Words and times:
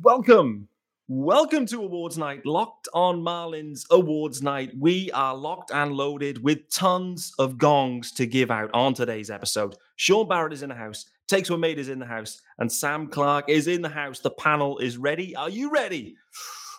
Welcome. 0.00 0.68
Welcome 1.06 1.66
to 1.66 1.82
Awards 1.82 2.16
Night, 2.18 2.44
Locked 2.46 2.88
on 2.94 3.20
Marlins 3.20 3.84
Awards 3.90 4.42
Night. 4.42 4.72
We 4.78 5.12
are 5.12 5.36
locked 5.36 5.70
and 5.70 5.92
loaded 5.92 6.42
with 6.42 6.68
tons 6.70 7.32
of 7.38 7.58
gongs 7.58 8.10
to 8.12 8.26
give 8.26 8.50
out 8.50 8.70
on 8.72 8.94
today's 8.94 9.30
episode. 9.30 9.76
Shaun 9.96 10.26
Barrett 10.26 10.54
is 10.54 10.62
in 10.62 10.70
the 10.70 10.74
house, 10.74 11.06
Takes 11.28 11.50
Were 11.50 11.58
Made 11.58 11.78
is 11.78 11.88
in 11.88 11.98
the 11.98 12.06
house, 12.06 12.40
and 12.58 12.72
Sam 12.72 13.06
Clark 13.06 13.48
is 13.48 13.68
in 13.68 13.82
the 13.82 13.88
house. 13.88 14.20
The 14.20 14.30
panel 14.30 14.78
is 14.78 14.96
ready. 14.96 15.36
Are 15.36 15.50
you 15.50 15.70
ready? 15.70 16.16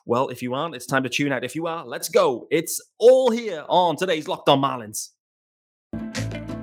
Well, 0.05 0.30
if 0.30 0.41
you 0.41 0.54
aren't, 0.54 0.75
it's 0.75 0.88
time 0.88 1.04
to 1.04 1.09
tune 1.09 1.32
out. 1.32 1.45
If 1.45 1.55
you 1.55 1.68
are, 1.68 1.86
let's 1.86 2.09
go. 2.09 2.48
It's 2.52 2.82
all 2.98 3.32
here 3.32 3.64
on 3.70 3.95
today's 3.95 4.27
Locked 4.27 4.50
on 4.50 4.59
Marlins. 4.59 5.09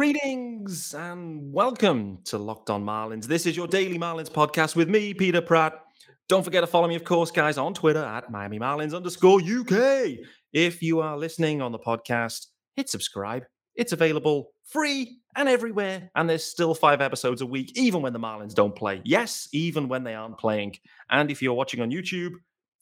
Greetings 0.00 0.94
and 0.94 1.52
welcome 1.52 2.20
to 2.24 2.38
Locked 2.38 2.70
On 2.70 2.82
Marlins. 2.82 3.26
This 3.26 3.44
is 3.44 3.54
your 3.54 3.66
daily 3.66 3.98
Marlins 3.98 4.30
podcast 4.30 4.74
with 4.74 4.88
me, 4.88 5.12
Peter 5.12 5.42
Pratt. 5.42 5.74
Don't 6.26 6.42
forget 6.42 6.62
to 6.62 6.66
follow 6.66 6.88
me, 6.88 6.94
of 6.94 7.04
course, 7.04 7.30
guys, 7.30 7.58
on 7.58 7.74
Twitter 7.74 8.02
at 8.02 8.30
Miami 8.30 8.58
Marlins 8.58 8.96
underscore 8.96 9.42
UK. 9.42 10.24
If 10.54 10.82
you 10.82 11.00
are 11.00 11.18
listening 11.18 11.60
on 11.60 11.70
the 11.70 11.78
podcast, 11.78 12.46
hit 12.76 12.88
subscribe. 12.88 13.44
It's 13.74 13.92
available 13.92 14.52
free 14.64 15.18
and 15.36 15.50
everywhere. 15.50 16.10
And 16.14 16.30
there's 16.30 16.44
still 16.44 16.74
five 16.74 17.02
episodes 17.02 17.42
a 17.42 17.46
week, 17.46 17.76
even 17.76 18.00
when 18.00 18.14
the 18.14 18.18
Marlins 18.18 18.54
don't 18.54 18.74
play. 18.74 19.02
Yes, 19.04 19.50
even 19.52 19.86
when 19.86 20.02
they 20.02 20.14
aren't 20.14 20.38
playing. 20.38 20.76
And 21.10 21.30
if 21.30 21.42
you're 21.42 21.52
watching 21.52 21.82
on 21.82 21.90
YouTube, 21.90 22.32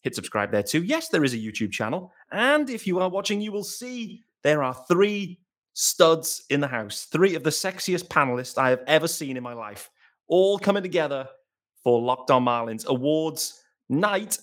hit 0.02 0.14
subscribe 0.14 0.52
there 0.52 0.62
too. 0.62 0.84
Yes, 0.84 1.08
there 1.08 1.24
is 1.24 1.34
a 1.34 1.38
YouTube 1.38 1.72
channel. 1.72 2.12
And 2.30 2.70
if 2.70 2.86
you 2.86 3.00
are 3.00 3.08
watching, 3.08 3.40
you 3.40 3.50
will 3.50 3.64
see 3.64 4.22
there 4.44 4.62
are 4.62 4.84
three 4.86 5.40
studs 5.80 6.42
in 6.50 6.58
the 6.58 6.66
house, 6.66 7.04
three 7.04 7.36
of 7.36 7.44
the 7.44 7.50
sexiest 7.50 8.08
panelists 8.08 8.58
I 8.58 8.70
have 8.70 8.82
ever 8.88 9.06
seen 9.06 9.36
in 9.36 9.44
my 9.44 9.52
life, 9.52 9.90
all 10.26 10.58
coming 10.58 10.82
together 10.82 11.28
for 11.84 12.02
Locked 12.02 12.32
On 12.32 12.44
Marlins 12.44 12.84
Awards 12.86 13.62
night. 13.88 14.38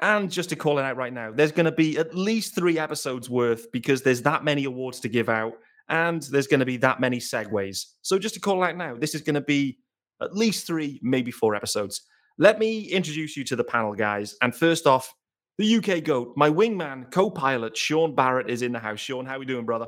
And 0.00 0.30
just 0.30 0.50
to 0.50 0.56
call 0.56 0.78
it 0.78 0.82
out 0.82 0.98
right 0.98 1.12
now, 1.12 1.32
there's 1.32 1.52
going 1.52 1.64
to 1.64 1.72
be 1.72 1.96
at 1.96 2.14
least 2.14 2.54
three 2.54 2.78
episodes 2.78 3.30
worth 3.30 3.72
because 3.72 4.02
there's 4.02 4.20
that 4.22 4.44
many 4.44 4.64
awards 4.64 5.00
to 5.00 5.08
give 5.08 5.30
out 5.30 5.54
and 5.88 6.20
there's 6.24 6.46
going 6.46 6.60
to 6.60 6.66
be 6.66 6.76
that 6.76 7.00
many 7.00 7.16
segues. 7.16 7.86
So 8.02 8.18
just 8.18 8.34
to 8.34 8.40
call 8.40 8.62
it 8.62 8.68
out 8.68 8.76
now, 8.76 8.94
this 8.94 9.14
is 9.14 9.22
going 9.22 9.36
to 9.36 9.40
be 9.40 9.78
at 10.20 10.36
least 10.36 10.66
three, 10.66 11.00
maybe 11.02 11.30
four 11.30 11.54
episodes. 11.54 12.02
Let 12.36 12.58
me 12.58 12.82
introduce 12.90 13.38
you 13.38 13.44
to 13.44 13.56
the 13.56 13.64
panel, 13.64 13.94
guys. 13.94 14.36
And 14.42 14.54
first 14.54 14.86
off, 14.86 15.14
the 15.56 15.76
UK 15.76 16.04
GOAT, 16.04 16.34
my 16.36 16.50
wingman, 16.50 17.10
co 17.10 17.30
pilot, 17.30 17.74
Shaun 17.74 18.14
Barrett, 18.14 18.50
is 18.50 18.60
in 18.60 18.72
the 18.72 18.78
house. 18.78 19.00
Shaun, 19.00 19.24
how 19.24 19.36
are 19.36 19.38
we 19.38 19.46
doing, 19.46 19.64
brother? 19.64 19.86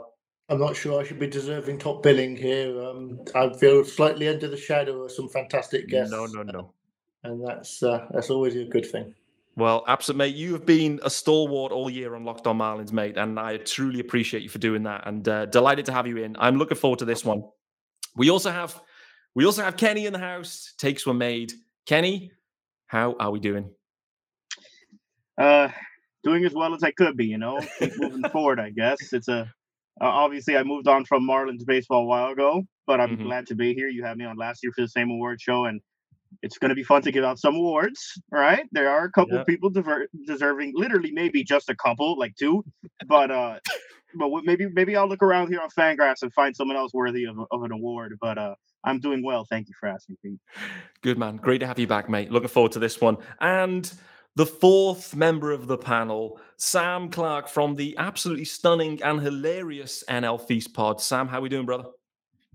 I'm 0.48 0.60
not 0.60 0.76
sure 0.76 1.00
I 1.00 1.04
should 1.04 1.18
be 1.18 1.26
deserving 1.26 1.78
top 1.78 2.02
billing 2.02 2.36
here. 2.36 2.80
Um, 2.80 3.20
I 3.34 3.52
feel 3.52 3.84
slightly 3.84 4.28
under 4.28 4.48
the 4.48 4.56
shadow 4.56 5.02
of 5.02 5.10
some 5.10 5.28
fantastic 5.28 5.88
guests. 5.88 6.12
No, 6.12 6.26
no, 6.26 6.42
no. 6.42 6.72
And 7.24 7.44
that's 7.44 7.82
uh, 7.82 8.06
that's 8.12 8.30
always 8.30 8.54
a 8.54 8.64
good 8.64 8.86
thing. 8.86 9.12
Well, 9.56 9.84
absolutely, 9.88 10.26
mate. 10.26 10.36
You 10.36 10.52
have 10.52 10.66
been 10.66 11.00
a 11.02 11.10
stalwart 11.10 11.72
all 11.72 11.90
year 11.90 12.14
on 12.14 12.24
Locked 12.24 12.46
On 12.46 12.58
Marlins, 12.58 12.92
mate, 12.92 13.16
and 13.16 13.40
I 13.40 13.56
truly 13.56 14.00
appreciate 14.00 14.42
you 14.42 14.48
for 14.48 14.58
doing 14.58 14.84
that. 14.84 15.06
And 15.06 15.26
uh, 15.28 15.46
delighted 15.46 15.86
to 15.86 15.92
have 15.92 16.06
you 16.06 16.18
in. 16.18 16.36
I'm 16.38 16.58
looking 16.58 16.76
forward 16.76 17.00
to 17.00 17.04
this 17.06 17.24
one. 17.24 17.42
We 18.14 18.30
also 18.30 18.50
have 18.50 18.80
we 19.34 19.44
also 19.46 19.62
have 19.62 19.76
Kenny 19.76 20.06
in 20.06 20.12
the 20.12 20.18
house. 20.18 20.74
Takes 20.78 21.06
were 21.06 21.14
made. 21.14 21.52
Kenny, 21.86 22.30
how 22.86 23.16
are 23.18 23.30
we 23.30 23.40
doing? 23.40 23.70
Uh, 25.36 25.68
doing 26.22 26.44
as 26.44 26.52
well 26.54 26.74
as 26.74 26.82
I 26.84 26.92
could 26.92 27.16
be. 27.16 27.26
You 27.26 27.38
know, 27.38 27.60
keep 27.78 27.98
moving 27.98 28.30
forward. 28.30 28.60
I 28.60 28.70
guess 28.70 29.12
it's 29.12 29.28
a 29.28 29.52
uh, 30.00 30.04
obviously, 30.04 30.56
I 30.56 30.62
moved 30.62 30.88
on 30.88 31.04
from 31.04 31.26
Marlins 31.26 31.64
baseball 31.64 32.02
a 32.02 32.06
while 32.06 32.30
ago, 32.30 32.62
but 32.86 33.00
I'm 33.00 33.16
mm-hmm. 33.16 33.24
glad 33.24 33.46
to 33.48 33.54
be 33.54 33.74
here. 33.74 33.88
You 33.88 34.04
had 34.04 34.16
me 34.18 34.24
on 34.24 34.36
last 34.36 34.62
year 34.62 34.72
for 34.74 34.82
the 34.82 34.88
same 34.88 35.10
award 35.10 35.40
show, 35.40 35.64
and 35.64 35.80
it's 36.42 36.58
going 36.58 36.68
to 36.68 36.74
be 36.74 36.82
fun 36.82 37.02
to 37.02 37.12
give 37.12 37.24
out 37.24 37.38
some 37.38 37.54
awards. 37.54 38.20
Right? 38.30 38.66
There 38.72 38.90
are 38.90 39.04
a 39.04 39.10
couple 39.10 39.38
yep. 39.38 39.46
people 39.46 39.70
dever- 39.70 40.08
deserving, 40.26 40.72
literally 40.74 41.12
maybe 41.12 41.44
just 41.44 41.70
a 41.70 41.76
couple, 41.76 42.18
like 42.18 42.36
two, 42.36 42.64
but 43.06 43.30
uh, 43.30 43.58
but 44.14 44.30
maybe 44.44 44.68
maybe 44.68 44.96
I'll 44.96 45.08
look 45.08 45.22
around 45.22 45.48
here 45.48 45.60
on 45.60 45.70
Fangraphs 45.70 46.22
and 46.22 46.32
find 46.32 46.54
someone 46.54 46.76
else 46.76 46.92
worthy 46.92 47.24
of, 47.24 47.38
of 47.50 47.62
an 47.62 47.72
award. 47.72 48.18
But 48.20 48.38
uh, 48.38 48.54
I'm 48.84 49.00
doing 49.00 49.24
well. 49.24 49.44
Thank 49.44 49.68
you 49.68 49.74
for 49.78 49.88
asking, 49.88 50.16
Pete. 50.22 50.38
Good 51.02 51.18
man. 51.18 51.36
Great 51.36 51.58
to 51.58 51.66
have 51.66 51.78
you 51.78 51.86
back, 51.86 52.08
mate. 52.08 52.30
Looking 52.30 52.48
forward 52.48 52.72
to 52.72 52.78
this 52.78 53.00
one. 53.00 53.18
And 53.40 53.90
the 54.36 54.46
fourth 54.46 55.16
member 55.16 55.50
of 55.50 55.66
the 55.66 55.78
panel, 55.78 56.38
Sam 56.58 57.10
Clark 57.10 57.48
from 57.48 57.74
the 57.74 57.96
absolutely 57.98 58.44
stunning 58.44 59.02
and 59.02 59.20
hilarious 59.20 60.04
NL 60.08 60.40
Feast 60.40 60.74
pod. 60.74 61.00
Sam, 61.00 61.26
how 61.26 61.38
are 61.38 61.40
we 61.40 61.48
doing, 61.48 61.66
brother? 61.66 61.86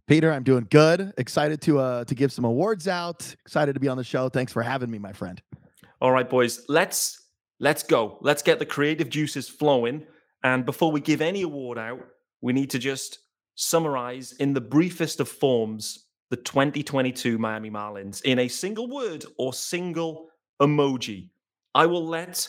Peter, 0.08 0.32
I'm 0.32 0.44
doing 0.44 0.68
good. 0.70 1.14
Excited 1.18 1.62
to 1.62 1.80
uh 1.80 2.04
to 2.06 2.16
give 2.16 2.32
some 2.32 2.46
awards 2.46 2.88
out. 2.88 3.36
Excited 3.46 3.74
to 3.74 3.80
be 3.80 3.88
on 3.88 3.98
the 3.98 4.04
show. 4.04 4.30
Thanks 4.30 4.54
for 4.54 4.62
having 4.62 4.90
me, 4.92 5.00
my 5.00 5.14
friend. 5.14 5.42
All 6.00 6.12
right, 6.12 6.30
boys. 6.30 6.64
Let's 6.68 7.28
let's 7.60 7.84
go. 7.84 8.18
Let's 8.22 8.44
get 8.44 8.60
the 8.60 8.66
creative 8.66 9.10
juices 9.10 9.50
flowing. 9.50 10.06
And 10.44 10.66
before 10.66 10.92
we 10.92 11.02
give 11.02 11.22
any 11.22 11.44
award 11.44 11.78
out, 11.78 12.00
we 12.42 12.54
need 12.54 12.70
to 12.72 12.80
just 12.80 13.20
summarize 13.56 14.34
in 14.34 14.54
the 14.54 14.62
briefest 14.62 15.20
of 15.20 15.30
forms 15.30 16.08
the 16.30 16.38
2022 16.38 17.38
Miami 17.38 17.70
Marlins 17.70 18.22
in 18.24 18.40
a 18.40 18.48
single 18.48 18.88
word 18.88 19.26
or 19.38 19.54
single 19.54 20.30
emoji. 20.62 21.30
I 21.74 21.86
will 21.86 22.06
let 22.06 22.48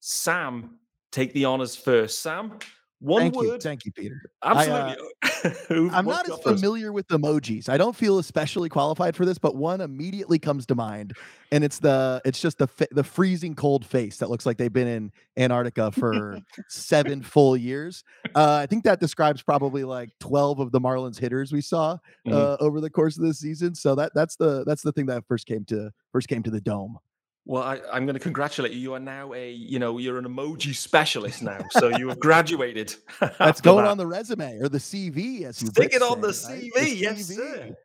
Sam 0.00 0.78
take 1.10 1.32
the 1.32 1.44
honors 1.44 1.76
first. 1.76 2.22
Sam, 2.22 2.58
one 3.04 3.20
thank 3.22 3.36
word. 3.36 3.44
You, 3.44 3.58
thank 3.58 3.84
you, 3.84 3.92
Peter. 3.92 4.18
Absolutely. 4.42 4.96
I, 5.22 5.28
uh, 5.44 5.90
I'm 5.92 6.06
not 6.06 6.26
as 6.26 6.38
familiar 6.38 6.90
with 6.90 7.06
emojis. 7.08 7.68
I 7.68 7.76
don't 7.76 7.94
feel 7.94 8.18
especially 8.18 8.70
qualified 8.70 9.14
for 9.14 9.26
this, 9.26 9.36
but 9.36 9.56
one 9.56 9.82
immediately 9.82 10.38
comes 10.38 10.64
to 10.66 10.74
mind, 10.74 11.12
and 11.52 11.62
it's 11.62 11.78
the 11.80 12.22
it's 12.24 12.40
just 12.40 12.56
the 12.56 12.68
the 12.92 13.04
freezing 13.04 13.54
cold 13.54 13.84
face 13.84 14.16
that 14.18 14.30
looks 14.30 14.46
like 14.46 14.56
they've 14.56 14.72
been 14.72 14.88
in 14.88 15.12
Antarctica 15.36 15.90
for 15.92 16.38
seven 16.68 17.22
full 17.22 17.58
years. 17.58 18.04
Uh, 18.34 18.60
I 18.62 18.66
think 18.66 18.84
that 18.84 19.00
describes 19.00 19.42
probably 19.42 19.84
like 19.84 20.08
12 20.20 20.60
of 20.60 20.72
the 20.72 20.80
Marlins 20.80 21.18
hitters 21.18 21.52
we 21.52 21.60
saw 21.60 21.92
uh, 21.92 21.96
mm-hmm. 22.26 22.64
over 22.64 22.80
the 22.80 22.88
course 22.88 23.18
of 23.18 23.22
this 23.22 23.38
season. 23.38 23.74
So 23.74 23.94
that 23.96 24.12
that's 24.14 24.36
the 24.36 24.64
that's 24.64 24.82
the 24.82 24.92
thing 24.92 25.06
that 25.06 25.24
first 25.28 25.46
came 25.46 25.66
to 25.66 25.90
first 26.10 26.28
came 26.28 26.42
to 26.42 26.50
the 26.50 26.60
dome. 26.60 26.98
Well, 27.46 27.62
I, 27.62 27.76
am 27.96 28.06
going 28.06 28.14
to 28.14 28.20
congratulate 28.20 28.72
you. 28.72 28.78
You 28.78 28.94
are 28.94 29.00
now 29.00 29.34
a, 29.34 29.50
you 29.50 29.78
know, 29.78 29.98
you're 29.98 30.18
an 30.18 30.24
emoji 30.24 30.74
specialist 30.74 31.42
now. 31.42 31.60
So 31.72 31.88
you 31.88 32.08
have 32.08 32.18
graduated. 32.18 32.94
That's 33.38 33.60
going 33.60 33.84
that. 33.84 33.90
on 33.90 33.98
the 33.98 34.06
resume 34.06 34.60
or 34.60 34.70
the 34.70 34.78
CV, 34.78 35.42
as 35.42 35.58
stick 35.58 35.92
it 35.92 36.00
on 36.00 36.22
the 36.22 36.28
CV. 36.28 36.70
Right? 36.74 36.84
The 36.84 36.96
yes, 36.96 37.30
CV. 37.30 37.36
sir. 37.36 37.76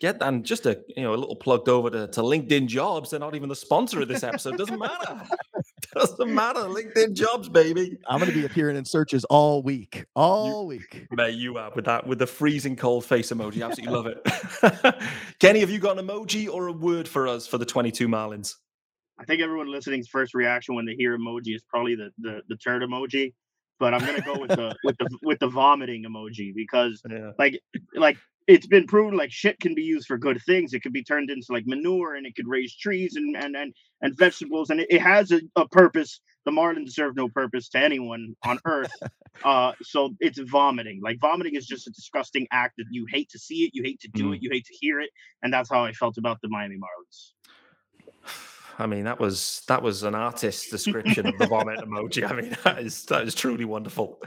Get 0.00 0.20
and 0.20 0.44
just 0.44 0.66
a, 0.66 0.80
you 0.96 1.04
know, 1.04 1.14
a 1.14 1.16
little 1.16 1.36
plugged 1.36 1.68
over 1.68 1.88
to, 1.90 2.08
to 2.08 2.20
LinkedIn 2.20 2.66
Jobs. 2.66 3.10
They're 3.10 3.20
not 3.20 3.36
even 3.36 3.48
the 3.48 3.54
sponsor 3.54 4.02
of 4.02 4.08
this 4.08 4.24
episode. 4.24 4.58
Doesn't 4.58 4.80
matter. 4.80 5.22
Doesn't 5.94 6.34
matter. 6.34 6.60
LinkedIn 6.60 7.12
Jobs, 7.12 7.48
baby. 7.48 7.96
I'm 8.08 8.18
going 8.18 8.30
to 8.30 8.36
be 8.36 8.44
appearing 8.44 8.76
in 8.76 8.84
searches 8.84 9.24
all 9.26 9.62
week, 9.62 10.04
all 10.16 10.62
you, 10.62 10.68
week. 10.80 11.06
Mate, 11.12 11.36
you 11.36 11.56
are 11.56 11.70
with 11.72 11.84
that 11.84 12.04
with 12.04 12.18
the 12.18 12.26
freezing 12.26 12.74
cold 12.74 13.04
face 13.04 13.30
emoji. 13.30 13.64
Absolutely 13.64 13.94
love 13.94 14.06
it. 14.06 14.94
Kenny, 15.38 15.60
have 15.60 15.70
you 15.70 15.78
got 15.78 15.98
an 15.98 16.04
emoji 16.04 16.52
or 16.52 16.66
a 16.66 16.72
word 16.72 17.06
for 17.06 17.28
us 17.28 17.46
for 17.46 17.58
the 17.58 17.64
22 17.64 18.08
Marlins? 18.08 18.56
I 19.18 19.24
think 19.24 19.40
everyone 19.40 19.70
listening's 19.70 20.08
first 20.08 20.34
reaction 20.34 20.74
when 20.74 20.86
they 20.86 20.94
hear 20.94 21.16
emoji 21.16 21.54
is 21.54 21.62
probably 21.68 21.94
the 21.94 22.10
the, 22.18 22.42
the 22.48 22.56
turd 22.56 22.82
emoji. 22.82 23.32
But 23.78 23.94
I'm 23.94 24.00
gonna 24.00 24.20
go 24.20 24.38
with 24.38 24.50
the 24.50 24.74
with 24.84 24.96
the 24.98 25.18
with 25.22 25.38
the 25.38 25.48
vomiting 25.48 26.04
emoji 26.04 26.54
because 26.54 27.02
yeah. 27.08 27.32
like 27.38 27.60
like 27.94 28.16
it's 28.46 28.66
been 28.66 28.86
proven 28.86 29.16
like 29.16 29.32
shit 29.32 29.58
can 29.58 29.74
be 29.74 29.82
used 29.82 30.06
for 30.06 30.18
good 30.18 30.40
things. 30.44 30.74
It 30.74 30.82
could 30.82 30.92
be 30.92 31.02
turned 31.02 31.30
into 31.30 31.46
like 31.50 31.66
manure 31.66 32.14
and 32.14 32.26
it 32.26 32.34
could 32.36 32.48
raise 32.48 32.76
trees 32.76 33.16
and 33.16 33.36
and 33.36 33.56
and, 33.56 33.72
and 34.02 34.16
vegetables 34.16 34.70
and 34.70 34.80
it, 34.80 34.88
it 34.90 35.00
has 35.00 35.30
a, 35.30 35.40
a, 35.56 35.66
purpose. 35.68 36.20
The 36.44 36.50
Marlins 36.50 36.90
serve 36.90 37.16
no 37.16 37.28
purpose 37.28 37.68
to 37.70 37.78
anyone 37.78 38.34
on 38.44 38.58
earth. 38.64 38.92
uh 39.44 39.72
so 39.82 40.14
it's 40.20 40.38
vomiting. 40.38 41.00
Like 41.02 41.18
vomiting 41.20 41.54
is 41.54 41.66
just 41.66 41.86
a 41.86 41.90
disgusting 41.90 42.46
act 42.52 42.74
that 42.78 42.86
you 42.90 43.06
hate 43.08 43.30
to 43.30 43.38
see 43.38 43.64
it, 43.64 43.70
you 43.74 43.82
hate 43.82 44.00
to 44.00 44.08
do 44.08 44.30
mm. 44.30 44.36
it, 44.36 44.42
you 44.42 44.50
hate 44.52 44.66
to 44.66 44.74
hear 44.74 45.00
it. 45.00 45.10
And 45.42 45.52
that's 45.52 45.70
how 45.70 45.84
I 45.84 45.92
felt 45.92 46.18
about 46.18 46.38
the 46.42 46.48
Miami 46.48 46.76
Marlins. 46.76 47.32
I 48.78 48.86
mean, 48.86 49.04
that 49.04 49.20
was 49.20 49.62
that 49.68 49.82
was 49.82 50.02
an 50.02 50.14
artist's 50.14 50.70
description 50.70 51.26
of 51.26 51.38
the 51.38 51.46
vomit 51.46 51.80
emoji. 51.80 52.28
I 52.28 52.34
mean, 52.34 52.56
that 52.64 52.78
is 52.80 53.04
that 53.06 53.26
is 53.26 53.34
truly 53.34 53.64
wonderful. 53.64 54.20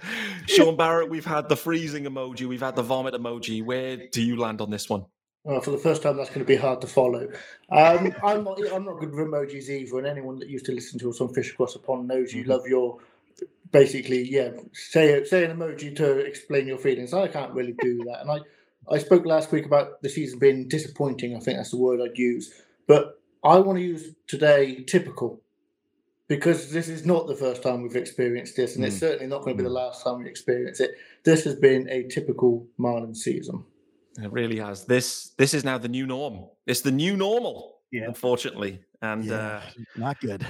Shaun 0.48 0.76
Barrett, 0.76 1.10
we've 1.10 1.26
had 1.26 1.50
the 1.50 1.56
freezing 1.56 2.06
emoji, 2.06 2.48
we've 2.48 2.62
had 2.62 2.76
the 2.76 2.84
vomit 2.84 3.14
emoji. 3.14 3.64
Where 3.64 3.98
do 4.12 4.22
you 4.22 4.38
land 4.38 4.62
on 4.62 4.70
this 4.70 4.90
one? 4.90 5.06
Well, 5.44 5.62
for 5.62 5.72
the 5.72 5.78
first 5.78 6.04
time, 6.04 6.18
that's 6.18 6.30
going 6.30 6.42
to 6.42 6.46
be 6.46 6.58
hard 6.58 6.82
to 6.82 6.88
follow. 6.88 7.30
Um, 7.72 8.14
I'm 8.24 8.44
not. 8.44 8.60
I'm 8.74 8.84
not 8.84 9.00
good 9.00 9.14
with 9.14 9.28
emojis 9.28 9.70
either. 9.70 9.98
And 10.00 10.08
anyone 10.08 10.40
that 10.40 10.50
used 10.50 10.66
to 10.66 10.74
listen 10.74 11.00
to 11.00 11.10
us 11.10 11.22
on 11.22 11.34
Fish 11.34 11.54
Across 11.54 11.74
the 11.74 11.80
Pond 11.80 12.08
knows 12.08 12.34
you 12.34 12.42
mm-hmm. 12.42 12.52
love 12.52 12.68
your 12.68 13.00
basically, 13.72 14.30
yeah, 14.30 14.50
say 14.74 15.24
say 15.24 15.46
an 15.46 15.58
emoji 15.58 15.96
to 15.96 16.18
explain 16.20 16.68
your 16.68 16.78
feelings. 16.78 17.14
I 17.14 17.28
can't 17.28 17.54
really 17.54 17.76
do 17.80 18.04
that, 18.06 18.22
and 18.22 18.32
I 18.32 18.40
I 18.94 18.98
spoke 19.00 19.26
last 19.26 19.52
week 19.52 19.66
about 19.66 20.02
the 20.02 20.10
season 20.10 20.40
being 20.40 20.68
disappointing. 20.68 21.36
I 21.36 21.40
think 21.40 21.58
that's 21.58 21.72
the 21.72 21.78
word 21.78 22.02
I'd 22.02 22.18
use, 22.18 22.54
but 22.88 23.17
I 23.48 23.60
want 23.60 23.80
to 23.80 23.84
use 23.84 24.14
today 24.28 24.84
typical 24.84 25.42
because 26.28 26.72
this 26.72 26.90
is 26.90 27.06
not 27.06 27.28
the 27.28 27.36
first 27.36 27.64
time 27.64 27.82
we've 27.82 27.96
experienced 27.96 28.58
this, 28.58 28.76
and 28.76 28.84
mm. 28.84 28.88
it's 28.88 28.98
certainly 28.98 29.28
not 29.28 29.44
going 29.44 29.56
to 29.56 29.64
be 29.64 29.64
the 29.64 29.70
hmm. 29.70 29.76
last 29.76 30.04
time 30.04 30.20
we 30.20 30.30
experience 30.30 30.82
it. 30.82 30.92
This 31.24 31.46
has 31.46 31.56
been 31.56 31.88
a 31.90 32.04
typical 32.04 32.68
Marlin 32.78 33.16
season. 33.16 33.64
It 34.22 34.32
really 34.32 34.60
has. 34.60 34.86
This 34.86 35.30
this 35.38 35.54
is 35.54 35.64
now 35.64 35.78
the 35.78 35.88
new 35.88 36.06
norm. 36.06 36.48
It's 36.66 36.82
the 36.82 36.92
new 36.92 37.16
normal, 37.16 37.78
yeah. 37.92 38.04
unfortunately, 38.06 38.82
and 39.02 39.24
yeah, 39.24 39.36
uh, 39.36 39.62
not 39.96 40.20
good. 40.20 40.46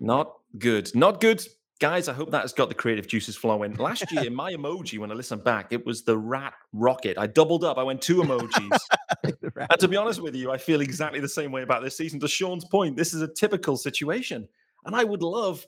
Not 0.00 0.32
good. 0.58 0.90
Not 0.94 1.20
good. 1.20 1.46
Guys, 1.80 2.08
I 2.08 2.12
hope 2.12 2.30
that 2.32 2.42
has 2.42 2.52
got 2.52 2.68
the 2.68 2.74
creative 2.74 3.06
juices 3.06 3.36
flowing. 3.36 3.74
Last 3.76 4.12
year, 4.12 4.28
my 4.30 4.52
emoji, 4.56 4.98
when 4.98 5.10
I 5.10 5.14
listened 5.14 5.42
back, 5.44 5.72
it 5.72 5.86
was 5.86 6.02
the 6.02 6.16
rat 6.16 6.52
rocket. 6.74 7.16
I 7.16 7.26
doubled 7.26 7.64
up. 7.64 7.78
I 7.78 7.82
went 7.82 8.02
two 8.02 8.16
emojis. 8.16 8.78
and 9.24 9.80
to 9.80 9.88
be 9.88 9.96
honest 9.96 10.20
with 10.20 10.36
you, 10.36 10.50
I 10.50 10.58
feel 10.58 10.82
exactly 10.82 11.20
the 11.20 11.28
same 11.28 11.50
way 11.52 11.62
about 11.62 11.82
this 11.82 11.96
season. 11.96 12.20
To 12.20 12.28
Shaun's 12.28 12.66
point, 12.66 12.98
this 12.98 13.14
is 13.14 13.22
a 13.22 13.28
typical 13.28 13.78
situation. 13.78 14.46
And 14.84 14.94
I 14.94 15.04
would 15.04 15.22
love 15.22 15.66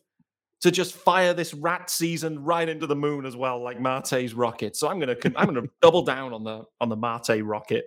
to 0.62 0.70
just 0.70 0.94
fire 0.94 1.34
this 1.34 1.52
rat 1.54 1.90
season 1.90 2.42
right 2.42 2.68
into 2.68 2.86
the 2.86 2.94
moon 2.94 3.26
as 3.26 3.36
well, 3.36 3.62
like 3.62 3.80
Marte's 3.80 4.32
rocket. 4.32 4.76
So 4.76 4.88
I'm 4.88 4.98
gonna 5.00 5.16
I'm 5.36 5.46
gonna 5.46 5.66
double 5.80 6.02
down 6.02 6.32
on 6.32 6.44
the 6.44 6.64
on 6.80 6.88
the 6.88 6.96
Marte 6.96 7.42
rocket. 7.42 7.84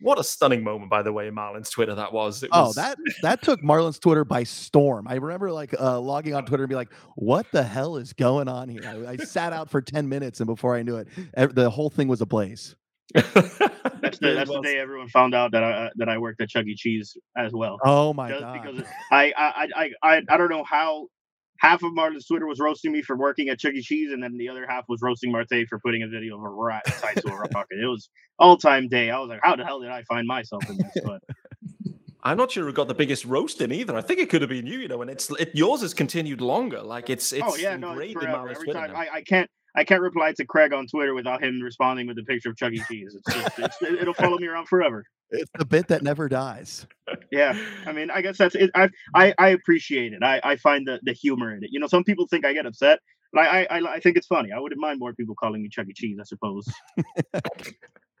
What 0.00 0.18
a 0.18 0.24
stunning 0.24 0.64
moment, 0.64 0.90
by 0.90 1.02
the 1.02 1.12
way, 1.12 1.30
Marlins 1.30 1.70
Twitter 1.70 1.94
that 1.94 2.12
was. 2.12 2.42
It 2.42 2.50
oh, 2.52 2.72
that 2.72 2.96
that 3.22 3.42
took 3.42 3.60
Marlins 3.60 4.00
Twitter 4.00 4.24
by 4.24 4.42
storm. 4.44 5.06
I 5.08 5.14
remember 5.14 5.52
like 5.52 5.78
uh, 5.78 6.00
logging 6.00 6.34
on 6.34 6.44
Twitter 6.46 6.64
and 6.64 6.70
be 6.70 6.74
like, 6.74 6.92
"What 7.16 7.46
the 7.52 7.62
hell 7.62 7.96
is 7.96 8.12
going 8.14 8.48
on 8.48 8.68
here?" 8.68 8.82
I, 8.84 9.12
I 9.12 9.16
sat 9.16 9.52
out 9.52 9.70
for 9.70 9.82
ten 9.82 10.08
minutes, 10.08 10.40
and 10.40 10.46
before 10.46 10.74
I 10.74 10.82
knew 10.82 10.96
it, 10.96 11.08
the 11.54 11.70
whole 11.70 11.90
thing 11.90 12.08
was 12.08 12.22
ablaze. 12.22 12.74
that's 13.14 13.30
the 13.30 13.70
that's 14.20 14.50
the 14.50 14.60
day 14.62 14.78
everyone 14.78 15.08
found 15.08 15.34
out 15.34 15.52
that 15.52 15.62
I 15.62 15.90
that 15.96 16.08
I 16.08 16.16
worked 16.18 16.40
at 16.40 16.48
Chuck 16.48 16.66
E. 16.66 16.74
Cheese 16.74 17.16
as 17.36 17.52
well. 17.52 17.78
Oh 17.84 18.12
my 18.14 18.30
Just 18.30 18.40
god! 18.40 18.62
Because 18.62 18.86
I, 19.12 19.32
I 19.36 19.68
I 19.76 19.90
I 20.02 20.22
I 20.30 20.36
don't 20.36 20.50
know 20.50 20.64
how 20.64 21.08
half 21.58 21.82
of 21.82 21.92
Marlins 21.92 22.26
Twitter 22.26 22.46
was 22.46 22.58
roasting 22.58 22.92
me 22.92 23.02
for 23.02 23.16
working 23.16 23.48
at 23.48 23.58
Chuck 23.58 23.74
E. 23.74 23.82
Cheese, 23.82 24.12
and 24.12 24.22
then 24.22 24.36
the 24.36 24.48
other 24.48 24.66
half 24.66 24.84
was 24.88 25.00
roasting 25.02 25.32
Marte 25.32 25.66
for 25.68 25.78
putting 25.78 26.02
a 26.02 26.08
video 26.08 26.36
of 26.36 26.44
a 26.44 26.48
rat 26.48 26.84
tied 26.86 27.16
to 27.16 27.28
a 27.28 27.36
rocket. 27.36 27.66
It 27.82 27.86
was 27.86 28.08
all 28.38 28.56
time 28.56 28.88
day. 28.88 29.10
I 29.10 29.18
was 29.18 29.28
like, 29.28 29.40
how 29.42 29.56
the 29.56 29.64
hell 29.64 29.80
did 29.80 29.90
I 29.90 30.02
find 30.04 30.26
myself 30.26 30.68
in 30.68 30.76
this? 30.76 31.04
But 31.04 31.22
I'm 32.22 32.36
not 32.36 32.50
sure 32.50 32.64
who 32.64 32.72
got 32.72 32.88
the 32.88 32.94
biggest 32.94 33.24
roast 33.24 33.60
in 33.60 33.70
either. 33.70 33.96
I 33.96 34.00
think 34.00 34.18
it 34.18 34.28
could 34.28 34.42
have 34.42 34.50
been 34.50 34.66
you, 34.66 34.80
you 34.80 34.88
know, 34.88 35.00
and 35.00 35.10
it's 35.10 35.30
it, 35.38 35.50
yours 35.54 35.82
has 35.82 35.94
continued 35.94 36.40
longer. 36.40 36.82
Like 36.82 37.08
it's 37.08 37.32
oh, 37.32 37.36
it's 37.36 37.46
oh 37.48 37.56
yeah, 37.56 37.76
no, 37.76 37.98
it's 37.98 38.12
forever. 38.12 38.48
Every 38.48 38.72
time 38.72 38.96
I, 38.96 39.08
I 39.14 39.22
can't 39.22 39.48
I 39.76 39.84
can't 39.84 40.00
reply 40.00 40.32
to 40.32 40.44
Craig 40.46 40.72
on 40.72 40.86
Twitter 40.86 41.14
without 41.14 41.42
him 41.42 41.60
responding 41.60 42.06
with 42.06 42.18
a 42.18 42.22
picture 42.22 42.50
of 42.50 42.56
Chuck 42.56 42.72
E. 42.72 42.82
Cheese. 42.88 43.14
It's 43.14 43.36
just, 43.36 43.58
it's, 43.58 43.82
it'll 43.82 44.14
follow 44.14 44.38
me 44.38 44.46
around 44.46 44.66
forever. 44.66 45.04
It's 45.30 45.50
the 45.58 45.66
bit 45.66 45.88
that 45.88 46.02
never 46.02 46.28
dies. 46.28 46.86
Yeah, 47.30 47.58
I 47.84 47.92
mean, 47.92 48.10
I 48.10 48.22
guess 48.22 48.38
that's 48.38 48.54
it. 48.54 48.70
I 48.74 48.88
I, 49.14 49.34
I 49.38 49.48
appreciate 49.48 50.12
it. 50.12 50.22
I, 50.22 50.40
I 50.42 50.56
find 50.56 50.86
the, 50.86 51.00
the 51.02 51.12
humor 51.12 51.54
in 51.54 51.64
it. 51.64 51.70
You 51.72 51.80
know, 51.80 51.88
some 51.88 52.04
people 52.04 52.26
think 52.28 52.44
I 52.46 52.52
get 52.52 52.64
upset, 52.64 53.00
but 53.32 53.40
I, 53.40 53.64
I 53.64 53.94
I 53.94 54.00
think 54.00 54.16
it's 54.16 54.26
funny. 54.26 54.52
I 54.52 54.58
wouldn't 54.58 54.80
mind 54.80 55.00
more 55.00 55.14
people 55.14 55.34
calling 55.34 55.62
me 55.62 55.68
Chuck 55.68 55.86
E. 55.88 55.92
Cheese. 55.92 56.18
I 56.20 56.24
suppose. 56.24 56.68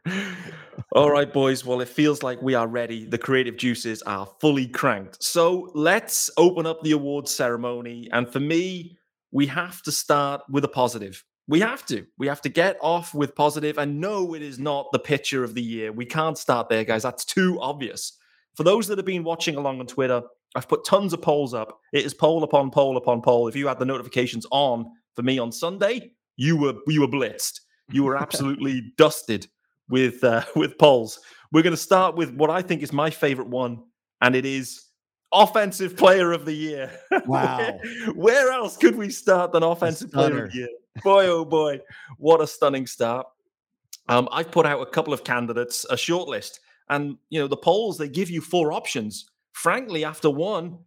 All 0.92 1.10
right, 1.10 1.32
boys. 1.32 1.64
Well, 1.64 1.80
it 1.80 1.88
feels 1.88 2.22
like 2.22 2.40
we 2.42 2.54
are 2.54 2.66
ready. 2.66 3.04
The 3.04 3.18
creative 3.18 3.56
juices 3.56 4.02
are 4.02 4.26
fully 4.40 4.66
cranked. 4.66 5.22
So 5.22 5.70
let's 5.74 6.30
open 6.36 6.66
up 6.66 6.82
the 6.82 6.92
awards 6.92 7.34
ceremony. 7.34 8.08
And 8.12 8.32
for 8.32 8.40
me, 8.40 8.98
we 9.32 9.46
have 9.46 9.82
to 9.82 9.92
start 9.92 10.42
with 10.48 10.64
a 10.64 10.68
positive. 10.68 11.24
We 11.48 11.60
have 11.60 11.86
to. 11.86 12.04
We 12.18 12.26
have 12.26 12.40
to 12.42 12.48
get 12.48 12.76
off 12.80 13.14
with 13.14 13.34
positive 13.34 13.78
and 13.78 14.00
no, 14.00 14.34
it 14.34 14.42
is 14.42 14.58
not 14.58 14.90
the 14.92 14.98
pitcher 14.98 15.44
of 15.44 15.54
the 15.54 15.62
year. 15.62 15.92
We 15.92 16.04
can't 16.04 16.36
start 16.36 16.68
there, 16.68 16.84
guys. 16.84 17.04
That's 17.04 17.24
too 17.24 17.58
obvious. 17.60 18.18
For 18.54 18.64
those 18.64 18.88
that 18.88 18.98
have 18.98 19.04
been 19.06 19.22
watching 19.22 19.56
along 19.56 19.80
on 19.80 19.86
Twitter, 19.86 20.22
I've 20.56 20.68
put 20.68 20.84
tons 20.84 21.12
of 21.12 21.22
polls 21.22 21.54
up. 21.54 21.80
It 21.92 22.04
is 22.04 22.14
poll 22.14 22.42
upon 22.42 22.70
poll 22.70 22.96
upon 22.96 23.20
poll. 23.20 23.46
If 23.46 23.54
you 23.54 23.68
had 23.68 23.78
the 23.78 23.84
notifications 23.84 24.46
on 24.50 24.90
for 25.14 25.22
me 25.22 25.38
on 25.38 25.52
Sunday, 25.52 26.12
you 26.36 26.56
were 26.56 26.74
you 26.86 27.02
were 27.02 27.08
blitzed. 27.08 27.60
You 27.90 28.04
were 28.04 28.16
absolutely 28.20 28.92
dusted 28.96 29.46
with 29.88 30.24
uh, 30.24 30.42
with 30.56 30.78
polls. 30.78 31.20
We're 31.52 31.62
going 31.62 31.72
to 31.72 31.76
start 31.76 32.16
with 32.16 32.34
what 32.34 32.50
I 32.50 32.62
think 32.62 32.82
is 32.82 32.92
my 32.92 33.10
favorite 33.10 33.48
one, 33.48 33.84
and 34.20 34.34
it 34.34 34.44
is 34.44 34.82
offensive 35.32 35.96
player 35.96 36.32
of 36.32 36.44
the 36.44 36.54
year. 36.54 36.90
Wow. 37.26 37.58
where, 37.58 38.12
where, 38.14 38.52
else 38.52 38.76
could 38.76 38.94
we 38.94 39.10
start 39.10 39.52
than 39.52 39.62
offensive 39.62 40.12
player 40.12 40.44
of 40.44 40.52
the 40.52 40.58
year? 40.58 40.68
Boy, 41.02 41.26
oh 41.26 41.44
boy, 41.44 41.80
what 42.18 42.40
a 42.40 42.46
stunning 42.46 42.86
start. 42.86 43.26
Um, 44.08 44.28
I've 44.30 44.50
put 44.50 44.66
out 44.66 44.80
a 44.80 44.86
couple 44.86 45.12
of 45.12 45.24
candidates, 45.24 45.84
a 45.90 45.96
short 45.96 46.28
list, 46.28 46.60
and 46.88 47.16
you 47.28 47.40
know 47.40 47.48
the 47.48 47.56
polls 47.56 47.98
they 47.98 48.08
give 48.08 48.30
you 48.30 48.40
four 48.40 48.72
options. 48.72 49.30
Frankly, 49.52 50.04
after 50.04 50.30
one, 50.30 50.78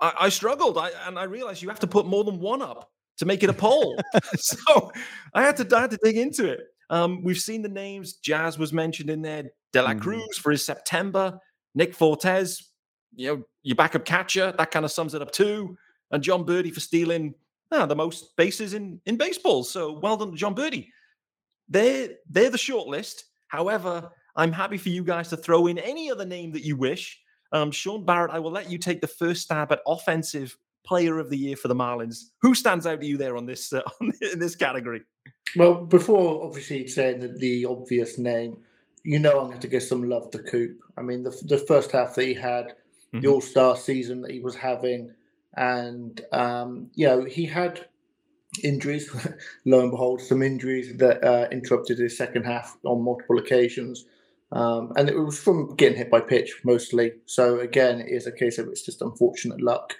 I, 0.00 0.12
I 0.20 0.28
struggled, 0.28 0.78
I, 0.78 0.90
and 1.06 1.18
I 1.18 1.24
realized 1.24 1.62
you 1.62 1.68
have 1.68 1.80
to 1.80 1.86
put 1.86 2.06
more 2.06 2.24
than 2.24 2.40
one 2.40 2.62
up 2.62 2.90
to 3.18 3.26
make 3.26 3.42
it 3.42 3.50
a 3.50 3.54
poll. 3.54 3.98
so 4.36 4.90
I 5.34 5.42
had 5.42 5.56
to 5.58 5.76
I 5.76 5.80
had 5.82 5.90
to 5.92 5.98
dig 6.02 6.16
into 6.16 6.50
it. 6.50 6.60
Um, 6.90 7.22
we've 7.22 7.38
seen 7.38 7.62
the 7.62 7.68
names. 7.68 8.14
Jazz 8.14 8.58
was 8.58 8.72
mentioned 8.72 9.10
in 9.10 9.22
there. 9.22 9.44
De 9.72 9.82
La 9.82 9.92
mm. 9.92 10.00
Cruz 10.00 10.38
for 10.38 10.50
his 10.50 10.64
September. 10.64 11.38
Nick 11.74 11.94
Fortes, 11.94 12.72
you 13.14 13.28
know, 13.28 13.42
your 13.62 13.76
backup 13.76 14.04
catcher. 14.04 14.52
That 14.56 14.70
kind 14.70 14.84
of 14.84 14.90
sums 14.90 15.14
it 15.14 15.22
up 15.22 15.30
too. 15.30 15.76
And 16.10 16.22
Jon 16.22 16.44
Berti 16.44 16.72
for 16.72 16.80
stealing 16.80 17.34
ah, 17.72 17.86
the 17.86 17.96
most 17.96 18.36
bases 18.36 18.74
in 18.74 19.00
in 19.06 19.16
baseball. 19.16 19.64
So 19.64 19.98
well 19.98 20.16
done, 20.16 20.36
Jon 20.36 20.54
Berti. 20.54 20.88
They're 21.68 22.10
they're 22.28 22.50
the 22.50 22.58
short 22.58 22.88
list. 22.88 23.24
However, 23.48 24.10
I'm 24.36 24.52
happy 24.52 24.78
for 24.78 24.88
you 24.88 25.02
guys 25.02 25.28
to 25.30 25.36
throw 25.36 25.66
in 25.66 25.78
any 25.78 26.10
other 26.10 26.24
name 26.24 26.52
that 26.52 26.64
you 26.64 26.76
wish. 26.76 27.20
Um, 27.52 27.70
Shaun 27.70 28.04
Barrett, 28.04 28.30
I 28.30 28.38
will 28.38 28.50
let 28.50 28.70
you 28.70 28.78
take 28.78 29.00
the 29.00 29.06
first 29.06 29.42
stab 29.42 29.72
at 29.72 29.80
offensive 29.86 30.56
player 30.84 31.18
of 31.18 31.30
the 31.30 31.36
year 31.36 31.56
for 31.56 31.68
the 31.68 31.74
Marlins. 31.74 32.30
Who 32.42 32.54
stands 32.54 32.86
out 32.86 33.00
to 33.00 33.06
you 33.06 33.16
there 33.16 33.36
on 33.36 33.46
this 33.46 33.72
uh, 33.72 33.82
on, 34.00 34.12
in 34.32 34.38
this 34.38 34.54
category? 34.56 35.02
Well, 35.56 35.84
before 35.86 36.44
obviously 36.44 36.86
saying 36.86 37.20
the, 37.20 37.28
the 37.28 37.66
obvious 37.66 38.18
name, 38.18 38.58
you 39.02 39.18
know 39.18 39.40
I'm 39.40 39.48
going 39.48 39.60
to 39.60 39.68
give 39.68 39.82
some 39.82 40.08
love 40.08 40.30
to 40.32 40.38
Coop. 40.38 40.78
I 40.96 41.02
mean, 41.02 41.22
the 41.22 41.36
the 41.46 41.58
first 41.58 41.92
half 41.92 42.14
that 42.14 42.24
he 42.24 42.34
had, 42.34 42.66
mm-hmm. 42.66 43.20
the 43.20 43.28
All 43.28 43.40
Star 43.40 43.76
season 43.76 44.20
that 44.22 44.30
he 44.30 44.40
was 44.40 44.54
having, 44.54 45.12
and 45.58 46.20
um, 46.32 46.90
you 46.94 47.06
know 47.06 47.24
he 47.24 47.44
had 47.44 47.86
injuries. 48.62 49.10
lo 49.66 49.80
and 49.80 49.90
behold, 49.90 50.22
some 50.22 50.42
injuries 50.42 50.96
that 50.98 51.22
uh, 51.22 51.48
interrupted 51.50 51.98
his 51.98 52.16
second 52.16 52.44
half 52.44 52.76
on 52.84 53.04
multiple 53.04 53.38
occasions. 53.38 54.06
Um, 54.50 54.92
and 54.96 55.10
it 55.10 55.18
was 55.18 55.38
from 55.38 55.74
getting 55.76 55.98
hit 55.98 56.10
by 56.10 56.20
pitch 56.20 56.60
mostly. 56.64 57.12
So 57.26 57.60
again, 57.60 58.00
it 58.00 58.08
is 58.08 58.26
a 58.26 58.32
case 58.32 58.56
of 58.56 58.68
it's 58.68 58.82
just 58.82 59.02
unfortunate 59.02 59.60
luck. 59.60 59.94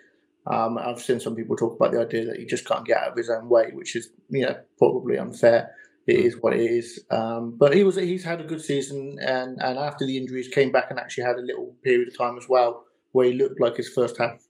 Um, 0.47 0.79
I've 0.79 1.03
seen 1.03 1.21
some 1.21 1.37
people 1.37 1.57
talk 1.57 1.77
about 1.77 1.93
the 1.93 2.01
idea 2.01 2.25
that 2.25 2.39
he 2.39 2.47
just 2.47 2.67
can't 2.67 2.87
get 2.87 2.97
out 2.97 3.11
of 3.11 3.19
his 3.19 3.29
own 3.29 3.51
way, 3.51 3.71
which 3.75 3.95
is 3.97 4.11
you 4.31 4.47
know 4.47 4.57
probably 4.79 5.19
unfair. 5.19 5.75
It 6.07 6.21
is 6.21 6.39
what 6.41 6.55
it 6.55 6.61
is. 6.61 7.05
Um, 7.11 7.57
but 7.59 7.75
he 7.75 7.85
was 7.85 7.97
he's 7.97 8.25
had 8.25 8.41
a 8.41 8.45
good 8.45 8.63
season, 8.63 9.19
and 9.21 9.61
and 9.61 9.79
after 9.79 10.07
the 10.07 10.17
injuries, 10.17 10.49
came 10.49 10.73
back 10.73 10.87
and 10.89 10.99
actually 10.99 11.25
had 11.25 11.37
a 11.37 11.43
little 11.43 11.75
period 11.83 12.09
of 12.09 12.17
time 12.17 12.39
as 12.39 12.49
well 12.49 12.85
where 13.13 13.27
he 13.27 13.33
looked 13.33 13.61
like 13.61 13.77
his 13.77 13.89
first 13.89 14.19
half 14.19 14.48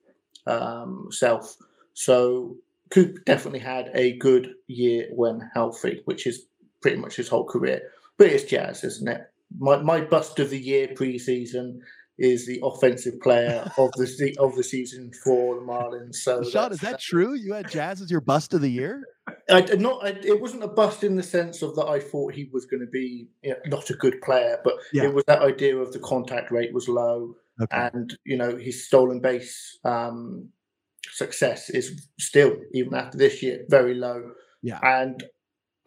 um, 0.49 1.09
self. 1.11 1.57
So 1.95 2.57
Coop 2.91 3.25
definitely 3.25 3.61
had 3.61 3.91
a 3.95 4.17
good 4.19 4.55
year 4.67 5.09
when 5.13 5.51
healthy, 5.55 6.03
which 6.05 6.27
is 6.27 6.47
pretty 6.81 6.97
much 6.97 7.17
his 7.17 7.29
whole 7.29 7.45
career. 7.45 7.83
But 8.17 8.29
it's 8.29 8.45
Jazz, 8.45 8.85
isn't 8.85 9.09
it? 9.09 9.23
My 9.59 9.77
my 9.79 10.01
bust 10.01 10.39
of 10.39 10.51
the 10.51 10.59
year 10.59 10.89
preseason 10.89 11.81
is 12.19 12.47
the 12.47 12.61
offensive 12.65 13.21
player 13.21 13.71
of 13.79 13.93
the 13.93 14.37
of 14.39 14.57
the 14.57 14.65
season 14.65 15.13
for 15.25 15.55
the 15.55 15.61
Marlins. 15.61 16.17
So, 16.17 16.43
Shaun, 16.43 16.73
is 16.73 16.81
that 16.81 17.01
true? 17.01 17.35
You 17.35 17.55
had 17.55 17.71
Jazz 17.71 18.03
as 18.03 18.11
your 18.11 18.21
bust 18.21 18.55
of 18.55 18.61
the 18.61 18.69
year? 18.69 19.05
I 19.49 19.61
did 19.61 19.81
not. 19.81 20.05
I, 20.05 20.09
it 20.23 20.41
wasn't 20.41 20.65
a 20.65 20.69
bust 20.69 21.05
in 21.05 21.15
the 21.15 21.23
sense 21.23 21.63
of 21.63 21.77
that 21.77 21.87
I 21.87 22.01
thought 22.01 22.35
he 22.35 22.49
was 22.53 22.67
going 22.67 22.81
to 22.81 22.91
be 22.91 23.29
you 23.43 23.51
know, 23.51 23.57
not 23.67 23.91
a 23.91 23.95
good 23.95 24.21
player, 24.23 24.59
but 24.65 24.75
yeah. 24.93 25.05
it 25.05 25.15
was 25.15 25.25
that 25.27 25.43
idea 25.43 25.77
of 25.77 25.93
the 25.93 26.01
contact 26.01 26.51
rate 26.51 26.75
was 26.75 26.89
low, 26.89 27.37
okay. 27.61 27.91
and 27.93 28.17
you 28.25 28.37
know 28.37 28.57
his 28.57 28.87
stolen 28.87 29.21
base 29.21 29.79
um, 29.85 30.49
success 31.11 31.71
is 31.71 32.09
still 32.19 32.57
even 32.73 32.95
after 32.95 33.19
this 33.19 33.43
year 33.43 33.65
very 33.69 33.95
low. 33.95 34.31
Yeah, 34.63 34.81
and 34.83 35.23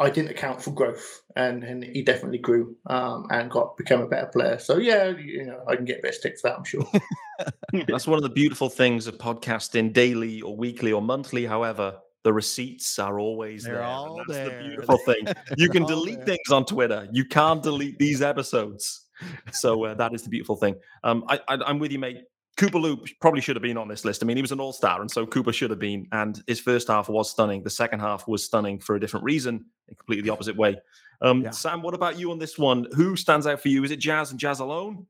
I 0.01 0.09
didn't 0.09 0.31
account 0.31 0.63
for 0.63 0.71
growth, 0.71 1.21
and, 1.35 1.63
and 1.63 1.83
he 1.83 2.01
definitely 2.01 2.39
grew 2.39 2.75
um, 2.87 3.27
and 3.29 3.51
got 3.51 3.77
become 3.77 4.01
a 4.01 4.07
better 4.07 4.27
player. 4.27 4.57
So 4.57 4.77
yeah, 4.77 5.09
you 5.09 5.45
know, 5.45 5.63
I 5.67 5.75
can 5.75 5.85
get 5.85 5.99
a 5.99 6.01
bit 6.01 6.09
of 6.09 6.15
stick 6.15 6.39
for 6.39 6.49
that, 6.49 6.57
I'm 6.57 6.63
sure. 6.63 6.87
That's 7.87 8.07
one 8.07 8.17
of 8.17 8.23
the 8.23 8.29
beautiful 8.29 8.69
things 8.69 9.07
of 9.07 9.17
podcasting, 9.17 9.93
daily 9.93 10.41
or 10.41 10.55
weekly 10.55 10.91
or 10.91 11.01
monthly. 11.01 11.45
However, 11.45 11.99
the 12.23 12.33
receipts 12.33 12.97
are 12.99 13.19
always 13.19 13.63
They're 13.63 13.75
there. 13.75 13.83
All 13.83 14.17
that's 14.17 14.29
there. 14.29 14.63
the 14.63 14.69
beautiful 14.69 14.97
thing. 15.05 15.27
You 15.57 15.69
can 15.71 15.85
delete 15.85 16.17
there. 16.17 16.25
things 16.25 16.51
on 16.51 16.65
Twitter. 16.65 17.07
You 17.11 17.25
can't 17.25 17.61
delete 17.63 17.97
these 17.97 18.21
episodes. 18.21 19.07
So 19.51 19.85
uh, 19.85 19.93
that 19.95 20.13
is 20.13 20.23
the 20.23 20.29
beautiful 20.29 20.55
thing. 20.55 20.75
Um, 21.03 21.23
I, 21.27 21.39
I, 21.47 21.69
am 21.69 21.79
with 21.79 21.91
you, 21.91 21.99
mate. 21.99 22.23
Cooper 22.57 22.77
Loop 22.77 23.07
probably 23.19 23.41
should 23.41 23.55
have 23.55 23.63
been 23.63 23.77
on 23.77 23.87
this 23.87 24.05
list. 24.05 24.23
I 24.23 24.25
mean, 24.25 24.37
he 24.37 24.41
was 24.41 24.51
an 24.51 24.59
all 24.59 24.73
star, 24.73 25.01
and 25.01 25.09
so 25.09 25.25
Cooper 25.25 25.53
should 25.53 25.69
have 25.69 25.79
been. 25.79 26.07
And 26.11 26.41
his 26.47 26.59
first 26.59 26.87
half 26.87 27.09
was 27.09 27.29
stunning. 27.29 27.63
The 27.63 27.69
second 27.69 27.99
half 27.99 28.27
was 28.27 28.45
stunning 28.45 28.79
for 28.79 28.95
a 28.95 28.99
different 28.99 29.23
reason, 29.23 29.65
in 29.87 29.95
completely 29.95 30.23
the 30.23 30.29
opposite 30.31 30.55
way. 30.55 30.77
Um, 31.21 31.43
yeah. 31.43 31.51
Sam, 31.51 31.81
what 31.81 31.93
about 31.93 32.19
you 32.19 32.31
on 32.31 32.39
this 32.39 32.57
one? 32.57 32.87
Who 32.95 33.15
stands 33.15 33.47
out 33.47 33.61
for 33.61 33.69
you? 33.69 33.83
Is 33.83 33.91
it 33.91 33.99
Jazz 33.99 34.31
and 34.31 34.39
Jazz 34.39 34.59
alone? 34.59 35.05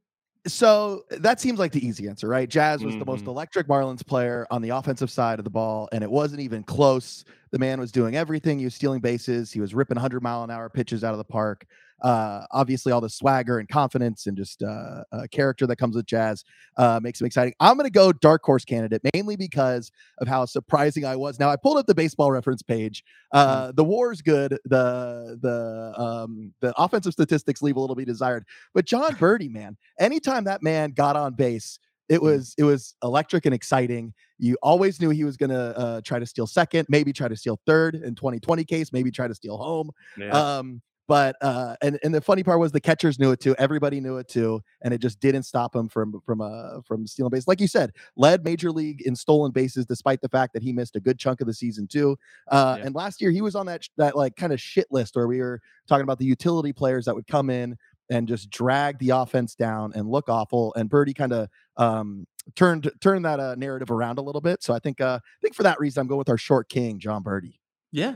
So 0.47 1.03
that 1.11 1.39
seems 1.39 1.59
like 1.59 1.71
the 1.71 1.85
easy 1.85 2.07
answer, 2.07 2.27
right? 2.27 2.49
Jazz 2.49 2.83
was 2.83 2.93
mm-hmm. 2.93 2.99
the 2.99 3.05
most 3.05 3.21
mm-hmm. 3.21 3.29
electric 3.29 3.67
Marlins 3.67 4.05
player 4.05 4.47
on 4.49 4.61
the 4.61 4.69
offensive 4.69 5.11
side 5.11 5.39
of 5.39 5.45
the 5.45 5.51
ball, 5.51 5.87
and 5.91 6.03
it 6.03 6.09
wasn't 6.09 6.41
even 6.41 6.63
close. 6.63 7.23
The 7.51 7.59
man 7.59 7.79
was 7.79 7.91
doing 7.91 8.15
everything. 8.15 8.57
He 8.57 8.65
was 8.65 8.73
stealing 8.73 9.01
bases. 9.01 9.51
He 9.51 9.59
was 9.59 9.75
ripping 9.75 9.97
100 9.97 10.23
mile 10.23 10.43
an 10.43 10.49
hour 10.49 10.67
pitches 10.69 11.03
out 11.03 11.13
of 11.13 11.19
the 11.19 11.23
park 11.23 11.65
uh, 12.01 12.45
obviously 12.51 12.91
all 12.91 13.01
the 13.01 13.09
swagger 13.09 13.59
and 13.59 13.69
confidence 13.69 14.25
and 14.27 14.35
just 14.35 14.63
uh, 14.63 15.03
uh, 15.11 15.27
character 15.31 15.67
that 15.67 15.75
comes 15.75 15.95
with 15.95 16.05
jazz 16.05 16.43
uh, 16.77 16.99
makes 17.01 17.21
him 17.21 17.27
exciting. 17.27 17.53
I'm 17.59 17.77
going 17.77 17.85
to 17.85 17.91
go 17.91 18.11
dark 18.11 18.43
horse 18.43 18.65
candidate 18.65 19.01
mainly 19.13 19.35
because 19.35 19.91
of 20.19 20.27
how 20.27 20.45
surprising 20.45 21.05
I 21.05 21.15
was. 21.15 21.39
Now 21.39 21.49
I 21.49 21.55
pulled 21.55 21.77
up 21.77 21.85
the 21.85 21.95
baseball 21.95 22.31
reference 22.31 22.61
page. 22.61 23.03
Mm-hmm. 23.33 23.49
Uh, 23.49 23.71
the 23.73 23.83
WAR's 23.83 24.21
good. 24.21 24.57
The 24.65 25.37
the 25.41 26.01
um, 26.01 26.53
the 26.59 26.73
offensive 26.77 27.13
statistics 27.13 27.61
leave 27.61 27.75
a 27.75 27.79
little 27.79 27.95
bit 27.95 28.07
desired. 28.07 28.45
But 28.73 28.85
Jon 28.85 29.15
Berti, 29.15 29.49
man, 29.49 29.77
anytime 29.99 30.45
that 30.45 30.63
man 30.63 30.91
got 30.91 31.15
on 31.15 31.33
base, 31.33 31.79
it 32.09 32.15
mm-hmm. 32.15 32.25
was 32.25 32.55
it 32.57 32.63
was 32.63 32.95
electric 33.03 33.45
and 33.45 33.53
exciting. 33.53 34.13
You 34.39 34.57
always 34.63 34.99
knew 34.99 35.11
he 35.11 35.23
was 35.23 35.37
going 35.37 35.51
to 35.51 35.77
uh, 35.77 36.01
try 36.03 36.17
to 36.17 36.25
steal 36.25 36.47
second, 36.47 36.87
maybe 36.89 37.13
try 37.13 37.27
to 37.27 37.35
steal 37.35 37.59
third 37.67 37.93
in 37.93 38.15
2020 38.15 38.65
case, 38.65 38.91
maybe 38.91 39.11
try 39.11 39.27
to 39.27 39.35
steal 39.35 39.55
home. 39.55 39.91
Yeah. 40.17 40.31
Um, 40.31 40.81
but 41.07 41.35
uh, 41.41 41.75
and 41.81 41.99
and 42.03 42.13
the 42.13 42.21
funny 42.21 42.43
part 42.43 42.59
was 42.59 42.71
the 42.71 42.79
catchers 42.79 43.19
knew 43.19 43.31
it 43.31 43.39
too. 43.39 43.55
Everybody 43.57 43.99
knew 43.99 44.17
it 44.17 44.27
too, 44.27 44.61
and 44.81 44.93
it 44.93 44.99
just 44.99 45.19
didn't 45.19 45.43
stop 45.43 45.75
him 45.75 45.89
from 45.89 46.21
from 46.25 46.41
uh 46.41 46.81
from 46.85 47.05
stealing 47.07 47.31
bases. 47.31 47.47
Like 47.47 47.59
you 47.59 47.67
said, 47.67 47.91
led 48.15 48.43
major 48.43 48.71
league 48.71 49.01
in 49.01 49.15
stolen 49.15 49.51
bases, 49.51 49.85
despite 49.85 50.21
the 50.21 50.29
fact 50.29 50.53
that 50.53 50.63
he 50.63 50.73
missed 50.73 50.95
a 50.95 50.99
good 50.99 51.19
chunk 51.19 51.41
of 51.41 51.47
the 51.47 51.53
season 51.53 51.87
too. 51.87 52.17
Uh, 52.49 52.75
yeah. 52.77 52.85
And 52.85 52.95
last 52.95 53.21
year 53.21 53.31
he 53.31 53.41
was 53.41 53.55
on 53.55 53.65
that 53.65 53.87
that 53.97 54.15
like 54.15 54.35
kind 54.35 54.53
of 54.53 54.61
shit 54.61 54.87
list 54.91 55.15
where 55.15 55.27
we 55.27 55.39
were 55.39 55.59
talking 55.87 56.03
about 56.03 56.19
the 56.19 56.25
utility 56.25 56.73
players 56.73 57.05
that 57.05 57.15
would 57.15 57.27
come 57.27 57.49
in 57.49 57.75
and 58.09 58.27
just 58.27 58.49
drag 58.49 58.99
the 58.99 59.11
offense 59.11 59.55
down 59.55 59.93
and 59.95 60.07
look 60.07 60.29
awful. 60.29 60.73
And 60.75 60.89
Berti 60.89 61.15
kind 61.15 61.31
of 61.31 61.47
um, 61.77 62.27
turned 62.55 62.91
turned 62.99 63.25
that 63.25 63.39
uh, 63.39 63.55
narrative 63.55 63.89
around 63.89 64.19
a 64.19 64.21
little 64.21 64.41
bit. 64.41 64.61
So 64.61 64.73
I 64.73 64.79
think 64.79 65.01
uh, 65.01 65.19
I 65.23 65.39
think 65.41 65.55
for 65.55 65.63
that 65.63 65.79
reason 65.79 66.01
I'm 66.01 66.07
going 66.07 66.19
with 66.19 66.29
our 66.29 66.37
short 66.37 66.69
king, 66.69 66.99
Jon 66.99 67.23
Berti. 67.23 67.55
Yeah, 67.91 68.15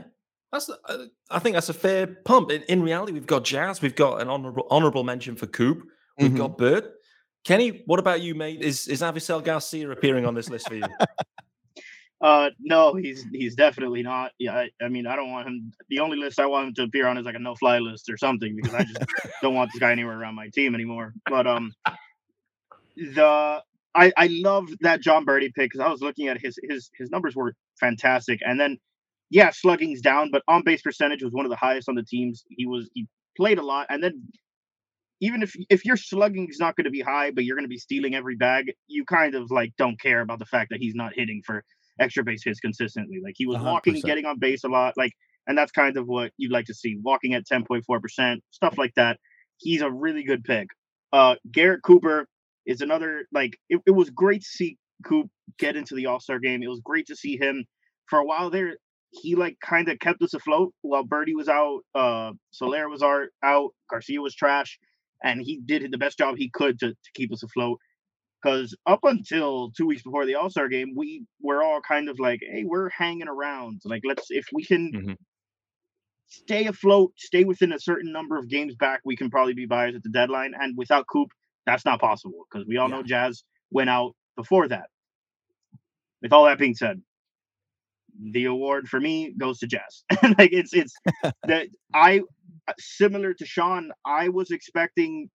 that's, 0.52 0.70
uh, 0.70 1.06
I 1.30 1.38
think 1.38 1.54
that's 1.54 1.68
a 1.68 1.74
fair 1.74 2.06
pump. 2.06 2.50
In, 2.50 2.62
in, 2.62 2.82
reality, 2.82 3.12
we've 3.12 3.26
got 3.26 3.44
Jazz, 3.44 3.82
we've 3.82 3.96
got 3.96 4.20
an 4.20 4.28
honorable 4.28 4.66
honorable 4.70 5.04
mention 5.04 5.36
for 5.36 5.46
Coop, 5.46 5.82
we've 6.18 6.28
mm-hmm. 6.28 6.38
got 6.38 6.58
Bird. 6.58 6.88
Kenny, 7.44 7.82
what 7.86 8.00
about 8.00 8.22
you, 8.22 8.34
mate? 8.34 8.60
Is 8.60 8.88
is 8.88 9.02
Avisail 9.02 9.42
Garcia 9.42 9.90
appearing 9.90 10.26
on 10.26 10.34
this 10.34 10.50
list 10.50 10.68
for 10.68 10.74
you? 10.74 10.82
uh, 12.20 12.50
no, 12.58 12.94
he's 12.94 13.24
he's 13.32 13.54
definitely 13.54 14.02
not. 14.02 14.32
Yeah, 14.38 14.56
I, 14.56 14.70
I, 14.82 14.88
mean, 14.88 15.06
I 15.06 15.14
don't 15.14 15.30
want 15.30 15.46
him. 15.46 15.72
The 15.88 16.00
only 16.00 16.16
list 16.16 16.40
I 16.40 16.46
want 16.46 16.68
him 16.68 16.74
to 16.74 16.82
appear 16.82 17.06
on 17.06 17.18
is 17.18 17.24
like 17.24 17.36
a 17.36 17.38
no 17.38 17.54
fly 17.54 17.78
list 17.78 18.10
or 18.10 18.16
something 18.16 18.56
because 18.56 18.74
I 18.74 18.82
just 18.82 18.98
don't 19.42 19.54
want 19.54 19.70
this 19.72 19.78
guy 19.78 19.92
anywhere 19.92 20.18
around 20.18 20.34
my 20.34 20.48
team 20.48 20.74
anymore. 20.74 21.14
But 21.30 21.46
um, 21.46 21.72
the 22.96 23.62
I 23.94 24.12
I 24.16 24.28
love 24.30 24.68
that 24.80 25.00
Jon 25.00 25.24
Berti 25.24 25.54
pick 25.54 25.70
because 25.70 25.80
I 25.80 25.88
was 25.88 26.00
looking 26.00 26.26
at 26.26 26.40
his 26.40 26.58
his 26.68 26.90
his 26.98 27.10
numbers 27.10 27.36
were 27.36 27.54
fantastic, 27.78 28.40
and 28.44 28.58
then 28.58 28.78
yeah, 29.30 29.50
slugging's 29.50 30.00
down, 30.00 30.30
but 30.30 30.42
on 30.48 30.62
base 30.64 30.82
percentage 30.82 31.22
was 31.22 31.32
one 31.32 31.44
of 31.44 31.50
the 31.50 31.56
highest 31.56 31.88
on 31.88 31.94
the 31.94 32.04
teams. 32.04 32.44
He 32.48 32.66
was 32.66 32.88
he 32.94 33.06
played 33.36 33.58
a 33.58 33.62
lot, 33.62 33.86
and 33.90 34.02
then 34.02 34.28
even 35.20 35.42
if 35.42 35.54
if 35.70 35.84
your 35.84 35.96
slugging 35.96 36.46
is 36.48 36.58
not 36.58 36.76
going 36.76 36.84
to 36.84 36.90
be 36.90 37.00
high, 37.00 37.30
but 37.30 37.44
you're 37.44 37.56
going 37.56 37.64
to 37.64 37.68
be 37.68 37.78
stealing 37.78 38.14
every 38.14 38.36
bag, 38.36 38.72
you 38.86 39.04
kind 39.04 39.34
of 39.34 39.50
like 39.50 39.72
don't 39.76 40.00
care 40.00 40.20
about 40.20 40.38
the 40.38 40.46
fact 40.46 40.70
that 40.70 40.80
he's 40.80 40.94
not 40.94 41.12
hitting 41.14 41.42
for 41.44 41.64
extra 41.98 42.22
base 42.22 42.42
hits 42.44 42.60
consistently. 42.60 43.20
Like 43.22 43.34
he 43.36 43.46
was 43.46 43.58
100%. 43.58 43.64
walking, 43.64 44.00
getting 44.00 44.26
on 44.26 44.38
base 44.38 44.64
a 44.64 44.68
lot, 44.68 44.94
like, 44.96 45.12
and 45.46 45.56
that's 45.56 45.72
kind 45.72 45.96
of 45.96 46.06
what 46.06 46.32
you'd 46.36 46.52
like 46.52 46.66
to 46.66 46.74
see. 46.74 46.98
Walking 47.02 47.34
at 47.34 47.44
10.4 47.50 48.00
percent, 48.00 48.42
stuff 48.50 48.76
like 48.78 48.94
that. 48.96 49.18
He's 49.58 49.80
a 49.80 49.90
really 49.90 50.22
good 50.22 50.44
pick. 50.44 50.68
Uh, 51.12 51.36
Garrett 51.50 51.82
Cooper 51.82 52.28
is 52.66 52.80
another 52.80 53.26
like 53.32 53.56
it, 53.68 53.80
it 53.86 53.92
was 53.92 54.10
great 54.10 54.42
to 54.42 54.48
see 54.48 54.76
Coop 55.04 55.28
get 55.58 55.76
into 55.76 55.94
the 55.94 56.06
All 56.06 56.20
Star 56.20 56.38
game. 56.38 56.62
It 56.62 56.68
was 56.68 56.80
great 56.84 57.06
to 57.06 57.16
see 57.16 57.38
him 57.38 57.64
for 58.06 58.18
a 58.18 58.24
while 58.24 58.50
there 58.50 58.76
he 59.20 59.34
like 59.34 59.58
kind 59.60 59.88
of 59.88 59.98
kept 59.98 60.22
us 60.22 60.34
afloat 60.34 60.72
while 60.82 61.04
Berti 61.04 61.34
was 61.34 61.48
out, 61.48 61.80
uh, 61.94 62.32
Soler 62.50 62.88
was 62.88 63.02
out, 63.02 63.70
Garcia 63.90 64.20
was 64.20 64.34
trash, 64.34 64.78
and 65.22 65.40
he 65.40 65.60
did 65.64 65.90
the 65.90 65.98
best 65.98 66.18
job 66.18 66.36
he 66.36 66.50
could 66.50 66.78
to, 66.80 66.90
to 66.90 67.10
keep 67.14 67.32
us 67.32 67.42
afloat. 67.42 67.78
Because 68.42 68.76
up 68.86 69.00
until 69.02 69.72
two 69.76 69.86
weeks 69.86 70.02
before 70.02 70.26
the 70.26 70.34
All 70.34 70.50
Star 70.50 70.68
game, 70.68 70.92
we 70.94 71.24
were 71.40 71.62
all 71.62 71.80
kind 71.80 72.08
of 72.08 72.20
like, 72.20 72.40
"Hey, 72.42 72.64
we're 72.64 72.90
hanging 72.90 73.28
around. 73.28 73.80
Like, 73.84 74.02
let's 74.04 74.26
if 74.30 74.46
we 74.52 74.64
can 74.64 74.92
mm-hmm. 74.92 75.12
stay 76.28 76.66
afloat, 76.66 77.12
stay 77.16 77.44
within 77.44 77.72
a 77.72 77.80
certain 77.80 78.12
number 78.12 78.38
of 78.38 78.48
games 78.48 78.74
back, 78.76 79.00
we 79.04 79.16
can 79.16 79.30
probably 79.30 79.54
be 79.54 79.66
buyers 79.66 79.96
at 79.96 80.02
the 80.02 80.10
deadline. 80.10 80.52
And 80.58 80.76
without 80.76 81.06
Coop, 81.10 81.28
that's 81.64 81.84
not 81.84 82.00
possible 82.00 82.46
because 82.50 82.66
we 82.66 82.76
all 82.76 82.88
yeah. 82.88 82.96
know 82.96 83.02
Jazz 83.02 83.42
went 83.70 83.90
out 83.90 84.14
before 84.36 84.68
that. 84.68 84.88
With 86.22 86.32
all 86.32 86.44
that 86.44 86.58
being 86.58 86.74
said, 86.74 87.00
the 88.32 88.46
award 88.46 88.88
for 88.88 89.00
me 89.00 89.34
goes 89.38 89.58
to 89.60 89.66
Jazz. 89.66 90.04
like 90.38 90.52
it's 90.52 90.72
it's 90.72 90.94
that 91.44 91.68
I 91.94 92.22
similar 92.78 93.34
to 93.34 93.46
Shaun, 93.46 93.90
I 94.04 94.28
was 94.28 94.50
expecting 94.50 95.30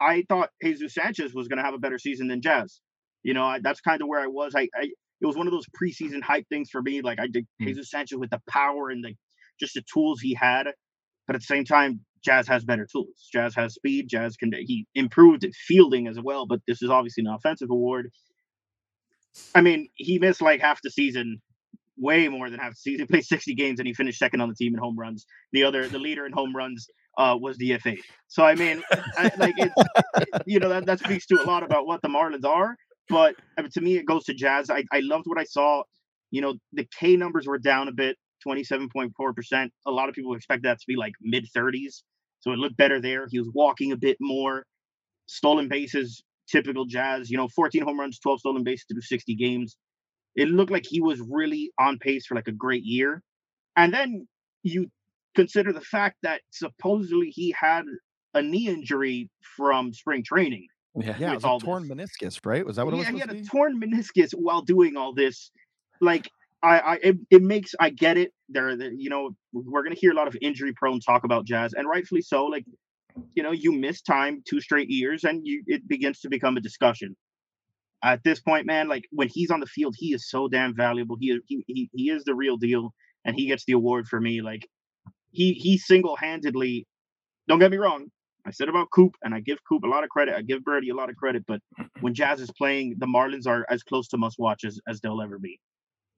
I 0.00 0.24
thought 0.28 0.50
Jesus 0.62 0.94
Sanchez 0.94 1.34
was 1.34 1.48
going 1.48 1.58
to 1.58 1.62
have 1.62 1.74
a 1.74 1.78
better 1.78 1.98
season 1.98 2.28
than 2.28 2.42
Jazz. 2.42 2.80
You 3.22 3.34
know, 3.34 3.44
I, 3.44 3.60
that's 3.60 3.80
kind 3.80 4.02
of 4.02 4.08
where 4.08 4.20
I 4.20 4.26
was. 4.26 4.54
I, 4.56 4.62
I, 4.74 4.90
it 5.20 5.26
was 5.26 5.36
one 5.36 5.46
of 5.46 5.52
those 5.52 5.66
preseason 5.80 6.22
hype 6.22 6.48
things 6.48 6.70
for 6.70 6.82
me. 6.82 7.02
Like 7.02 7.20
I 7.20 7.28
did 7.28 7.46
mm. 7.60 7.66
Jesus 7.66 7.90
Sanchez 7.90 8.18
with 8.18 8.30
the 8.30 8.40
power 8.48 8.90
and 8.90 9.04
the 9.04 9.14
just 9.60 9.74
the 9.74 9.82
tools 9.92 10.20
he 10.20 10.34
had, 10.34 10.66
but 11.26 11.36
at 11.36 11.42
the 11.42 11.46
same 11.46 11.64
time, 11.64 12.00
Jazz 12.24 12.48
has 12.48 12.64
better 12.64 12.86
tools. 12.90 13.28
Jazz 13.32 13.54
has 13.54 13.74
speed. 13.74 14.08
Jazz 14.08 14.36
can 14.36 14.52
he 14.52 14.86
improved 14.94 15.44
at 15.44 15.54
fielding 15.54 16.08
as 16.08 16.18
well. 16.20 16.46
But 16.46 16.60
this 16.66 16.82
is 16.82 16.90
obviously 16.90 17.24
an 17.24 17.32
offensive 17.32 17.70
award. 17.70 18.10
I 19.54 19.60
mean, 19.60 19.88
he 19.94 20.18
missed 20.18 20.42
like 20.42 20.60
half 20.60 20.80
the 20.82 20.90
season 20.90 21.40
way 21.98 22.28
more 22.28 22.50
than 22.50 22.58
half 22.58 22.72
the 22.72 22.76
season. 22.76 23.00
He 23.00 23.06
played 23.06 23.24
60 23.24 23.54
games 23.54 23.78
and 23.78 23.86
he 23.86 23.94
finished 23.94 24.18
second 24.18 24.40
on 24.40 24.48
the 24.48 24.54
team 24.54 24.74
in 24.74 24.80
home 24.80 24.98
runs. 24.98 25.26
The 25.52 25.64
other, 25.64 25.88
the 25.88 25.98
leader 25.98 26.26
in 26.26 26.32
home 26.32 26.54
runs 26.54 26.88
uh, 27.18 27.36
was 27.40 27.58
DFA. 27.58 27.98
So 28.28 28.44
I 28.44 28.54
mean, 28.54 28.82
I, 29.16 29.30
like 29.36 29.54
it's 29.58 29.74
you 30.46 30.58
know 30.58 30.68
that, 30.68 30.86
that 30.86 31.00
speaks 31.00 31.26
to 31.26 31.42
a 31.42 31.44
lot 31.44 31.62
about 31.62 31.86
what 31.86 32.02
the 32.02 32.08
Marlins 32.08 32.44
are. 32.44 32.76
But 33.08 33.34
I 33.58 33.62
mean, 33.62 33.70
to 33.72 33.80
me, 33.80 33.96
it 33.96 34.06
goes 34.06 34.24
to 34.24 34.34
Jazz. 34.34 34.70
I, 34.70 34.84
I 34.92 35.00
loved 35.00 35.26
what 35.26 35.38
I 35.38 35.44
saw. 35.44 35.82
You 36.30 36.40
know, 36.40 36.54
the 36.72 36.86
K 36.98 37.16
numbers 37.16 37.46
were 37.46 37.58
down 37.58 37.88
a 37.88 37.92
bit, 37.92 38.16
27.4%. 38.46 39.68
A 39.86 39.90
lot 39.90 40.08
of 40.08 40.14
people 40.14 40.34
expect 40.34 40.62
that 40.62 40.78
to 40.78 40.84
be 40.88 40.96
like 40.96 41.12
mid 41.20 41.46
30s. 41.54 42.02
So 42.40 42.52
it 42.52 42.58
looked 42.58 42.76
better 42.76 43.00
there. 43.00 43.26
He 43.30 43.38
was 43.38 43.50
walking 43.52 43.92
a 43.92 43.96
bit 43.96 44.16
more. 44.20 44.64
Stolen 45.26 45.68
bases, 45.68 46.22
typical 46.50 46.86
Jazz. 46.86 47.30
You 47.30 47.36
know, 47.36 47.48
14 47.48 47.82
home 47.82 48.00
runs, 48.00 48.18
12 48.18 48.40
stolen 48.40 48.64
bases 48.64 48.86
through 48.90 49.02
60 49.02 49.34
games 49.34 49.76
it 50.34 50.48
looked 50.48 50.72
like 50.72 50.86
he 50.86 51.00
was 51.00 51.20
really 51.20 51.72
on 51.78 51.98
pace 51.98 52.26
for 52.26 52.34
like 52.34 52.48
a 52.48 52.52
great 52.52 52.84
year. 52.84 53.22
And 53.76 53.92
then 53.92 54.26
you 54.62 54.90
consider 55.34 55.72
the 55.72 55.80
fact 55.80 56.16
that 56.22 56.42
supposedly 56.50 57.28
he 57.30 57.54
had 57.58 57.84
a 58.34 58.42
knee 58.42 58.68
injury 58.68 59.30
from 59.56 59.92
spring 59.92 60.22
training. 60.24 60.68
Yeah, 60.94 61.16
yeah 61.18 61.32
it 61.32 61.42
was 61.42 61.44
a 61.44 61.64
torn 61.64 61.88
this. 61.88 62.10
meniscus, 62.22 62.40
right? 62.44 62.64
Was 62.64 62.76
that 62.76 62.84
what 62.84 62.94
yeah, 62.94 63.08
it 63.08 63.12
was? 63.12 63.20
Yeah, 63.20 63.26
he 63.26 63.36
had 63.36 63.44
a 63.44 63.48
torn 63.48 63.80
meniscus 63.80 64.32
while 64.32 64.62
doing 64.62 64.96
all 64.96 65.14
this. 65.14 65.50
Like, 66.00 66.30
I, 66.62 66.78
I, 66.78 66.94
it, 67.02 67.16
it 67.30 67.42
makes, 67.42 67.74
I 67.80 67.90
get 67.90 68.18
it. 68.18 68.32
There, 68.48 68.70
you 68.70 69.08
know, 69.08 69.30
we're 69.52 69.82
gonna 69.82 69.96
hear 69.96 70.12
a 70.12 70.14
lot 70.14 70.28
of 70.28 70.36
injury 70.42 70.72
prone 70.74 71.00
talk 71.00 71.24
about 71.24 71.46
Jazz, 71.46 71.72
and 71.72 71.88
rightfully 71.88 72.20
so. 72.20 72.44
Like, 72.44 72.66
you 73.34 73.42
know, 73.42 73.52
you 73.52 73.72
miss 73.72 74.02
time 74.02 74.42
two 74.46 74.60
straight 74.60 74.90
years, 74.90 75.24
and 75.24 75.40
you 75.44 75.62
it 75.66 75.88
begins 75.88 76.20
to 76.20 76.28
become 76.28 76.56
a 76.58 76.60
discussion 76.60 77.16
at 78.02 78.24
this 78.24 78.40
point, 78.40 78.66
man, 78.66 78.88
like 78.88 79.06
when 79.10 79.28
he's 79.28 79.50
on 79.50 79.60
the 79.60 79.66
field, 79.66 79.94
he 79.98 80.14
is 80.14 80.28
so 80.28 80.48
damn 80.48 80.74
valuable. 80.74 81.16
He 81.20 81.38
he 81.46 81.64
he, 81.66 81.90
he 81.94 82.10
is 82.10 82.24
the 82.24 82.34
real 82.34 82.56
deal, 82.56 82.94
and 83.24 83.36
he 83.36 83.46
gets 83.46 83.64
the 83.64 83.74
award 83.74 84.08
for 84.08 84.20
me. 84.20 84.42
Like 84.42 84.68
he 85.30 85.54
he 85.54 85.78
single 85.78 86.16
handedly. 86.16 86.86
Don't 87.48 87.58
get 87.58 87.70
me 87.70 87.78
wrong. 87.78 88.08
I 88.46 88.50
said 88.52 88.68
about 88.68 88.90
Coop, 88.92 89.16
and 89.22 89.34
I 89.34 89.40
give 89.40 89.58
Coop 89.68 89.84
a 89.84 89.88
lot 89.88 90.04
of 90.04 90.10
credit. 90.10 90.34
I 90.34 90.42
give 90.42 90.62
Berti 90.62 90.90
a 90.92 90.96
lot 90.96 91.10
of 91.10 91.16
credit. 91.16 91.44
But 91.46 91.60
when 92.00 92.14
Jazz 92.14 92.40
is 92.40 92.50
playing, 92.52 92.96
the 92.98 93.06
Marlins 93.06 93.46
are 93.46 93.66
as 93.70 93.82
close 93.82 94.08
to 94.08 94.18
must 94.18 94.38
watch 94.38 94.64
as, 94.64 94.80
as 94.88 95.00
they'll 95.00 95.22
ever 95.22 95.38
be. 95.38 95.60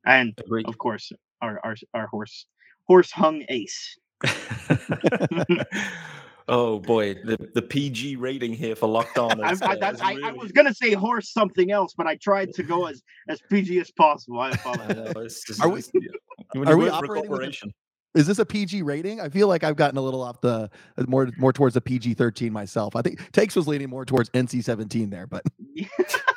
And 0.06 0.38
Agreed. 0.38 0.66
of 0.66 0.78
course, 0.78 1.12
our 1.42 1.60
our 1.64 1.76
our 1.94 2.06
horse 2.08 2.46
horse 2.88 3.10
hung 3.12 3.44
ace. 3.50 3.98
Oh 6.46 6.78
boy, 6.78 7.14
the, 7.14 7.38
the 7.54 7.62
PG 7.62 8.16
rating 8.16 8.52
here 8.52 8.76
for 8.76 8.86
Locked 8.86 9.18
On. 9.18 9.32
Is, 9.50 9.62
I, 9.62 9.74
uh, 9.76 9.94
I, 10.02 10.12
really... 10.12 10.24
I, 10.24 10.32
was 10.32 10.52
gonna 10.52 10.74
say 10.74 10.92
horse 10.92 11.32
something 11.32 11.70
else, 11.70 11.94
but 11.96 12.06
I 12.06 12.16
tried 12.16 12.52
to 12.54 12.62
go 12.62 12.86
as 12.86 13.02
as 13.28 13.40
PG 13.50 13.80
as 13.80 13.90
possible. 13.90 14.40
I 14.40 14.50
apologize. 14.52 15.42
are 15.60 15.68
we, 15.68 16.66
are 16.66 16.76
we 16.76 16.88
operating? 16.90 17.72
Is 18.14 18.26
this 18.26 18.38
a 18.38 18.46
PG 18.46 18.82
rating? 18.82 19.20
I 19.20 19.28
feel 19.28 19.48
like 19.48 19.64
I've 19.64 19.76
gotten 19.76 19.96
a 19.96 20.02
little 20.02 20.22
off 20.22 20.40
the 20.40 20.70
uh, 20.98 21.04
more 21.08 21.30
more 21.38 21.52
towards 21.52 21.76
a 21.76 21.80
PG 21.80 22.14
thirteen 22.14 22.52
myself. 22.52 22.94
I 22.94 23.02
think 23.02 23.32
Takes 23.32 23.56
was 23.56 23.66
leaning 23.66 23.88
more 23.88 24.04
towards 24.04 24.28
NC 24.30 24.62
seventeen 24.62 25.08
there, 25.08 25.26
but 25.26 25.42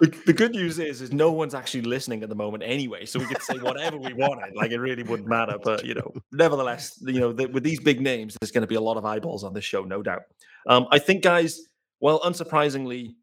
the, 0.00 0.22
the, 0.26 0.32
good 0.32 0.52
news 0.52 0.78
is, 0.78 1.00
is 1.00 1.12
no 1.12 1.30
one's 1.32 1.54
actually 1.54 1.82
listening 1.82 2.22
at 2.22 2.28
the 2.28 2.34
moment 2.34 2.62
anyway, 2.64 3.04
so 3.04 3.18
we 3.18 3.26
could 3.26 3.42
say 3.42 3.58
whatever 3.58 3.96
we 3.96 4.12
wanted. 4.14 4.54
Like 4.54 4.70
it 4.70 4.78
really 4.78 5.02
wouldn't 5.02 5.28
matter. 5.28 5.56
But 5.62 5.84
you 5.84 5.94
know, 5.94 6.12
nevertheless, 6.32 6.98
you 7.02 7.20
know, 7.20 7.32
the, 7.32 7.46
with 7.46 7.62
these 7.62 7.80
big 7.80 8.00
names, 8.00 8.36
there's 8.40 8.50
going 8.50 8.62
to 8.62 8.68
be 8.68 8.74
a 8.74 8.80
lot 8.80 8.96
of 8.96 9.04
eyeballs 9.04 9.44
on 9.44 9.52
this 9.52 9.64
show, 9.64 9.82
no 9.82 10.02
doubt. 10.02 10.22
Um, 10.66 10.86
I 10.90 10.98
think, 10.98 11.22
guys. 11.22 11.60
Well, 12.00 12.20
unsurprisingly, 12.20 13.14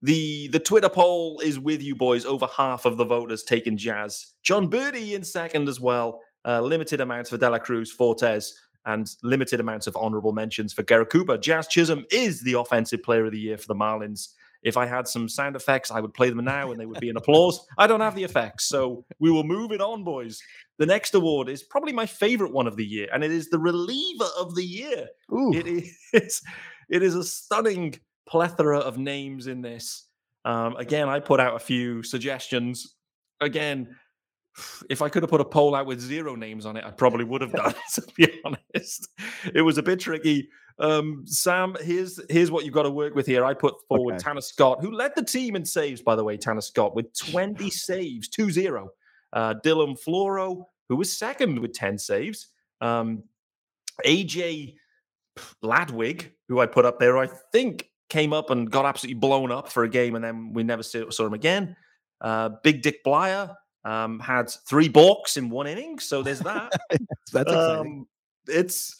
the 0.00 0.48
the 0.48 0.58
Twitter 0.58 0.88
poll 0.88 1.40
is 1.40 1.58
with 1.58 1.82
you 1.82 1.94
boys. 1.94 2.24
Over 2.24 2.46
half 2.46 2.84
of 2.84 2.96
the 2.96 3.04
voters 3.04 3.42
taking 3.42 3.76
Jazz. 3.76 4.34
Jon 4.42 4.70
Berti 4.70 5.12
in 5.12 5.24
second 5.24 5.68
as 5.68 5.80
well. 5.80 6.20
Uh, 6.44 6.60
limited 6.60 7.00
amounts 7.00 7.30
for 7.30 7.36
De 7.36 7.48
La 7.48 7.58
Cruz, 7.58 7.92
Fortes, 7.92 8.52
and 8.86 9.08
limited 9.22 9.60
amounts 9.60 9.86
of 9.86 9.96
honorable 9.96 10.32
mentions 10.32 10.72
for 10.72 10.82
Garrett 10.82 11.10
Cooper. 11.10 11.38
Jazz 11.38 11.68
Chisholm 11.68 12.04
is 12.10 12.42
the 12.42 12.54
offensive 12.54 13.02
player 13.02 13.26
of 13.26 13.32
the 13.32 13.38
year 13.38 13.56
for 13.56 13.68
the 13.68 13.74
Marlins. 13.74 14.28
If 14.62 14.76
I 14.76 14.86
had 14.86 15.08
some 15.08 15.28
sound 15.28 15.56
effects, 15.56 15.90
I 15.90 16.00
would 16.00 16.14
play 16.14 16.30
them 16.30 16.44
now 16.44 16.70
and 16.70 16.80
they 16.80 16.86
would 16.86 17.00
be 17.00 17.10
an 17.10 17.16
applause. 17.16 17.66
I 17.78 17.86
don't 17.86 18.00
have 18.00 18.14
the 18.14 18.24
effects. 18.24 18.66
So 18.66 19.04
we 19.18 19.30
will 19.30 19.44
move 19.44 19.72
it 19.72 19.80
on, 19.80 20.04
boys. 20.04 20.40
The 20.78 20.86
next 20.86 21.14
award 21.14 21.48
is 21.48 21.62
probably 21.62 21.92
my 21.92 22.06
favorite 22.06 22.52
one 22.52 22.66
of 22.66 22.76
the 22.76 22.84
year, 22.84 23.08
and 23.12 23.24
it 23.24 23.30
is 23.30 23.50
the 23.50 23.58
reliever 23.58 24.28
of 24.38 24.54
the 24.54 24.64
year. 24.64 25.08
Ooh. 25.32 25.52
It 25.52 25.66
is 25.66 26.42
it 26.88 27.02
is 27.02 27.14
a 27.14 27.24
stunning 27.24 27.98
plethora 28.28 28.78
of 28.78 28.98
names 28.98 29.46
in 29.46 29.62
this. 29.62 30.06
Um, 30.44 30.76
again, 30.76 31.08
I 31.08 31.20
put 31.20 31.40
out 31.40 31.56
a 31.56 31.60
few 31.60 32.02
suggestions. 32.02 32.94
Again, 33.40 33.96
if 34.90 35.02
I 35.02 35.08
could 35.08 35.22
have 35.22 35.30
put 35.30 35.40
a 35.40 35.44
poll 35.44 35.74
out 35.74 35.86
with 35.86 36.00
zero 36.00 36.34
names 36.34 36.66
on 36.66 36.76
it, 36.76 36.84
I 36.84 36.90
probably 36.90 37.24
would 37.24 37.40
have 37.40 37.52
done. 37.52 37.74
to 37.94 38.02
be 38.16 38.40
honest, 38.44 39.08
it 39.54 39.62
was 39.62 39.78
a 39.78 39.82
bit 39.82 40.00
tricky. 40.00 40.48
Um, 40.82 41.22
Sam, 41.26 41.76
here's 41.80 42.20
here's 42.28 42.50
what 42.50 42.64
you've 42.64 42.74
got 42.74 42.82
to 42.82 42.90
work 42.90 43.14
with 43.14 43.24
here. 43.24 43.44
I 43.44 43.54
put 43.54 43.76
forward 43.86 44.14
okay. 44.14 44.24
Tanner 44.24 44.40
Scott, 44.40 44.82
who 44.82 44.90
led 44.90 45.12
the 45.14 45.24
team 45.24 45.54
in 45.54 45.64
saves, 45.64 46.02
by 46.02 46.16
the 46.16 46.24
way, 46.24 46.36
Tanner 46.36 46.60
Scott 46.60 46.96
with 46.96 47.16
20 47.16 47.70
saves, 47.70 48.28
2-0. 48.28 48.88
Uh, 49.32 49.54
Dylan 49.64 49.96
Floro, 49.96 50.64
who 50.88 50.96
was 50.96 51.16
second 51.16 51.60
with 51.60 51.72
10 51.72 51.98
saves. 51.98 52.48
Um, 52.80 53.22
AJ 54.04 54.74
Ladwig, 55.62 56.32
who 56.48 56.58
I 56.58 56.66
put 56.66 56.84
up 56.84 56.98
there, 56.98 57.16
I 57.16 57.28
think 57.52 57.88
came 58.08 58.32
up 58.32 58.50
and 58.50 58.70
got 58.70 58.84
absolutely 58.84 59.20
blown 59.20 59.52
up 59.52 59.70
for 59.70 59.84
a 59.84 59.88
game, 59.88 60.16
and 60.16 60.24
then 60.24 60.52
we 60.52 60.64
never 60.64 60.82
saw 60.82 61.26
him 61.26 61.32
again. 61.32 61.76
Uh, 62.20 62.50
Big 62.64 62.82
Dick 62.82 63.04
Bleier 63.04 63.54
um, 63.84 64.18
had 64.18 64.50
three 64.68 64.88
balks 64.88 65.36
in 65.36 65.48
one 65.48 65.68
inning, 65.68 66.00
so 66.00 66.22
there's 66.22 66.40
that. 66.40 66.72
That's 67.32 67.50
exciting. 67.50 67.92
Um, 67.92 68.06
it's 68.48 68.96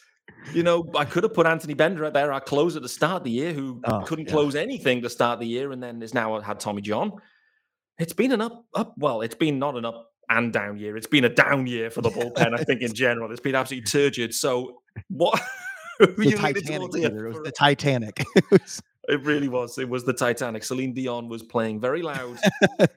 you 0.52 0.62
know, 0.62 0.90
I 0.96 1.04
could 1.04 1.22
have 1.22 1.34
put 1.34 1.46
Anthony 1.46 1.74
Bender 1.74 2.04
out 2.04 2.12
there, 2.12 2.32
our 2.32 2.40
closer 2.40 2.80
to 2.80 2.88
start 2.88 3.24
the 3.24 3.30
year, 3.30 3.52
who 3.52 3.80
oh, 3.84 4.00
couldn't 4.00 4.26
yeah. 4.26 4.32
close 4.32 4.54
anything 4.54 5.02
to 5.02 5.10
start 5.10 5.40
the 5.40 5.46
year, 5.46 5.72
and 5.72 5.82
then 5.82 6.02
is 6.02 6.14
now 6.14 6.38
had 6.40 6.60
Tommy 6.60 6.82
John. 6.82 7.12
It's 7.98 8.12
been 8.12 8.32
an 8.32 8.40
up, 8.40 8.64
up. 8.74 8.94
Well, 8.98 9.22
it's 9.22 9.34
been 9.34 9.58
not 9.58 9.76
an 9.76 9.84
up 9.84 10.10
and 10.28 10.52
down 10.52 10.78
year. 10.78 10.96
It's 10.96 11.06
been 11.06 11.24
a 11.24 11.28
down 11.28 11.66
year 11.66 11.90
for 11.90 12.00
the 12.00 12.10
bullpen. 12.10 12.58
I 12.58 12.64
think 12.64 12.82
in 12.82 12.94
general, 12.94 13.30
it's 13.30 13.40
been 13.40 13.54
absolutely 13.54 13.86
turgid. 13.86 14.34
So 14.34 14.82
what? 15.08 15.40
the 15.98 16.32
Titanic. 16.36 16.90
It 16.94 17.12
was 17.12 17.40
the 17.44 17.52
Titanic. 17.52 18.24
it 19.08 19.22
really 19.24 19.48
was. 19.48 19.78
It 19.78 19.88
was 19.88 20.04
the 20.04 20.12
Titanic. 20.12 20.64
Celine 20.64 20.94
Dion 20.94 21.28
was 21.28 21.42
playing 21.42 21.80
very 21.80 22.02
loud 22.02 22.38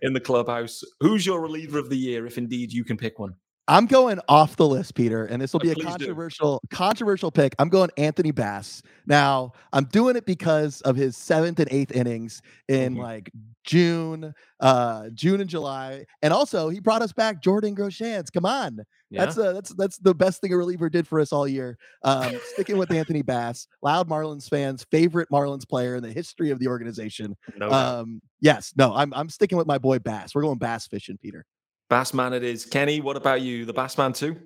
in 0.01 0.13
the 0.13 0.19
clubhouse. 0.19 0.83
Who's 1.01 1.25
your 1.25 1.41
reliever 1.41 1.77
of 1.77 1.89
the 1.89 1.97
year, 1.97 2.25
if 2.25 2.37
indeed 2.37 2.71
you 2.73 2.83
can 2.83 2.97
pick 2.97 3.19
one? 3.19 3.35
I'm 3.67 3.87
going 3.87 4.19
off 4.29 4.57
the 4.57 4.67
list, 4.67 4.93
Peter, 4.93 5.25
and 5.25 5.41
this 5.41 5.51
will 5.51 5.59
be 5.59 5.71
a 5.71 5.75
controversial 5.75 6.61
do. 6.69 6.75
controversial 6.75 7.31
pick. 7.31 7.55
I'm 7.57 7.69
going 7.69 7.89
Anthony 7.97 8.29
Bass. 8.31 8.83
Now, 9.07 9.53
I'm 9.73 9.85
doing 9.85 10.15
it 10.15 10.25
because 10.25 10.81
of 10.81 10.95
his 10.95 11.17
seventh 11.17 11.59
and 11.59 11.67
eighth 11.71 11.91
innings 11.91 12.43
in 12.67 12.93
mm-hmm. 12.93 13.01
like 13.01 13.31
June, 13.63 14.35
uh, 14.59 15.09
June 15.15 15.41
and 15.41 15.49
July, 15.49 16.05
and 16.21 16.31
also 16.31 16.69
he 16.69 16.79
brought 16.79 17.01
us 17.01 17.11
back 17.11 17.41
Jordan 17.41 17.75
Groshans. 17.75 18.31
Come 18.31 18.45
on, 18.45 18.85
yeah. 19.09 19.25
that's 19.25 19.37
a, 19.37 19.53
that's 19.53 19.73
that's 19.73 19.97
the 19.97 20.13
best 20.13 20.41
thing 20.41 20.53
a 20.53 20.57
reliever 20.57 20.87
did 20.87 21.07
for 21.07 21.19
us 21.19 21.33
all 21.33 21.47
year. 21.47 21.75
Um, 22.03 22.39
sticking 22.53 22.77
with 22.77 22.91
Anthony 22.91 23.23
Bass, 23.23 23.67
loud 23.81 24.07
Marlins 24.07 24.47
fans' 24.47 24.85
favorite 24.91 25.29
Marlins 25.31 25.67
player 25.67 25.95
in 25.95 26.03
the 26.03 26.11
history 26.11 26.51
of 26.51 26.59
the 26.59 26.67
organization. 26.67 27.35
No 27.57 27.71
um, 27.71 28.21
yes, 28.41 28.73
no, 28.77 28.93
I'm 28.93 29.11
I'm 29.15 29.29
sticking 29.29 29.57
with 29.57 29.65
my 29.65 29.79
boy 29.79 29.97
Bass. 29.97 30.35
We're 30.35 30.43
going 30.43 30.59
Bass 30.59 30.85
fishing, 30.85 31.17
Peter. 31.19 31.47
Bassman 31.89 32.33
it 32.33 32.43
is. 32.43 32.65
Kenny, 32.65 33.01
what 33.01 33.17
about 33.17 33.41
you? 33.41 33.65
The 33.65 33.73
Bassman 33.73 34.15
too? 34.15 34.37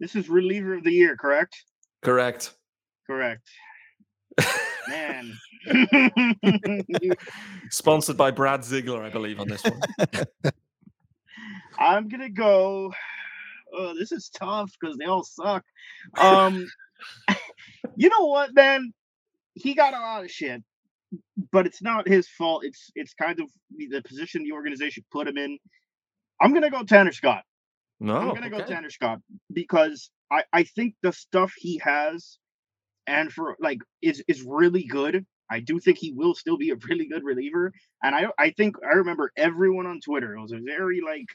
This 0.00 0.16
is 0.16 0.28
reliever 0.28 0.74
of 0.74 0.84
the 0.84 0.92
year, 0.92 1.16
correct? 1.16 1.62
Correct. 2.02 2.54
Correct. 3.06 3.48
Man. 4.88 5.32
Sponsored 7.70 8.16
by 8.16 8.30
Brad 8.30 8.64
Ziegler, 8.64 9.02
I 9.02 9.10
believe, 9.10 9.40
on 9.40 9.48
this 9.48 9.62
one. 9.64 9.80
I'm 11.78 12.08
gonna 12.08 12.30
go. 12.30 12.92
Oh, 13.72 13.94
this 13.94 14.12
is 14.12 14.30
tough 14.30 14.70
because 14.80 14.96
they 14.96 15.04
all 15.04 15.24
suck. 15.24 15.64
Um, 16.18 16.66
you 17.96 18.08
know 18.08 18.26
what, 18.26 18.54
man? 18.54 18.92
He 19.54 19.74
got 19.74 19.94
a 19.94 19.98
lot 19.98 20.24
of 20.24 20.30
shit, 20.30 20.62
but 21.52 21.66
it's 21.66 21.82
not 21.82 22.08
his 22.08 22.28
fault. 22.28 22.64
It's 22.64 22.90
it's 22.94 23.14
kind 23.14 23.40
of 23.40 23.48
the 23.76 24.02
position 24.02 24.44
the 24.44 24.52
organization 24.52 25.04
put 25.10 25.28
him 25.28 25.36
in. 25.36 25.58
I'm 26.40 26.52
gonna 26.54 26.70
go 26.70 26.82
Tanner 26.84 27.12
Scott. 27.12 27.42
No, 28.00 28.16
I'm 28.16 28.34
gonna 28.34 28.46
okay. 28.48 28.58
go 28.58 28.64
Tanner 28.64 28.90
Scott 28.90 29.20
because 29.52 30.10
I 30.30 30.44
I 30.52 30.64
think 30.64 30.94
the 31.02 31.12
stuff 31.12 31.52
he 31.56 31.80
has, 31.84 32.38
and 33.06 33.32
for 33.32 33.56
like 33.60 33.78
is 34.02 34.22
is 34.28 34.42
really 34.42 34.84
good. 34.84 35.26
I 35.50 35.60
do 35.60 35.78
think 35.80 35.98
he 35.98 36.12
will 36.12 36.34
still 36.34 36.58
be 36.58 36.70
a 36.70 36.76
really 36.88 37.08
good 37.08 37.24
reliever, 37.24 37.72
and 38.02 38.14
I 38.14 38.26
I 38.38 38.50
think 38.50 38.76
I 38.84 38.94
remember 38.96 39.32
everyone 39.36 39.86
on 39.86 40.00
Twitter. 40.00 40.36
It 40.36 40.42
was 40.42 40.52
a 40.52 40.60
very 40.64 41.00
like 41.00 41.26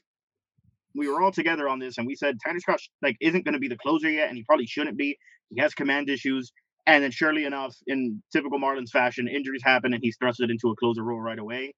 we 0.95 1.07
were 1.07 1.21
all 1.21 1.31
together 1.31 1.69
on 1.69 1.79
this, 1.79 1.97
and 1.97 2.07
we 2.07 2.15
said 2.15 2.39
Tanner 2.41 2.59
Scott 2.59 2.81
like 3.01 3.17
isn't 3.21 3.45
going 3.45 3.53
to 3.53 3.59
be 3.59 3.69
the 3.69 3.77
closer 3.77 4.09
yet, 4.09 4.29
and 4.29 4.37
he 4.37 4.43
probably 4.43 4.67
shouldn't 4.67 4.97
be. 4.97 5.17
He 5.49 5.61
has 5.61 5.73
command 5.73 6.09
issues, 6.09 6.51
and 6.87 7.03
then 7.03 7.11
surely 7.11 7.45
enough, 7.45 7.75
in 7.87 8.23
typical 8.33 8.59
Marlins 8.59 8.91
fashion, 8.91 9.27
injuries 9.27 9.63
happen, 9.63 9.93
and 9.93 10.03
he's 10.03 10.17
thrusted 10.17 10.51
into 10.51 10.69
a 10.69 10.75
closer 10.77 11.03
role 11.03 11.21
right 11.21 11.39
away. 11.39 11.73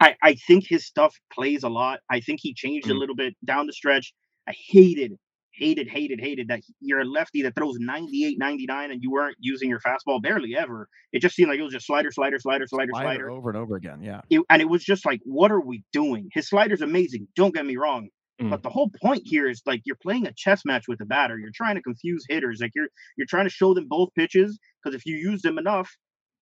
I, 0.00 0.14
I 0.22 0.34
think 0.34 0.64
his 0.68 0.86
stuff 0.86 1.14
plays 1.32 1.64
a 1.64 1.68
lot. 1.68 2.00
I 2.10 2.20
think 2.20 2.40
he 2.42 2.54
changed 2.54 2.88
mm. 2.88 2.92
a 2.92 2.94
little 2.94 3.16
bit 3.16 3.34
down 3.44 3.66
the 3.66 3.72
stretch. 3.72 4.12
I 4.48 4.54
hated, 4.70 5.12
hated, 5.52 5.88
hated, 5.88 6.20
hated 6.20 6.48
that 6.48 6.60
you're 6.80 7.00
a 7.00 7.04
lefty 7.04 7.42
that 7.42 7.54
throws 7.54 7.76
98, 7.78 8.38
99 8.38 8.90
and 8.92 9.02
you 9.02 9.10
weren't 9.10 9.36
using 9.40 9.68
your 9.68 9.80
fastball 9.80 10.22
barely 10.22 10.56
ever. 10.56 10.88
It 11.12 11.20
just 11.20 11.34
seemed 11.34 11.50
like 11.50 11.58
it 11.58 11.64
was 11.64 11.72
just 11.72 11.86
slider, 11.86 12.10
slider, 12.12 12.38
slider, 12.38 12.66
slider, 12.66 12.92
slider. 12.92 13.04
slider. 13.04 13.30
Over 13.30 13.50
and 13.50 13.58
over 13.58 13.76
again. 13.76 14.02
Yeah. 14.02 14.20
It, 14.30 14.42
and 14.48 14.62
it 14.62 14.68
was 14.68 14.84
just 14.84 15.04
like, 15.04 15.20
what 15.24 15.50
are 15.50 15.60
we 15.60 15.82
doing? 15.92 16.28
His 16.32 16.48
slider's 16.48 16.80
amazing. 16.80 17.26
Don't 17.34 17.54
get 17.54 17.66
me 17.66 17.76
wrong. 17.76 18.08
Mm. 18.40 18.50
But 18.50 18.62
the 18.62 18.70
whole 18.70 18.90
point 19.02 19.22
here 19.24 19.48
is 19.48 19.62
like 19.66 19.82
you're 19.84 19.98
playing 20.00 20.26
a 20.26 20.32
chess 20.32 20.64
match 20.64 20.84
with 20.86 20.98
the 20.98 21.06
batter. 21.06 21.38
You're 21.38 21.50
trying 21.52 21.74
to 21.74 21.82
confuse 21.82 22.24
hitters. 22.28 22.60
Like 22.60 22.70
you're 22.74 22.88
you're 23.16 23.26
trying 23.28 23.46
to 23.46 23.50
show 23.50 23.74
them 23.74 23.86
both 23.88 24.10
pitches 24.14 24.58
because 24.82 24.94
if 24.94 25.04
you 25.06 25.16
use 25.16 25.42
them 25.42 25.58
enough, 25.58 25.90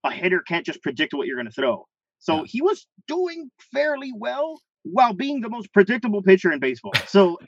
a 0.04 0.10
hitter 0.10 0.42
can't 0.46 0.66
just 0.66 0.82
predict 0.82 1.14
what 1.14 1.26
you're 1.26 1.36
going 1.36 1.46
to 1.46 1.52
throw. 1.52 1.86
So 2.26 2.38
yeah. 2.38 2.42
he 2.46 2.60
was 2.60 2.86
doing 3.06 3.50
fairly 3.72 4.12
well 4.14 4.60
while 4.82 5.12
being 5.12 5.40
the 5.40 5.48
most 5.48 5.72
predictable 5.72 6.22
pitcher 6.22 6.52
in 6.52 6.58
baseball. 6.58 6.92
So 7.06 7.38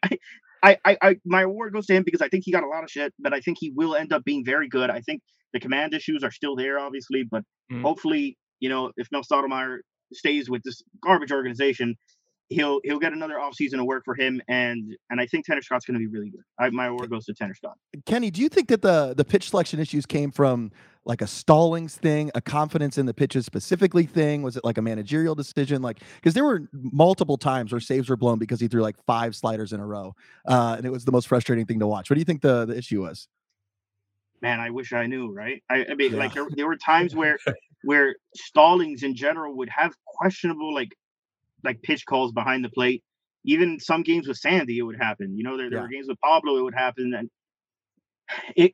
I, 0.63 0.77
I, 0.85 0.97
I, 1.03 1.17
my 1.25 1.43
award 1.43 1.73
goes 1.73 1.87
to 1.87 1.95
him 1.95 2.05
because 2.05 2.23
I 2.23 2.29
think 2.29 2.45
he 2.45 2.53
got 2.53 2.63
a 2.63 2.69
lot 2.69 2.85
of 2.85 2.91
shit, 2.91 3.13
but 3.19 3.33
I 3.33 3.41
think 3.41 3.59
he 3.61 3.73
will 3.75 3.95
end 3.95 4.13
up 4.13 4.25
being 4.25 4.45
very 4.45 4.69
good. 4.69 4.89
I 4.89 5.01
think 5.01 5.21
the 5.53 5.61
command 5.61 5.95
issues 5.95 6.23
are 6.23 6.31
still 6.31 6.57
there, 6.57 6.79
obviously, 6.79 7.25
but 7.29 7.43
mm. 7.73 7.83
hopefully, 7.83 8.37
you 8.61 8.69
know, 8.69 8.93
if 8.97 9.09
Mel 9.11 9.23
Stottlemyre 9.23 9.79
stays 10.13 10.49
with 10.49 10.63
this 10.65 10.83
garbage 11.05 11.33
organization, 11.33 11.97
he'll 12.49 12.81
he'll 12.85 12.99
get 12.99 13.13
another 13.13 13.35
offseason 13.35 13.79
of 13.79 13.85
work 13.85 14.05
for 14.05 14.15
him 14.15 14.41
and 14.49 14.97
and 15.11 15.21
I 15.21 15.27
think 15.27 15.45
Tanner 15.45 15.63
Scott's 15.63 15.85
going 15.85 15.99
to 16.01 16.01
be 16.01 16.07
really 16.07 16.31
good. 16.31 16.43
I, 16.59 16.71
my 16.71 16.87
award 16.87 17.11
goes 17.11 17.25
to 17.27 17.35
Tanner 17.35 17.55
Scott. 17.55 17.77
Kenny, 18.07 18.31
do 18.31 18.41
you 18.41 18.49
think 18.49 18.69
that 18.69 18.83
the 18.83 19.15
the 19.15 19.25
pitch 19.25 19.51
selection 19.51 19.81
issues 19.81 20.07
came 20.07 20.31
from 20.31 20.73
like 21.09 21.23
a 21.23 21.27
Stallings 21.27 21.97
thing, 21.97 22.31
a 22.35 22.41
confidence 22.41 22.99
in 22.99 23.07
the 23.07 23.15
pitches 23.15 23.47
specifically 23.47 24.05
thing? 24.05 24.43
Was 24.43 24.59
it 24.59 24.65
like 24.65 24.77
a 24.77 24.83
managerial 24.83 25.35
decision? 25.35 25.81
Like 25.81 26.01
because 26.17 26.35
there 26.35 26.45
were 26.45 26.69
multiple 26.73 27.39
times 27.39 27.73
where 27.73 27.81
saves 27.81 28.09
were 28.11 28.17
blown 28.17 28.39
because 28.39 28.61
he 28.61 28.69
threw 28.69 28.83
like 28.83 29.03
five 29.07 29.35
sliders 29.35 29.73
in 29.73 29.81
a 29.81 29.87
row, 29.87 30.15
uh, 30.47 30.75
and 30.77 30.87
it 30.87 30.91
was 30.91 31.07
the 31.07 31.13
most 31.13 31.27
frustrating 31.27 31.65
thing 31.67 31.81
to 31.81 31.87
watch. 31.87 32.11
What 32.11 32.15
do 32.15 32.21
you 32.21 32.27
think 32.27 32.43
the 32.43 32.67
the 32.67 32.77
issue 32.77 33.03
was? 33.03 33.27
Man, 34.41 34.61
I 34.61 34.71
wish 34.71 34.93
I 34.93 35.07
knew. 35.07 35.33
Right? 35.33 35.63
I, 35.71 35.87
I 35.91 35.95
mean, 35.95 36.13
yeah. 36.13 36.19
like 36.19 36.35
there, 36.35 36.47
there 36.55 36.67
were 36.67 36.77
times 36.77 37.17
where 37.17 37.39
where 37.85 38.15
Stallings 38.37 39.03
in 39.03 39.17
general 39.17 39.57
would 39.57 39.71
have 39.71 39.95
questionable 40.07 40.73
like 40.75 40.95
like 41.65 41.81
pitch 41.83 42.05
calls 42.07 42.33
behind 42.33 42.65
the 42.65 42.71
plate. 42.71 43.03
Even 43.45 43.81
some 43.81 44.03
games 44.03 44.29
with 44.29 44.37
Sandy, 44.37 44.79
it 44.79 44.83
would 44.83 44.99
happen. 45.01 45.37
You 45.37 45.43
know, 45.43 45.57
there, 45.57 45.71
there 45.71 45.79
yeah. 45.79 45.85
were 45.85 45.89
games 45.89 46.09
with 46.09 46.21
Pablo, 46.21 46.59
it 46.59 46.63
would 46.63 46.75
happen. 46.75 47.15
And 47.15 47.31
it 48.57 48.73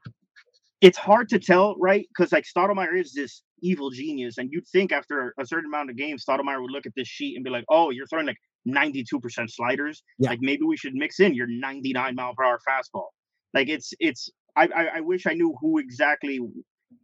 it's 0.85 0.99
hard 0.99 1.31
to 1.31 1.38
tell, 1.38 1.77
right? 1.79 2.07
Because 2.11 2.31
like 2.31 2.44
Stottlemyre 2.44 3.01
is 3.01 3.14
this 3.14 3.42
evil 3.62 3.88
genius, 3.88 4.37
and 4.37 4.51
you'd 4.53 4.68
think 4.68 4.92
after 4.92 5.35
a 5.40 5.47
certain 5.47 5.70
amount 5.70 5.88
of 5.88 5.97
games, 5.97 6.25
Stottlemyre 6.29 6.61
would 6.61 6.70
look 6.70 6.85
at 6.85 6.92
this 6.94 7.09
sheet 7.09 7.37
and 7.37 7.42
be 7.42 7.51
like, 7.51 7.64
"Oh, 7.70 7.88
you're 7.88 8.07
throwing 8.07 8.27
like 8.27 8.37
92% 8.68 9.51
sliders. 9.51 10.03
Yeah. 10.18 10.29
Like 10.29 10.40
maybe 10.42 10.64
we 10.64 10.77
should 10.77 10.94
mix 10.94 11.20
in 11.20 11.33
your 11.35 11.47
99 11.49 12.14
mile 12.14 12.35
per 12.37 12.44
hour 12.44 12.61
fastball." 12.68 13.07
Like 13.55 13.70
it's 13.70 13.94
it's 13.99 14.29
I, 14.57 14.66
I 14.66 14.85
I 14.97 15.01
wish 15.01 15.27
I 15.27 15.33
knew 15.33 15.57
who 15.59 15.79
exactly 15.79 16.38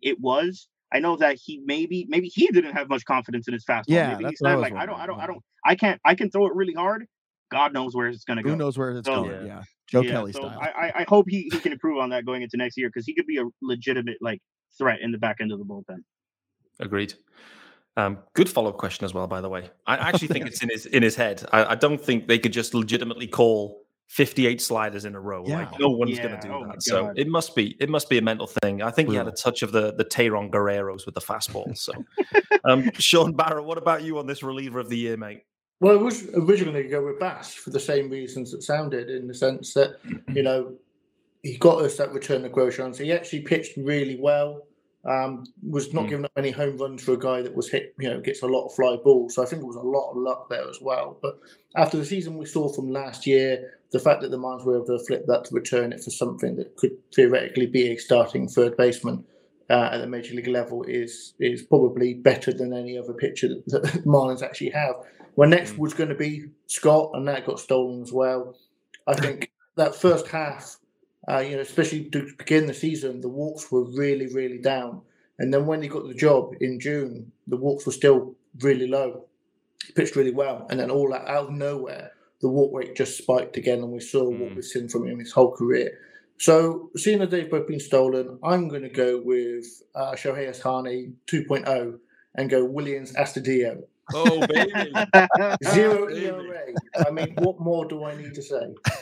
it 0.02 0.20
was. 0.20 0.68
I 0.92 0.98
know 0.98 1.16
that 1.16 1.38
he 1.42 1.62
maybe 1.64 2.04
maybe 2.10 2.28
he 2.28 2.48
didn't 2.48 2.74
have 2.74 2.90
much 2.90 3.06
confidence 3.06 3.48
in 3.48 3.54
his 3.54 3.64
fastball. 3.64 3.84
Yeah, 3.88 4.08
maybe 4.10 4.24
that's 4.24 4.32
he 4.32 4.36
said 4.44 4.56
what 4.56 4.66
I 4.66 4.68
like 4.68 4.74
I 4.74 4.84
don't 4.84 5.00
I 5.00 5.06
don't 5.06 5.20
I 5.20 5.26
don't 5.26 5.42
I 5.64 5.74
can't 5.74 5.98
I 6.04 6.14
can 6.14 6.30
throw 6.30 6.46
it 6.48 6.54
really 6.54 6.74
hard. 6.74 7.06
God 7.50 7.72
knows 7.72 7.94
where 7.94 8.08
it's 8.08 8.24
gonna 8.24 8.42
go. 8.42 8.50
Who 8.50 8.56
knows 8.56 8.78
where 8.78 8.90
it's 8.90 9.06
So- 9.06 9.24
going? 9.24 9.46
Yeah, 9.46 9.62
Joe 9.88 10.00
Yeah, 10.02 10.10
Kelly 10.12 10.32
so 10.32 10.40
style. 10.40 10.58
I, 10.60 10.68
I 10.68 10.92
I 11.00 11.04
hope 11.08 11.26
he, 11.28 11.48
he 11.52 11.58
can 11.58 11.72
improve 11.72 11.98
on 11.98 12.10
that 12.10 12.24
going 12.24 12.42
into 12.42 12.56
next 12.56 12.76
year 12.76 12.88
because 12.88 13.06
he 13.06 13.14
could 13.14 13.26
be 13.26 13.38
a 13.38 13.44
legitimate 13.60 14.18
like 14.20 14.40
threat 14.78 15.00
in 15.00 15.12
the 15.12 15.18
back 15.18 15.38
end 15.40 15.52
of 15.52 15.58
the 15.58 15.64
bullpen. 15.64 15.98
Agreed. 16.78 17.14
Um, 17.96 18.18
good 18.34 18.48
follow 18.48 18.70
up 18.70 18.78
question 18.78 19.04
as 19.04 19.12
well, 19.12 19.26
by 19.26 19.40
the 19.40 19.48
way. 19.48 19.68
I 19.86 19.96
actually 20.08 20.28
think 20.28 20.46
it's 20.46 20.62
in 20.62 20.70
his 20.70 20.86
in 20.86 21.02
his 21.02 21.16
head. 21.16 21.44
I, 21.52 21.72
I 21.72 21.74
don't 21.74 22.00
think 22.00 22.28
they 22.28 22.38
could 22.38 22.52
just 22.52 22.72
legitimately 22.72 23.26
call 23.26 23.82
58 24.08 24.60
sliders 24.60 25.04
in 25.04 25.14
a 25.14 25.20
row. 25.20 25.44
Yeah. 25.46 25.58
Like 25.58 25.78
no 25.78 25.88
one's 25.88 26.16
Yeah, 26.16 26.28
going 26.28 26.40
to 26.40 26.48
do 26.48 26.54
oh 26.54 26.66
that. 26.66 26.82
So 26.82 27.12
it 27.16 27.28
must 27.28 27.54
be 27.54 27.76
it 27.80 27.88
must 27.88 28.08
be 28.08 28.18
a 28.18 28.22
mental 28.22 28.46
thing. 28.46 28.82
I 28.82 28.90
think 28.90 29.08
he 29.10 29.16
had 29.16 29.28
a 29.28 29.32
touch 29.32 29.62
of 29.62 29.72
the 29.72 29.92
the 29.92 30.04
Tayron 30.04 30.50
Guerreros 30.50 31.04
with 31.06 31.14
the 31.14 31.20
fastball. 31.20 31.76
So, 31.76 31.92
um, 32.64 32.90
Shaun 32.94 33.32
Barrett, 33.34 33.64
what 33.64 33.78
about 33.78 34.02
you 34.02 34.18
on 34.18 34.26
this 34.26 34.42
reliever 34.42 34.78
of 34.78 34.88
the 34.88 34.96
year, 34.98 35.16
mate? 35.16 35.42
Well, 35.80 35.94
it 35.94 36.00
was 36.00 36.28
originally 36.34 36.82
to 36.82 36.88
go 36.88 37.04
with 37.04 37.18
Bass 37.18 37.54
for 37.54 37.70
the 37.70 37.80
same 37.80 38.10
reasons 38.10 38.52
that 38.52 38.62
sounded, 38.62 39.08
in 39.08 39.26
the 39.26 39.34
sense 39.34 39.72
that 39.74 39.96
you 40.34 40.42
know 40.42 40.74
he 41.42 41.56
got 41.56 41.82
us 41.82 41.96
that 41.96 42.12
return 42.12 42.44
of 42.44 42.52
Groshans. 42.52 42.98
He 42.98 43.12
actually 43.12 43.40
pitched 43.40 43.76
really 43.78 44.18
well. 44.20 44.66
Um, 45.02 45.44
was 45.66 45.94
not 45.94 46.04
Mm. 46.04 46.08
giving 46.10 46.24
up 46.26 46.32
any 46.36 46.50
home 46.50 46.76
runs 46.76 47.02
for 47.02 47.14
a 47.14 47.18
guy 47.18 47.40
that 47.40 47.56
was 47.56 47.70
hit, 47.70 47.94
you 47.98 48.10
know, 48.10 48.20
gets 48.20 48.42
a 48.42 48.46
lot 48.46 48.66
of 48.66 48.74
fly 48.74 48.96
balls. 49.02 49.34
So 49.34 49.42
I 49.42 49.46
think 49.46 49.62
it 49.62 49.66
was 49.66 49.76
a 49.76 49.80
lot 49.80 50.10
of 50.10 50.18
luck 50.18 50.50
there 50.50 50.68
as 50.68 50.78
well. 50.82 51.16
But 51.22 51.38
after 51.74 51.96
the 51.96 52.04
season 52.04 52.36
we 52.36 52.44
saw 52.44 52.68
from 52.68 52.90
last 52.90 53.26
year, 53.26 53.78
the 53.92 53.98
fact 53.98 54.20
that 54.20 54.30
the 54.30 54.36
Mines 54.36 54.62
were 54.62 54.74
able 54.76 54.98
to 54.98 55.02
flip 55.06 55.24
that 55.26 55.46
to 55.46 55.54
return 55.54 55.94
it 55.94 56.04
for 56.04 56.10
something 56.10 56.56
that 56.56 56.76
could 56.76 56.98
theoretically 57.14 57.64
be 57.64 57.88
a 57.88 57.96
starting 57.96 58.46
third 58.46 58.76
baseman 58.76 59.24
uh, 59.70 59.88
at 59.92 59.98
the 60.02 60.06
major 60.06 60.34
league 60.34 60.48
level 60.48 60.82
is 60.82 61.32
is 61.40 61.62
probably 61.62 62.12
better 62.12 62.52
than 62.52 62.74
any 62.74 62.98
other 62.98 63.14
pitcher 63.14 63.48
that, 63.48 63.64
that 63.82 63.82
Marlins 64.04 64.42
actually 64.42 64.68
have. 64.68 64.96
Well, 65.36 65.48
next 65.48 65.72
Mm. 65.72 65.78
was 65.78 65.94
going 65.94 66.08
to 66.10 66.14
be 66.14 66.46
Scott, 66.66 67.10
and 67.14 67.26
that 67.28 67.46
got 67.46 67.60
stolen 67.60 68.02
as 68.02 68.12
well. 68.12 68.56
I 69.06 69.14
think 69.20 69.50
that 69.76 69.94
first 69.94 70.26
half, 70.28 70.76
uh, 71.28 71.38
you 71.38 71.56
know, 71.56 71.62
especially 71.62 72.04
to 72.10 72.28
begin 72.38 72.66
the 72.66 72.74
season, 72.74 73.20
the 73.20 73.28
walks 73.28 73.70
were 73.70 73.84
really, 73.84 74.26
really 74.32 74.58
down. 74.58 75.02
And 75.38 75.52
then 75.52 75.66
when 75.66 75.80
he 75.82 75.88
got 75.88 76.06
the 76.06 76.14
job 76.14 76.54
in 76.60 76.78
June, 76.80 77.32
the 77.46 77.56
walks 77.56 77.86
were 77.86 77.92
still 77.92 78.34
really 78.60 78.86
low. 78.86 79.24
He 79.86 79.92
pitched 79.94 80.16
really 80.16 80.32
well, 80.32 80.66
and 80.70 80.78
then 80.78 80.90
all 80.90 81.14
out, 81.14 81.26
out 81.28 81.44
of 81.46 81.50
nowhere, 81.52 82.12
the 82.42 82.48
walk 82.48 82.72
rate 82.74 82.94
just 82.96 83.16
spiked 83.18 83.56
again, 83.56 83.78
and 83.78 83.90
we 83.92 84.00
saw 84.00 84.24
what 84.28 84.50
Mm. 84.50 84.56
we've 84.56 84.64
seen 84.64 84.88
from 84.88 85.06
him 85.06 85.18
his 85.18 85.32
whole 85.32 85.52
career. 85.52 85.98
So, 86.38 86.90
seeing 86.96 87.18
that 87.18 87.30
they've 87.30 87.50
both 87.50 87.66
been 87.66 87.80
stolen, 87.80 88.38
I'm 88.42 88.68
going 88.68 88.82
to 88.82 88.88
go 88.88 89.20
with 89.22 89.66
uh, 89.94 90.12
Shohei 90.12 90.48
Ohtani 90.48 91.12
2.0 91.26 91.98
and 92.34 92.48
go 92.50 92.66
Willians 92.66 93.14
Astudillo. 93.14 93.82
Oh, 94.14 94.46
baby. 94.46 94.92
Zero 95.70 96.06
baby. 96.06 96.26
ERA. 96.26 97.06
I 97.06 97.10
mean, 97.10 97.34
what 97.38 97.60
more 97.60 97.84
do 97.84 98.04
I 98.04 98.16
need 98.16 98.34
to 98.34 98.42
say? 98.42 98.74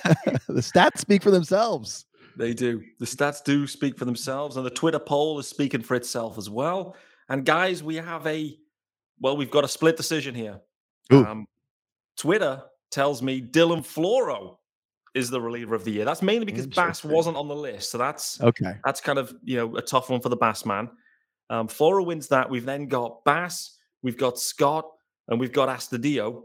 the 0.49 0.61
stats 0.61 0.99
speak 0.99 1.23
for 1.23 1.31
themselves. 1.31 2.07
They 2.37 2.55
do. 2.55 2.83
The 2.99 3.07
stats 3.07 3.43
do 3.43 3.67
speak 3.67 3.99
for 3.99 4.05
themselves, 4.05 4.57
and 4.57 4.65
the 4.65 4.71
Twitter 4.71 4.99
poll 5.01 5.39
is 5.39 5.49
speaking 5.49 5.83
for 5.83 5.95
itself 5.97 6.39
as 6.39 6.49
well. 6.49 6.95
And 7.29 7.45
guys, 7.45 7.83
we 7.83 7.97
have 7.97 8.27
a 8.27 8.57
well, 9.21 9.37
we've 9.37 9.51
got 9.51 9.65
a 9.65 9.69
split 9.69 9.97
decision 9.97 10.35
here. 10.35 10.61
Um, 11.11 11.49
Twitter 12.17 12.63
tells 12.91 13.23
me 13.23 13.43
Dylan 13.43 13.81
Floro 13.81 14.59
is 15.15 15.31
the 15.31 15.41
reliever 15.41 15.75
of 15.75 15.85
the 15.85 15.91
year. 15.91 16.05
That's 16.05 16.23
mainly 16.23 16.45
because 16.45 16.67
Bass 16.67 17.03
wasn't 17.03 17.37
on 17.37 17.49
the 17.49 17.57
list, 17.57 17.91
so 17.91 17.99
that's 17.99 18.41
Okay. 18.41 18.75
that's 18.85 19.01
kind 19.01 19.19
of 19.19 19.35
you 19.43 19.57
know 19.57 19.77
a 19.77 19.83
tough 19.83 20.11
one 20.11 20.21
for 20.21 20.29
the 20.29 20.37
Bass 20.37 20.65
man. 20.65 20.89
Um, 21.51 21.67
Floro 21.67 22.05
wins 22.05 22.29
that. 22.29 22.49
We've 22.49 22.65
then 22.65 22.87
got 22.87 23.25
Bass, 23.25 23.79
we've 24.03 24.19
got 24.19 24.39
Scott, 24.39 24.87
and 25.29 25.39
we've 25.39 25.53
got 25.53 25.69
Astudillo. 25.69 26.45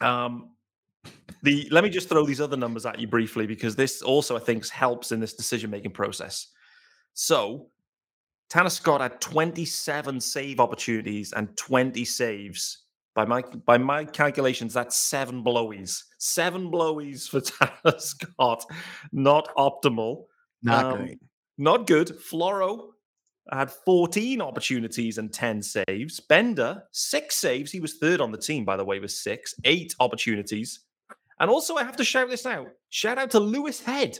Um, 0.00 0.50
the 1.42 1.68
let 1.70 1.84
me 1.84 1.90
just 1.90 2.08
throw 2.08 2.24
these 2.24 2.40
other 2.40 2.56
numbers 2.56 2.86
at 2.86 2.98
you 2.98 3.06
briefly 3.06 3.46
because 3.46 3.76
this 3.76 4.02
also 4.02 4.36
I 4.36 4.40
think 4.40 4.68
helps 4.68 5.12
in 5.12 5.20
this 5.20 5.34
decision 5.34 5.70
making 5.70 5.92
process. 5.92 6.48
So 7.14 7.68
Tanner 8.50 8.70
Scott 8.70 9.00
had 9.00 9.20
27 9.20 10.20
save 10.20 10.60
opportunities 10.60 11.32
and 11.32 11.56
20 11.56 12.04
saves. 12.04 12.84
By 13.14 13.24
my 13.24 13.42
by 13.66 13.78
my 13.78 14.04
calculations, 14.04 14.74
that's 14.74 14.96
seven 14.96 15.42
blowies. 15.42 16.04
Seven 16.18 16.70
blowies 16.70 17.28
for 17.28 17.40
Tanner 17.84 17.98
Scott. 17.98 18.64
Not 19.12 19.48
optimal. 19.56 20.24
Not 20.62 20.84
Um, 20.84 20.98
great. 20.98 21.18
Not 21.56 21.86
good. 21.86 22.08
Floro 22.08 22.90
had 23.56 23.70
14 23.70 24.40
opportunities 24.42 25.18
and 25.18 25.32
10 25.32 25.62
saves. 25.62 26.20
Bender, 26.20 26.82
six 26.92 27.36
saves. 27.36 27.70
He 27.72 27.80
was 27.80 27.94
third 27.98 28.20
on 28.20 28.30
the 28.32 28.38
team, 28.38 28.64
by 28.64 28.76
the 28.76 28.84
way, 28.84 28.98
with 29.00 29.10
six, 29.10 29.54
eight 29.64 29.94
opportunities. 30.00 30.80
And 31.40 31.50
also, 31.50 31.76
I 31.76 31.84
have 31.84 31.96
to 31.96 32.04
shout 32.04 32.28
this 32.28 32.44
out. 32.46 32.66
Shout 32.90 33.16
out 33.18 33.30
to 33.30 33.40
Louis 33.40 33.80
Head. 33.80 34.18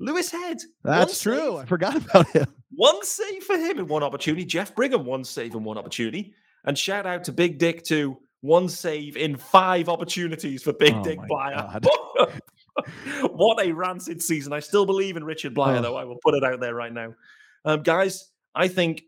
Louis 0.00 0.30
Head. 0.30 0.58
That's 0.84 1.20
true. 1.22 1.56
I 1.56 1.64
forgot 1.64 1.96
about 1.96 2.28
him. 2.28 2.46
One 2.74 3.02
save 3.04 3.42
for 3.44 3.56
him 3.56 3.78
in 3.78 3.88
one 3.88 4.02
opportunity. 4.02 4.44
Jeff 4.44 4.74
Brigham, 4.74 5.04
one 5.04 5.24
save 5.24 5.54
in 5.54 5.64
one 5.64 5.78
opportunity. 5.78 6.34
And 6.64 6.76
shout 6.76 7.06
out 7.06 7.24
to 7.24 7.32
Big 7.32 7.58
Dick, 7.58 7.84
too. 7.84 8.18
One 8.40 8.68
save 8.68 9.16
in 9.16 9.36
five 9.36 9.88
opportunities 9.88 10.62
for 10.62 10.72
Big 10.72 10.94
Oh 10.94 11.02
Dick 11.02 11.18
Bleier. 11.20 11.82
What 13.32 13.64
a 13.64 13.72
rancid 13.72 14.22
season. 14.22 14.52
I 14.52 14.60
still 14.60 14.86
believe 14.86 15.16
in 15.16 15.24
Richard 15.24 15.54
Bleier, 15.54 15.78
Oh. 15.78 15.82
though. 15.82 15.96
I 15.96 16.04
will 16.04 16.18
put 16.22 16.34
it 16.34 16.44
out 16.44 16.60
there 16.60 16.74
right 16.74 16.92
now. 16.92 17.14
Um, 17.64 17.82
guys, 17.82 18.30
I 18.54 18.68
think 18.68 19.02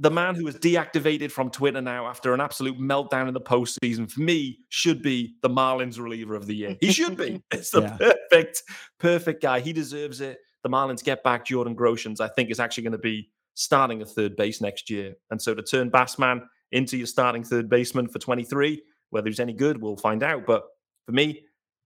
the 0.00 0.10
man 0.10 0.34
who 0.34 0.44
was 0.44 0.56
deactivated 0.56 1.30
from 1.30 1.50
Twitter 1.50 1.80
now 1.82 2.06
after 2.06 2.32
an 2.32 2.40
absolute 2.40 2.78
meltdown 2.78 3.28
in 3.28 3.34
the 3.34 3.40
postseason, 3.40 4.10
for 4.10 4.20
me, 4.20 4.58
should 4.70 5.02
be 5.02 5.34
the 5.42 5.48
Marlins 5.50 5.98
reliever 5.98 6.34
of 6.34 6.46
the 6.46 6.54
year. 6.54 6.76
He 6.80 6.90
should 6.92 7.16
be. 7.16 7.42
It's 7.52 7.70
the 7.70 7.82
Yeah. 7.82 7.96
perfect, 7.98 8.62
perfect 8.98 9.42
guy. 9.42 9.60
He 9.60 9.72
deserves 9.74 10.20
it. 10.22 10.38
The 10.62 10.70
Marlins 10.70 11.04
get 11.04 11.22
back 11.22 11.44
Jordan 11.44 11.76
Groshans, 11.76 12.20
I 12.20 12.28
think 12.28 12.50
is 12.50 12.60
actually 12.60 12.84
going 12.84 12.92
to 12.92 12.98
be 12.98 13.30
starting 13.54 14.00
a 14.00 14.06
third 14.06 14.36
base 14.36 14.60
next 14.62 14.88
year. 14.88 15.14
And 15.30 15.40
so 15.40 15.54
to 15.54 15.62
turn 15.62 15.90
Bassman 15.90 16.46
into 16.72 16.96
your 16.96 17.06
starting 17.06 17.44
third 17.44 17.68
baseman 17.68 18.08
for 18.08 18.18
23, 18.18 18.82
whether 19.10 19.28
he's 19.28 19.38
any 19.40 19.52
good, 19.52 19.80
we'll 19.82 19.96
find 19.98 20.22
out. 20.22 20.46
But 20.46 20.64
for 21.04 21.12
me, 21.12 21.44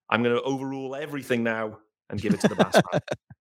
I'm 0.09 0.23
going 0.23 0.37
to 0.37 0.43
overrule 0.43 0.95
everything 0.95 1.43
now 1.43 1.79
and 2.11 2.21
give 2.21 2.33
it 2.33 2.41
to 2.43 2.49
the 2.49 2.55
Bassman. 2.55 3.01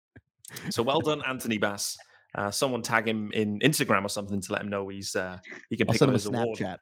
so 0.71 0.82
well 0.82 1.01
done, 1.01 1.21
Anthony 1.28 1.58
Bass. 1.58 1.97
Uh, 2.36 2.52
someone 2.52 2.82
tag 2.82 3.08
him 3.08 3.32
in 3.34 3.60
Instagram 3.60 4.04
or 4.04 4.10
something 4.10 4.41
to 4.41 4.54
let 4.54 4.62
him 4.62 4.69
know 4.69 4.88
he's 4.89 5.15
uh, 5.15 5.38
he 5.69 5.78
can 5.78 5.88
I'll 5.88 5.93
pick 5.93 6.02
up 6.02 6.10
his 6.10 6.26
award. 6.26 6.58
Snapchat. 6.58 6.78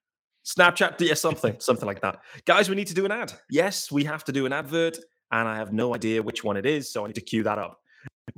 Snapchat, 0.45 0.99
yeah, 0.99 1.13
something, 1.13 1.55
something 1.59 1.85
like 1.85 2.01
that. 2.01 2.19
Guys, 2.45 2.69
we 2.69 2.75
need 2.75 2.87
to 2.87 2.93
do 2.93 3.05
an 3.05 3.11
ad. 3.11 3.33
Yes, 3.49 3.91
we 3.91 4.03
have 4.03 4.23
to 4.25 4.31
do 4.31 4.45
an 4.45 4.53
advert, 4.53 4.97
and 5.31 5.47
I 5.47 5.57
have 5.57 5.71
no 5.71 5.95
idea 5.95 6.21
which 6.21 6.43
one 6.43 6.57
it 6.57 6.65
is, 6.65 6.91
so 6.91 7.03
I 7.03 7.07
need 7.07 7.15
to 7.15 7.21
cue 7.21 7.43
that 7.43 7.57
up. 7.57 7.79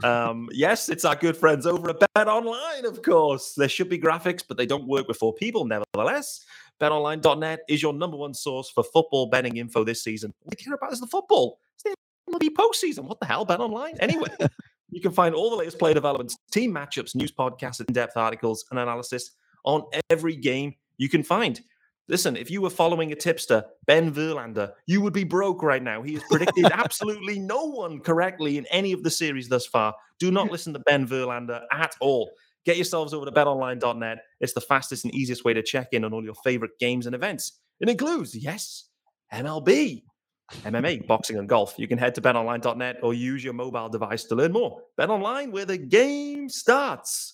Um, 0.03 0.49
yes, 0.51 0.89
it's 0.89 1.05
our 1.05 1.15
good 1.15 1.37
friends 1.37 1.65
over 1.65 1.89
at 1.89 1.99
Bet 1.99 2.27
Online, 2.27 2.85
of 2.85 3.01
course. 3.01 3.53
There 3.55 3.69
should 3.69 3.89
be 3.89 3.99
graphics, 3.99 4.43
but 4.47 4.57
they 4.57 4.65
don't 4.65 4.87
work 4.87 5.07
with 5.07 5.17
four 5.17 5.33
people. 5.33 5.65
Nevertheless, 5.65 6.43
betonline.net 6.81 7.61
is 7.69 7.81
your 7.81 7.93
number 7.93 8.17
one 8.17 8.33
source 8.33 8.69
for 8.69 8.83
football 8.83 9.27
betting 9.27 9.57
info 9.57 9.83
this 9.83 10.03
season. 10.03 10.33
All 10.43 10.49
they 10.49 10.61
care 10.61 10.73
about 10.73 10.91
is 10.91 10.99
the 10.99 11.07
football. 11.07 11.59
It's 11.75 11.83
the 11.83 11.95
MLB 12.33 12.49
postseason. 12.49 13.05
What 13.05 13.19
the 13.19 13.25
hell, 13.25 13.45
Bet 13.45 13.59
Online? 13.59 13.95
Anyway, 13.99 14.29
you 14.89 15.01
can 15.01 15.11
find 15.11 15.35
all 15.35 15.49
the 15.49 15.55
latest 15.55 15.79
play 15.79 15.93
developments, 15.93 16.37
team 16.51 16.73
matchups, 16.73 17.15
news 17.15 17.31
podcasts, 17.31 17.81
in-depth 17.81 18.17
articles, 18.17 18.65
and 18.71 18.79
analysis 18.79 19.31
on 19.63 19.83
every 20.09 20.35
game 20.35 20.75
you 20.97 21.09
can 21.09 21.23
find. 21.23 21.61
Listen, 22.07 22.37
if 22.37 22.51
you 22.51 22.61
were 22.61 22.69
following 22.69 23.11
a 23.11 23.15
tipster, 23.15 23.65
Ben 23.87 24.13
Verlander, 24.13 24.71
you 24.85 25.01
would 25.01 25.13
be 25.13 25.23
broke 25.23 25.63
right 25.63 25.81
now. 25.81 26.03
He 26.03 26.13
has 26.13 26.23
predicted 26.29 26.65
absolutely 26.71 27.39
no 27.39 27.65
one 27.65 27.99
correctly 27.99 28.59
in 28.59 28.65
any 28.67 28.91
of 28.91 29.01
the 29.01 29.09
series 29.09 29.49
thus 29.49 29.65
far. 29.65 29.95
Do 30.19 30.29
not 30.29 30.51
listen 30.51 30.71
to 30.73 30.79
Ben 30.79 31.07
Verlander 31.07 31.63
at 31.71 31.95
all. 31.99 32.29
Get 32.63 32.77
yourselves 32.77 33.13
over 33.13 33.25
to 33.25 33.31
betonline.net. 33.31 34.19
It's 34.39 34.53
the 34.53 34.61
fastest 34.61 35.03
and 35.03 35.15
easiest 35.15 35.45
way 35.45 35.53
to 35.53 35.63
check 35.63 35.89
in 35.93 36.03
on 36.03 36.13
all 36.13 36.23
your 36.23 36.35
favorite 36.43 36.77
games 36.79 37.07
and 37.07 37.15
events. 37.15 37.59
It 37.79 37.89
includes, 37.89 38.35
yes, 38.35 38.85
MLB, 39.33 40.03
MMA, 40.51 41.07
boxing, 41.07 41.37
and 41.37 41.49
golf. 41.49 41.75
You 41.77 41.87
can 41.87 41.97
head 41.97 42.15
to 42.15 42.21
betonline.net 42.21 42.97
or 43.01 43.13
use 43.13 43.43
your 43.43 43.53
mobile 43.53 43.89
device 43.89 44.25
to 44.25 44.35
learn 44.35 44.51
more. 44.51 44.81
BetOnline, 44.99 45.51
where 45.51 45.65
the 45.65 45.77
game 45.77 46.49
starts. 46.49 47.33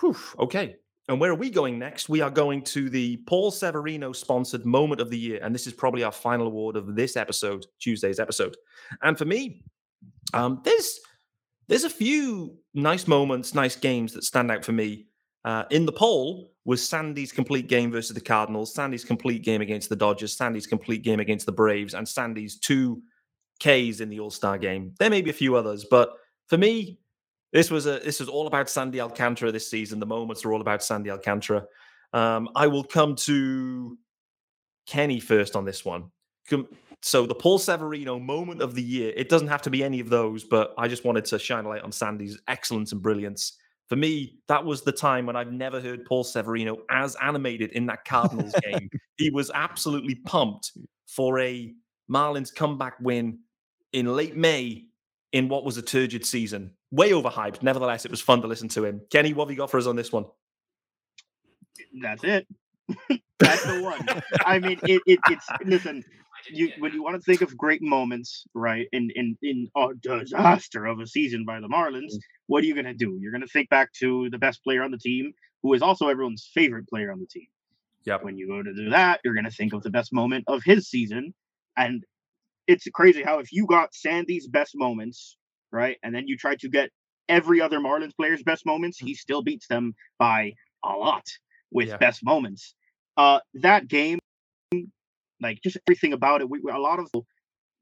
Whew, 0.00 0.16
okay. 0.38 0.76
And 1.08 1.20
where 1.20 1.30
are 1.30 1.36
we 1.36 1.50
going 1.50 1.78
next? 1.78 2.08
We 2.08 2.20
are 2.20 2.30
going 2.30 2.62
to 2.62 2.90
the 2.90 3.18
Paul 3.28 3.50
Severino 3.50 4.12
sponsored 4.12 4.66
moment 4.66 5.00
of 5.00 5.10
the 5.10 5.18
year. 5.18 5.38
And 5.42 5.54
this 5.54 5.66
is 5.66 5.72
probably 5.72 6.02
our 6.02 6.12
final 6.12 6.46
award 6.46 6.76
of 6.76 6.96
this 6.96 7.16
episode, 7.16 7.64
Tuesday's 7.80 8.18
episode. 8.18 8.56
And 9.02 9.16
for 9.16 9.24
me, 9.24 9.62
um, 10.34 10.60
there's 10.64 10.98
there's 11.68 11.84
a 11.84 11.90
few 11.90 12.56
nice 12.74 13.06
moments, 13.06 13.54
nice 13.54 13.76
games 13.76 14.12
that 14.14 14.24
stand 14.24 14.50
out 14.50 14.64
for 14.64 14.72
me. 14.72 15.06
Uh, 15.46 15.64
in 15.70 15.86
the 15.86 15.92
poll 15.92 16.52
was 16.66 16.86
Sandy's 16.86 17.32
complete 17.32 17.68
game 17.68 17.90
versus 17.90 18.12
the 18.14 18.20
Cardinals, 18.20 18.74
Sandy's 18.74 19.04
complete 19.04 19.42
game 19.42 19.62
against 19.62 19.88
the 19.88 19.96
Dodgers, 19.96 20.36
Sandy's 20.36 20.66
complete 20.66 21.02
game 21.02 21.20
against 21.20 21.46
the 21.46 21.52
Braves, 21.52 21.94
and 21.94 22.06
Sandy's 22.06 22.58
two 22.58 23.00
Ks 23.60 24.00
in 24.00 24.10
the 24.10 24.20
All 24.20 24.30
Star 24.30 24.58
game. 24.58 24.92
There 24.98 25.08
may 25.08 25.22
be 25.22 25.30
a 25.30 25.32
few 25.42 25.56
others, 25.56 25.86
but 25.88 26.10
for 26.48 26.58
me, 26.58 26.98
This 27.52 27.70
was 27.70 27.86
a 27.86 28.00
this 28.00 28.20
was 28.20 28.28
all 28.28 28.46
about 28.46 28.68
Sandy 28.68 29.00
Alcantara 29.00 29.52
this 29.52 29.70
season. 29.70 30.00
The 30.00 30.06
moments 30.06 30.44
are 30.44 30.52
all 30.52 30.60
about 30.60 30.82
Sandy 30.82 31.10
Alcantara. 31.10 31.64
Um, 32.12 32.48
I 32.54 32.66
will 32.66 32.84
come 32.84 33.14
to 33.16 33.96
Kenny 34.86 35.20
first 35.20 35.56
on 35.56 35.64
this 35.64 35.84
one. 35.84 36.10
So 37.02 37.26
the 37.26 37.34
Paul 37.34 37.58
Severino 37.58 38.18
moment 38.18 38.62
of 38.62 38.74
the 38.74 38.82
year. 38.82 39.12
It 39.16 39.28
doesn't 39.28 39.48
have 39.48 39.62
to 39.62 39.70
be 39.70 39.84
any 39.84 40.00
of 40.00 40.08
those, 40.08 40.44
but 40.44 40.74
I 40.76 40.88
just 40.88 41.04
wanted 41.04 41.24
to 41.26 41.38
shine 41.38 41.64
a 41.64 41.68
light 41.68 41.82
on 41.82 41.92
Sandy's 41.92 42.38
excellence 42.48 42.92
and 42.92 43.00
brilliance. 43.00 43.56
For 43.88 43.96
me, 43.96 44.38
that 44.48 44.64
was 44.64 44.82
the 44.82 44.92
time 44.92 45.26
when 45.26 45.36
I've 45.36 45.52
never 45.52 45.80
heard 45.80 46.04
Paul 46.04 46.24
Severino 46.24 46.78
as 46.90 47.16
animated 47.22 47.70
in 47.72 47.86
that 47.86 48.04
Cardinals 48.04 48.54
game. 48.62 48.90
He 49.16 49.30
was 49.30 49.50
absolutely 49.54 50.16
pumped 50.16 50.72
for 51.06 51.38
a 51.38 51.72
Marlins 52.10 52.54
comeback 52.54 52.96
win 53.00 53.38
in 53.92 54.14
late 54.14 54.36
May 54.36 54.86
in 55.32 55.48
what 55.48 55.64
was 55.64 55.76
a 55.76 55.82
turgid 55.82 56.26
season. 56.26 56.72
Way 56.90 57.10
overhyped. 57.10 57.62
Nevertheless, 57.62 58.04
it 58.04 58.10
was 58.10 58.20
fun 58.20 58.42
to 58.42 58.48
listen 58.48 58.68
to 58.70 58.84
him. 58.84 59.00
Kenny, 59.10 59.32
what 59.32 59.44
have 59.44 59.50
you 59.50 59.56
got 59.56 59.70
for 59.70 59.78
us 59.78 59.86
on 59.86 59.96
this 59.96 60.12
one? 60.12 60.26
That's 62.00 62.24
it. 62.24 62.46
That's 63.38 63.64
the 63.64 63.82
one. 63.82 64.22
I 64.44 64.58
mean, 64.58 64.78
it, 64.84 65.02
it, 65.06 65.18
it's 65.28 65.46
listen. 65.64 66.04
You 66.48 66.70
when 66.78 66.92
you 66.92 67.02
want 67.02 67.16
to 67.16 67.22
think 67.22 67.42
of 67.42 67.56
great 67.56 67.82
moments, 67.82 68.44
right? 68.54 68.86
In 68.92 69.10
in 69.16 69.36
in 69.42 69.68
a 69.76 69.88
disaster 70.00 70.86
of 70.86 71.00
a 71.00 71.06
season 71.06 71.44
by 71.44 71.60
the 71.60 71.68
Marlins, 71.68 72.14
mm. 72.14 72.20
What 72.46 72.62
are 72.62 72.66
you 72.66 72.74
gonna 72.74 72.94
do? 72.94 73.18
You're 73.20 73.32
gonna 73.32 73.46
think 73.46 73.68
back 73.68 73.92
to 73.94 74.28
the 74.30 74.38
best 74.38 74.62
player 74.62 74.82
on 74.82 74.90
the 74.90 74.98
team, 74.98 75.32
who 75.62 75.74
is 75.74 75.82
also 75.82 76.08
everyone's 76.08 76.48
favorite 76.54 76.88
player 76.88 77.10
on 77.12 77.20
the 77.20 77.26
team. 77.26 77.46
Yep. 78.04 78.22
When 78.22 78.36
you 78.36 78.46
go 78.46 78.62
to 78.62 78.72
do 78.74 78.90
that, 78.90 79.20
you're 79.24 79.34
gonna 79.34 79.50
think 79.50 79.72
of 79.72 79.82
the 79.82 79.90
best 79.90 80.12
moment 80.12 80.44
of 80.46 80.62
his 80.64 80.88
season, 80.88 81.34
and 81.76 82.04
it's 82.66 82.86
crazy 82.94 83.22
how 83.22 83.38
if 83.38 83.52
you 83.52 83.66
got 83.66 83.94
Sandy's 83.94 84.46
best 84.48 84.72
moments, 84.74 85.36
right, 85.72 85.96
and 86.02 86.14
then 86.14 86.26
you 86.26 86.36
try 86.36 86.56
to 86.56 86.68
get 86.68 86.90
every 87.28 87.60
other 87.60 87.80
Marlins 87.80 88.16
player's 88.16 88.42
best 88.42 88.64
moments, 88.66 88.98
he 88.98 89.14
still 89.14 89.42
beats 89.42 89.66
them 89.66 89.94
by 90.18 90.52
a 90.84 90.92
lot 90.92 91.24
with 91.70 91.88
yeah. 91.88 91.96
best 91.96 92.24
moments. 92.24 92.74
Uh, 93.16 93.40
that 93.54 93.88
game, 93.88 94.18
like 95.40 95.60
just 95.62 95.76
everything 95.88 96.12
about 96.12 96.40
it, 96.40 96.48
we, 96.48 96.60
a 96.70 96.78
lot 96.78 96.98
of 96.98 97.10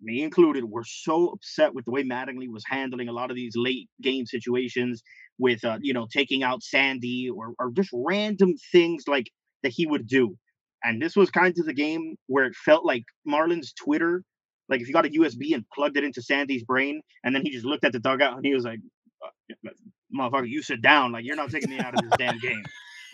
me 0.04 0.22
included, 0.22 0.64
were 0.64 0.84
so 0.86 1.28
upset 1.30 1.74
with 1.74 1.84
the 1.84 1.90
way 1.90 2.04
Mattingly 2.04 2.48
was 2.48 2.64
handling 2.66 3.08
a 3.08 3.12
lot 3.12 3.30
of 3.30 3.36
these 3.36 3.54
late 3.56 3.88
game 4.02 4.26
situations 4.26 5.02
with, 5.38 5.64
uh, 5.64 5.78
you 5.80 5.92
know, 5.92 6.06
taking 6.12 6.42
out 6.42 6.62
Sandy 6.62 7.28
or, 7.28 7.54
or 7.58 7.70
just 7.72 7.90
random 7.92 8.54
things 8.72 9.04
like 9.08 9.30
that 9.62 9.72
he 9.72 9.86
would 9.86 10.06
do. 10.06 10.36
And 10.84 11.00
this 11.00 11.16
was 11.16 11.30
kind 11.30 11.58
of 11.58 11.66
the 11.66 11.74
game 11.74 12.16
where 12.26 12.44
it 12.44 12.54
felt 12.54 12.84
like 12.84 13.04
Marlins 13.26 13.74
Twitter, 13.74 14.22
like 14.68 14.80
if 14.80 14.88
you 14.88 14.94
got 14.94 15.06
a 15.06 15.10
USB 15.10 15.54
and 15.54 15.64
plugged 15.74 15.96
it 15.96 16.04
into 16.04 16.22
Sandy's 16.22 16.64
brain, 16.64 17.00
and 17.24 17.34
then 17.34 17.42
he 17.42 17.50
just 17.50 17.64
looked 17.64 17.84
at 17.84 17.92
the 17.92 18.00
dugout 18.00 18.36
and 18.36 18.44
he 18.44 18.54
was 18.54 18.64
like, 18.64 18.80
uh, 19.24 19.70
"Motherfucker, 20.14 20.48
you 20.48 20.62
sit 20.62 20.82
down. 20.82 21.12
Like 21.12 21.24
you're 21.24 21.36
not 21.36 21.50
taking 21.50 21.70
me 21.70 21.78
out 21.78 21.94
of 21.94 22.02
this 22.02 22.12
damn 22.18 22.38
game." 22.38 22.62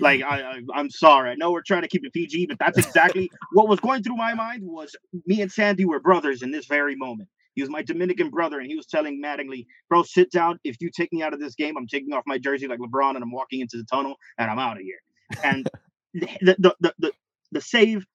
Like 0.00 0.22
I, 0.22 0.60
I 0.74 0.80
am 0.80 0.90
sorry. 0.90 1.30
I 1.30 1.34
know 1.36 1.52
we're 1.52 1.62
trying 1.62 1.82
to 1.82 1.88
keep 1.88 2.04
it 2.04 2.12
PG, 2.12 2.46
but 2.46 2.58
that's 2.58 2.78
exactly 2.78 3.30
what 3.52 3.68
was 3.68 3.80
going 3.80 4.02
through 4.02 4.16
my 4.16 4.34
mind. 4.34 4.62
Was 4.64 4.96
me 5.26 5.42
and 5.42 5.52
Sandy 5.52 5.84
were 5.84 6.00
brothers 6.00 6.42
in 6.42 6.50
this 6.50 6.66
very 6.66 6.96
moment. 6.96 7.28
He 7.54 7.62
was 7.62 7.70
my 7.70 7.82
Dominican 7.82 8.30
brother, 8.30 8.60
and 8.60 8.68
he 8.68 8.76
was 8.76 8.86
telling 8.86 9.22
Mattingly, 9.22 9.66
"Bro, 9.88 10.04
sit 10.04 10.30
down. 10.32 10.58
If 10.64 10.76
you 10.80 10.90
take 10.94 11.12
me 11.12 11.22
out 11.22 11.34
of 11.34 11.40
this 11.40 11.54
game, 11.54 11.76
I'm 11.76 11.86
taking 11.86 12.12
off 12.14 12.24
my 12.26 12.38
jersey 12.38 12.66
like 12.68 12.80
LeBron, 12.80 13.14
and 13.14 13.22
I'm 13.22 13.32
walking 13.32 13.60
into 13.60 13.76
the 13.76 13.84
tunnel, 13.84 14.16
and 14.38 14.50
I'm 14.50 14.58
out 14.58 14.78
of 14.78 14.82
here." 14.82 14.98
And 15.44 15.68
the, 16.14 16.56
the 16.60 16.74
the 16.80 16.94
the 16.98 17.12
the 17.52 17.60
save, 17.60 18.06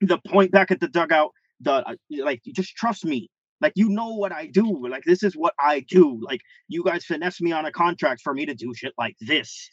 the 0.00 0.18
point 0.28 0.52
back 0.52 0.70
at 0.70 0.80
the 0.80 0.88
dugout, 0.88 1.32
the 1.60 1.72
uh, 1.88 1.94
like, 2.10 2.42
just 2.54 2.76
trust 2.76 3.04
me. 3.04 3.30
Like 3.60 3.72
you 3.76 3.88
know 3.88 4.14
what 4.14 4.32
I 4.32 4.46
do. 4.46 4.88
Like 4.88 5.04
this 5.04 5.22
is 5.24 5.34
what 5.34 5.54
I 5.60 5.80
do. 5.80 6.20
Like 6.22 6.40
you 6.68 6.84
guys 6.84 7.04
finesse 7.04 7.40
me 7.40 7.52
on 7.52 7.66
a 7.66 7.72
contract 7.72 8.20
for 8.22 8.34
me 8.34 8.46
to 8.46 8.54
do 8.54 8.72
shit 8.74 8.94
like 8.98 9.16
this 9.20 9.68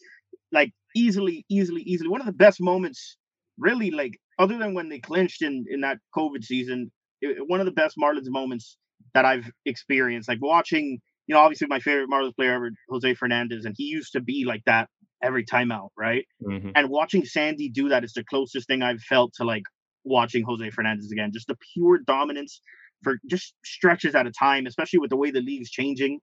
like 0.51 0.73
easily, 0.95 1.45
easily, 1.49 1.81
easily 1.83 2.09
one 2.09 2.21
of 2.21 2.25
the 2.25 2.33
best 2.33 2.61
moments, 2.61 3.17
really, 3.57 3.91
like 3.91 4.17
other 4.39 4.57
than 4.57 4.73
when 4.73 4.89
they 4.89 4.99
clinched 4.99 5.41
in 5.41 5.65
in 5.69 5.81
that 5.81 5.97
COVID 6.15 6.43
season, 6.43 6.91
it, 7.21 7.37
one 7.47 7.59
of 7.59 7.65
the 7.65 7.71
best 7.71 7.95
Marlins 7.97 8.27
moments 8.27 8.77
that 9.13 9.25
I've 9.25 9.49
experienced. 9.65 10.27
Like 10.27 10.41
watching, 10.41 10.99
you 11.27 11.35
know, 11.35 11.41
obviously 11.41 11.67
my 11.67 11.79
favorite 11.79 12.09
Marlins 12.09 12.35
player 12.35 12.53
ever, 12.53 12.71
Jose 12.89 13.13
Fernandez, 13.15 13.65
and 13.65 13.75
he 13.77 13.85
used 13.85 14.13
to 14.13 14.21
be 14.21 14.45
like 14.45 14.63
that 14.65 14.89
every 15.23 15.45
time 15.45 15.71
out, 15.71 15.91
right? 15.97 16.25
Mm-hmm. 16.43 16.69
And 16.75 16.89
watching 16.89 17.25
Sandy 17.25 17.69
do 17.69 17.89
that 17.89 18.03
is 18.03 18.13
the 18.13 18.23
closest 18.23 18.67
thing 18.67 18.81
I've 18.81 19.01
felt 19.01 19.33
to 19.35 19.43
like 19.43 19.63
watching 20.03 20.43
Jose 20.43 20.69
Fernandez 20.71 21.11
again. 21.11 21.31
Just 21.33 21.47
the 21.47 21.57
pure 21.73 21.99
dominance 22.05 22.61
for 23.03 23.17
just 23.27 23.53
stretches 23.63 24.15
at 24.15 24.27
a 24.27 24.31
time, 24.31 24.65
especially 24.65 24.99
with 24.99 25.09
the 25.09 25.17
way 25.17 25.31
the 25.31 25.41
league's 25.41 25.69
changing 25.69 26.19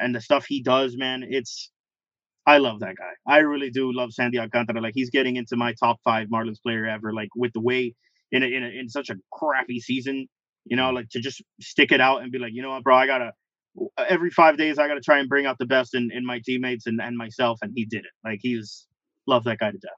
and 0.00 0.14
the 0.14 0.20
stuff 0.20 0.46
he 0.46 0.62
does, 0.62 0.96
man. 0.96 1.24
It's 1.28 1.70
I 2.48 2.56
love 2.56 2.80
that 2.80 2.96
guy. 2.96 3.12
I 3.26 3.40
really 3.40 3.68
do 3.68 3.92
love 3.92 4.14
Sandy 4.14 4.38
Alcantara. 4.38 4.80
Like 4.80 4.94
he's 4.94 5.10
getting 5.10 5.36
into 5.36 5.54
my 5.54 5.74
top 5.74 5.98
five 6.02 6.28
Marlins 6.28 6.62
player 6.62 6.86
ever. 6.86 7.12
Like 7.12 7.28
with 7.36 7.52
the 7.52 7.60
way 7.60 7.94
in 8.32 8.42
a, 8.42 8.46
in 8.46 8.64
a, 8.64 8.68
in 8.68 8.88
such 8.88 9.10
a 9.10 9.16
crappy 9.30 9.80
season, 9.80 10.26
you 10.64 10.74
know, 10.74 10.88
like 10.88 11.10
to 11.10 11.20
just 11.20 11.42
stick 11.60 11.92
it 11.92 12.00
out 12.00 12.22
and 12.22 12.32
be 12.32 12.38
like, 12.38 12.54
you 12.54 12.62
know 12.62 12.70
what, 12.70 12.84
bro, 12.84 12.96
I 12.96 13.06
gotta 13.06 13.32
every 13.98 14.30
five 14.30 14.56
days 14.56 14.78
I 14.78 14.88
gotta 14.88 15.02
try 15.02 15.18
and 15.18 15.28
bring 15.28 15.44
out 15.44 15.58
the 15.58 15.66
best 15.66 15.94
in, 15.94 16.10
in 16.10 16.24
my 16.24 16.40
teammates 16.42 16.86
and, 16.86 16.98
and 17.02 17.18
myself, 17.18 17.58
and 17.60 17.70
he 17.74 17.84
did 17.84 18.06
it. 18.06 18.12
Like 18.24 18.40
he's 18.42 18.86
love 19.26 19.44
that 19.44 19.58
guy 19.58 19.70
to 19.70 19.78
death. 19.78 19.90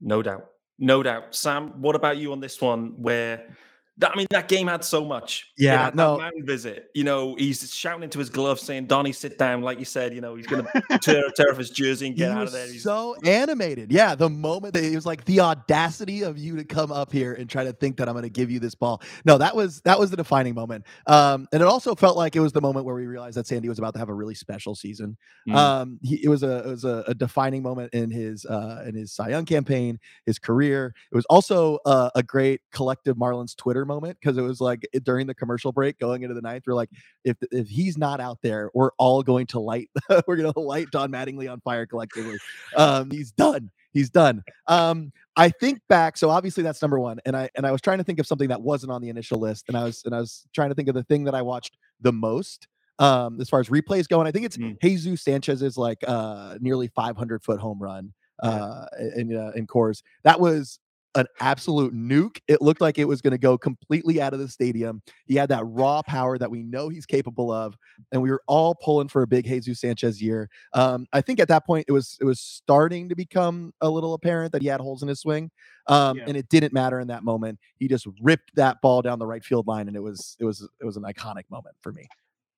No 0.00 0.20
doubt. 0.20 0.46
No 0.80 1.00
doubt. 1.04 1.36
Sam, 1.36 1.80
what 1.80 1.94
about 1.94 2.16
you 2.16 2.32
on 2.32 2.40
this 2.40 2.60
one 2.60 3.00
where 3.00 3.56
that, 3.98 4.10
I 4.10 4.16
mean, 4.16 4.26
that 4.30 4.48
game 4.48 4.66
had 4.66 4.84
so 4.84 5.04
much. 5.04 5.52
Yeah, 5.56 5.90
no 5.94 6.18
mound 6.18 6.44
visit. 6.44 6.88
You 6.94 7.04
know, 7.04 7.36
he's 7.36 7.72
shouting 7.72 8.02
into 8.02 8.18
his 8.18 8.28
glove, 8.28 8.58
saying, 8.58 8.86
"Donnie, 8.86 9.12
sit 9.12 9.38
down." 9.38 9.62
Like 9.62 9.78
you 9.78 9.84
said, 9.84 10.12
you 10.12 10.20
know, 10.20 10.34
he's 10.34 10.48
going 10.48 10.64
to 10.64 10.98
tear, 10.98 11.22
tear 11.36 11.52
off 11.52 11.58
his 11.58 11.70
jersey 11.70 12.08
and 12.08 12.16
get 12.16 12.32
he 12.32 12.36
out 12.36 12.46
of 12.46 12.52
there. 12.52 12.66
He's 12.66 12.82
so 12.82 13.14
animated. 13.24 13.92
Yeah, 13.92 14.16
the 14.16 14.28
moment 14.28 14.74
that 14.74 14.82
he 14.82 14.96
was 14.96 15.06
like 15.06 15.24
the 15.26 15.40
audacity 15.40 16.22
of 16.22 16.36
you 16.36 16.56
to 16.56 16.64
come 16.64 16.90
up 16.90 17.12
here 17.12 17.34
and 17.34 17.48
try 17.48 17.62
to 17.62 17.72
think 17.72 17.96
that 17.98 18.08
I'm 18.08 18.14
going 18.14 18.24
to 18.24 18.30
give 18.30 18.50
you 18.50 18.58
this 18.58 18.74
ball. 18.74 19.00
No, 19.24 19.38
that 19.38 19.54
was 19.54 19.80
that 19.82 19.98
was 19.98 20.10
the 20.10 20.16
defining 20.16 20.54
moment. 20.54 20.84
Um, 21.06 21.46
and 21.52 21.62
it 21.62 21.68
also 21.68 21.94
felt 21.94 22.16
like 22.16 22.34
it 22.34 22.40
was 22.40 22.52
the 22.52 22.60
moment 22.60 22.86
where 22.86 22.96
we 22.96 23.06
realized 23.06 23.36
that 23.36 23.46
Sandy 23.46 23.68
was 23.68 23.78
about 23.78 23.92
to 23.94 24.00
have 24.00 24.08
a 24.08 24.14
really 24.14 24.34
special 24.34 24.74
season. 24.74 25.16
Mm. 25.48 25.54
Um, 25.54 25.98
he, 26.02 26.16
it 26.24 26.28
was 26.28 26.42
a 26.42 26.58
it 26.58 26.70
was 26.70 26.84
a, 26.84 27.04
a, 27.06 27.14
defining 27.14 27.62
moment 27.62 27.94
in 27.94 28.10
his 28.10 28.44
uh 28.44 28.82
in 28.86 28.96
his 28.96 29.12
Cy 29.12 29.28
Young 29.28 29.44
campaign, 29.44 30.00
his 30.26 30.40
career. 30.40 30.92
It 31.12 31.14
was 31.14 31.26
also 31.26 31.78
uh, 31.86 32.10
a 32.16 32.24
great 32.24 32.60
collective 32.72 33.16
Marlins 33.16 33.56
Twitter 33.56 33.83
moment 33.84 34.18
because 34.20 34.36
it 34.36 34.42
was 34.42 34.60
like 34.60 34.86
during 35.02 35.26
the 35.26 35.34
commercial 35.34 35.72
break 35.72 35.98
going 35.98 36.22
into 36.22 36.34
the 36.34 36.40
ninth, 36.40 36.64
we're 36.66 36.74
like, 36.74 36.90
if 37.24 37.36
if 37.50 37.68
he's 37.68 37.98
not 37.98 38.20
out 38.20 38.38
there, 38.42 38.70
we're 38.74 38.90
all 38.98 39.22
going 39.22 39.46
to 39.48 39.60
light 39.60 39.90
we're 40.26 40.36
gonna 40.36 40.58
light 40.58 40.90
Don 40.90 41.10
Mattingly 41.10 41.50
on 41.50 41.60
fire 41.60 41.86
collectively. 41.86 42.38
Um, 42.76 43.10
he's 43.10 43.32
done. 43.32 43.70
He's 43.92 44.10
done. 44.10 44.42
Um, 44.66 45.12
I 45.36 45.50
think 45.50 45.80
back, 45.88 46.16
so 46.16 46.30
obviously 46.30 46.62
that's 46.62 46.82
number 46.82 46.98
one. 46.98 47.20
And 47.24 47.36
I 47.36 47.48
and 47.54 47.66
I 47.66 47.72
was 47.72 47.80
trying 47.80 47.98
to 47.98 48.04
think 48.04 48.18
of 48.18 48.26
something 48.26 48.48
that 48.48 48.60
wasn't 48.60 48.92
on 48.92 49.02
the 49.02 49.08
initial 49.08 49.38
list, 49.38 49.66
and 49.68 49.76
I 49.76 49.84
was 49.84 50.02
and 50.04 50.14
I 50.14 50.20
was 50.20 50.46
trying 50.54 50.70
to 50.70 50.74
think 50.74 50.88
of 50.88 50.94
the 50.94 51.04
thing 51.04 51.24
that 51.24 51.34
I 51.34 51.42
watched 51.42 51.76
the 52.00 52.12
most 52.12 52.68
um 53.00 53.40
as 53.40 53.48
far 53.48 53.58
as 53.58 53.70
replays 53.70 54.06
go 54.06 54.20
and 54.20 54.28
i 54.28 54.30
think 54.30 54.46
it's 54.46 54.56
mm. 54.56 54.80
jesus 54.80 55.20
sanchez's 55.20 55.76
like 55.76 55.98
uh 56.06 56.56
nearly 56.60 56.86
500 56.86 57.42
foot 57.42 57.58
home 57.58 57.82
run 57.82 58.12
uh 58.42 58.86
in 59.16 59.36
uh, 59.36 59.52
in 59.54 59.66
Coors. 59.66 60.02
That 60.22 60.40
was 60.40 60.78
an 61.14 61.26
absolute 61.40 61.94
nuke. 61.94 62.40
It 62.48 62.60
looked 62.60 62.80
like 62.80 62.98
it 62.98 63.06
was 63.06 63.20
going 63.20 63.32
to 63.32 63.38
go 63.38 63.56
completely 63.56 64.20
out 64.20 64.32
of 64.32 64.40
the 64.40 64.48
stadium. 64.48 65.02
He 65.26 65.34
had 65.36 65.48
that 65.50 65.64
raw 65.64 66.02
power 66.02 66.38
that 66.38 66.50
we 66.50 66.62
know 66.62 66.88
he's 66.88 67.06
capable 67.06 67.52
of, 67.52 67.76
and 68.12 68.20
we 68.20 68.30
were 68.30 68.42
all 68.46 68.74
pulling 68.74 69.08
for 69.08 69.22
a 69.22 69.26
big 69.26 69.44
Jesus 69.44 69.80
Sanchez 69.80 70.20
year. 70.20 70.48
Um, 70.72 71.06
I 71.12 71.20
think 71.20 71.40
at 71.40 71.48
that 71.48 71.66
point 71.66 71.86
it 71.88 71.92
was 71.92 72.18
it 72.20 72.24
was 72.24 72.40
starting 72.40 73.08
to 73.08 73.14
become 73.14 73.72
a 73.80 73.88
little 73.88 74.14
apparent 74.14 74.52
that 74.52 74.62
he 74.62 74.68
had 74.68 74.80
holes 74.80 75.02
in 75.02 75.08
his 75.08 75.20
swing, 75.20 75.50
um, 75.86 76.18
yeah. 76.18 76.24
and 76.26 76.36
it 76.36 76.48
didn't 76.48 76.72
matter 76.72 77.00
in 77.00 77.08
that 77.08 77.24
moment. 77.24 77.58
He 77.76 77.88
just 77.88 78.06
ripped 78.22 78.54
that 78.56 78.80
ball 78.80 79.02
down 79.02 79.18
the 79.18 79.26
right 79.26 79.44
field 79.44 79.66
line, 79.66 79.88
and 79.88 79.96
it 79.96 80.02
was 80.02 80.36
it 80.40 80.44
was 80.44 80.68
it 80.80 80.84
was 80.84 80.96
an 80.96 81.04
iconic 81.04 81.44
moment 81.50 81.76
for 81.80 81.92
me. 81.92 82.08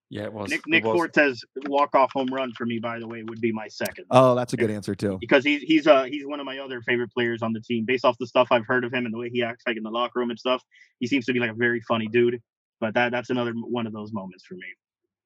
Yeah, 0.09 0.25
it 0.25 0.33
was. 0.33 0.51
Nick, 0.51 0.66
Nick 0.66 0.85
was. 0.85 0.95
Fortes 0.95 1.45
walk 1.66 1.95
off 1.95 2.12
home 2.12 2.29
run 2.29 2.53
for 2.53 2.64
me, 2.64 2.79
by 2.79 2.99
the 2.99 3.09
way, 3.09 3.23
would 3.25 3.40
be 3.40 3.51
my 3.51 3.66
second. 3.66 4.05
Oh, 4.11 4.35
that's 4.37 4.53
a 4.53 4.57
good 4.57 4.71
answer 4.71 4.95
too. 4.95 5.19
Because 5.21 5.45
he's 5.45 5.62
he's 5.62 5.87
uh 5.87 6.05
he's 6.05 6.25
one 6.27 6.38
of 6.38 6.47
my 6.47 6.59
other 6.59 6.81
favorite 6.83 7.12
players 7.12 7.42
on 7.42 7.53
the 7.53 7.61
team. 7.61 7.85
Based 7.85 8.05
off 8.05 8.16
the 8.19 8.27
stuff 8.27 8.49
I've 8.51 8.66
heard 8.66 8.85
of 8.85 8.95
him 8.95 9.05
and 9.05 9.12
the 9.12 9.19
way 9.19 9.31
he 9.31 9.42
acts 9.42 9.64
like 9.66 9.77
in 9.77 9.83
the 9.83 9.90
locker 9.90 10.21
room 10.21 10.31
and 10.31 10.38
stuff, 10.38 10.62
he 11.01 11.09
seems 11.09 11.27
to 11.27 11.33
be 11.33 11.40
like 11.40 11.51
a 11.51 11.55
very 11.55 11.81
funny 11.81 12.07
dude. 12.07 12.40
But 12.81 12.95
that 12.95 13.11
that's 13.11 13.31
another 13.31 13.53
one 13.53 13.87
of 13.87 13.92
those 13.92 14.12
moments 14.12 14.45
for 14.45 14.55
me. 14.55 14.66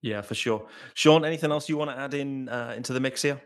Yeah, 0.03 0.23
for 0.23 0.35
sure. 0.35 0.67
Shaun, 0.95 1.27
anything 1.27 1.51
else 1.51 1.69
you 1.69 1.77
want 1.77 1.91
to 1.91 1.99
add 1.99 2.15
in 2.15 2.49
uh, 2.49 2.73
into 2.75 2.95
the 2.95 3.01
mix 3.01 3.21
here? 3.21 3.41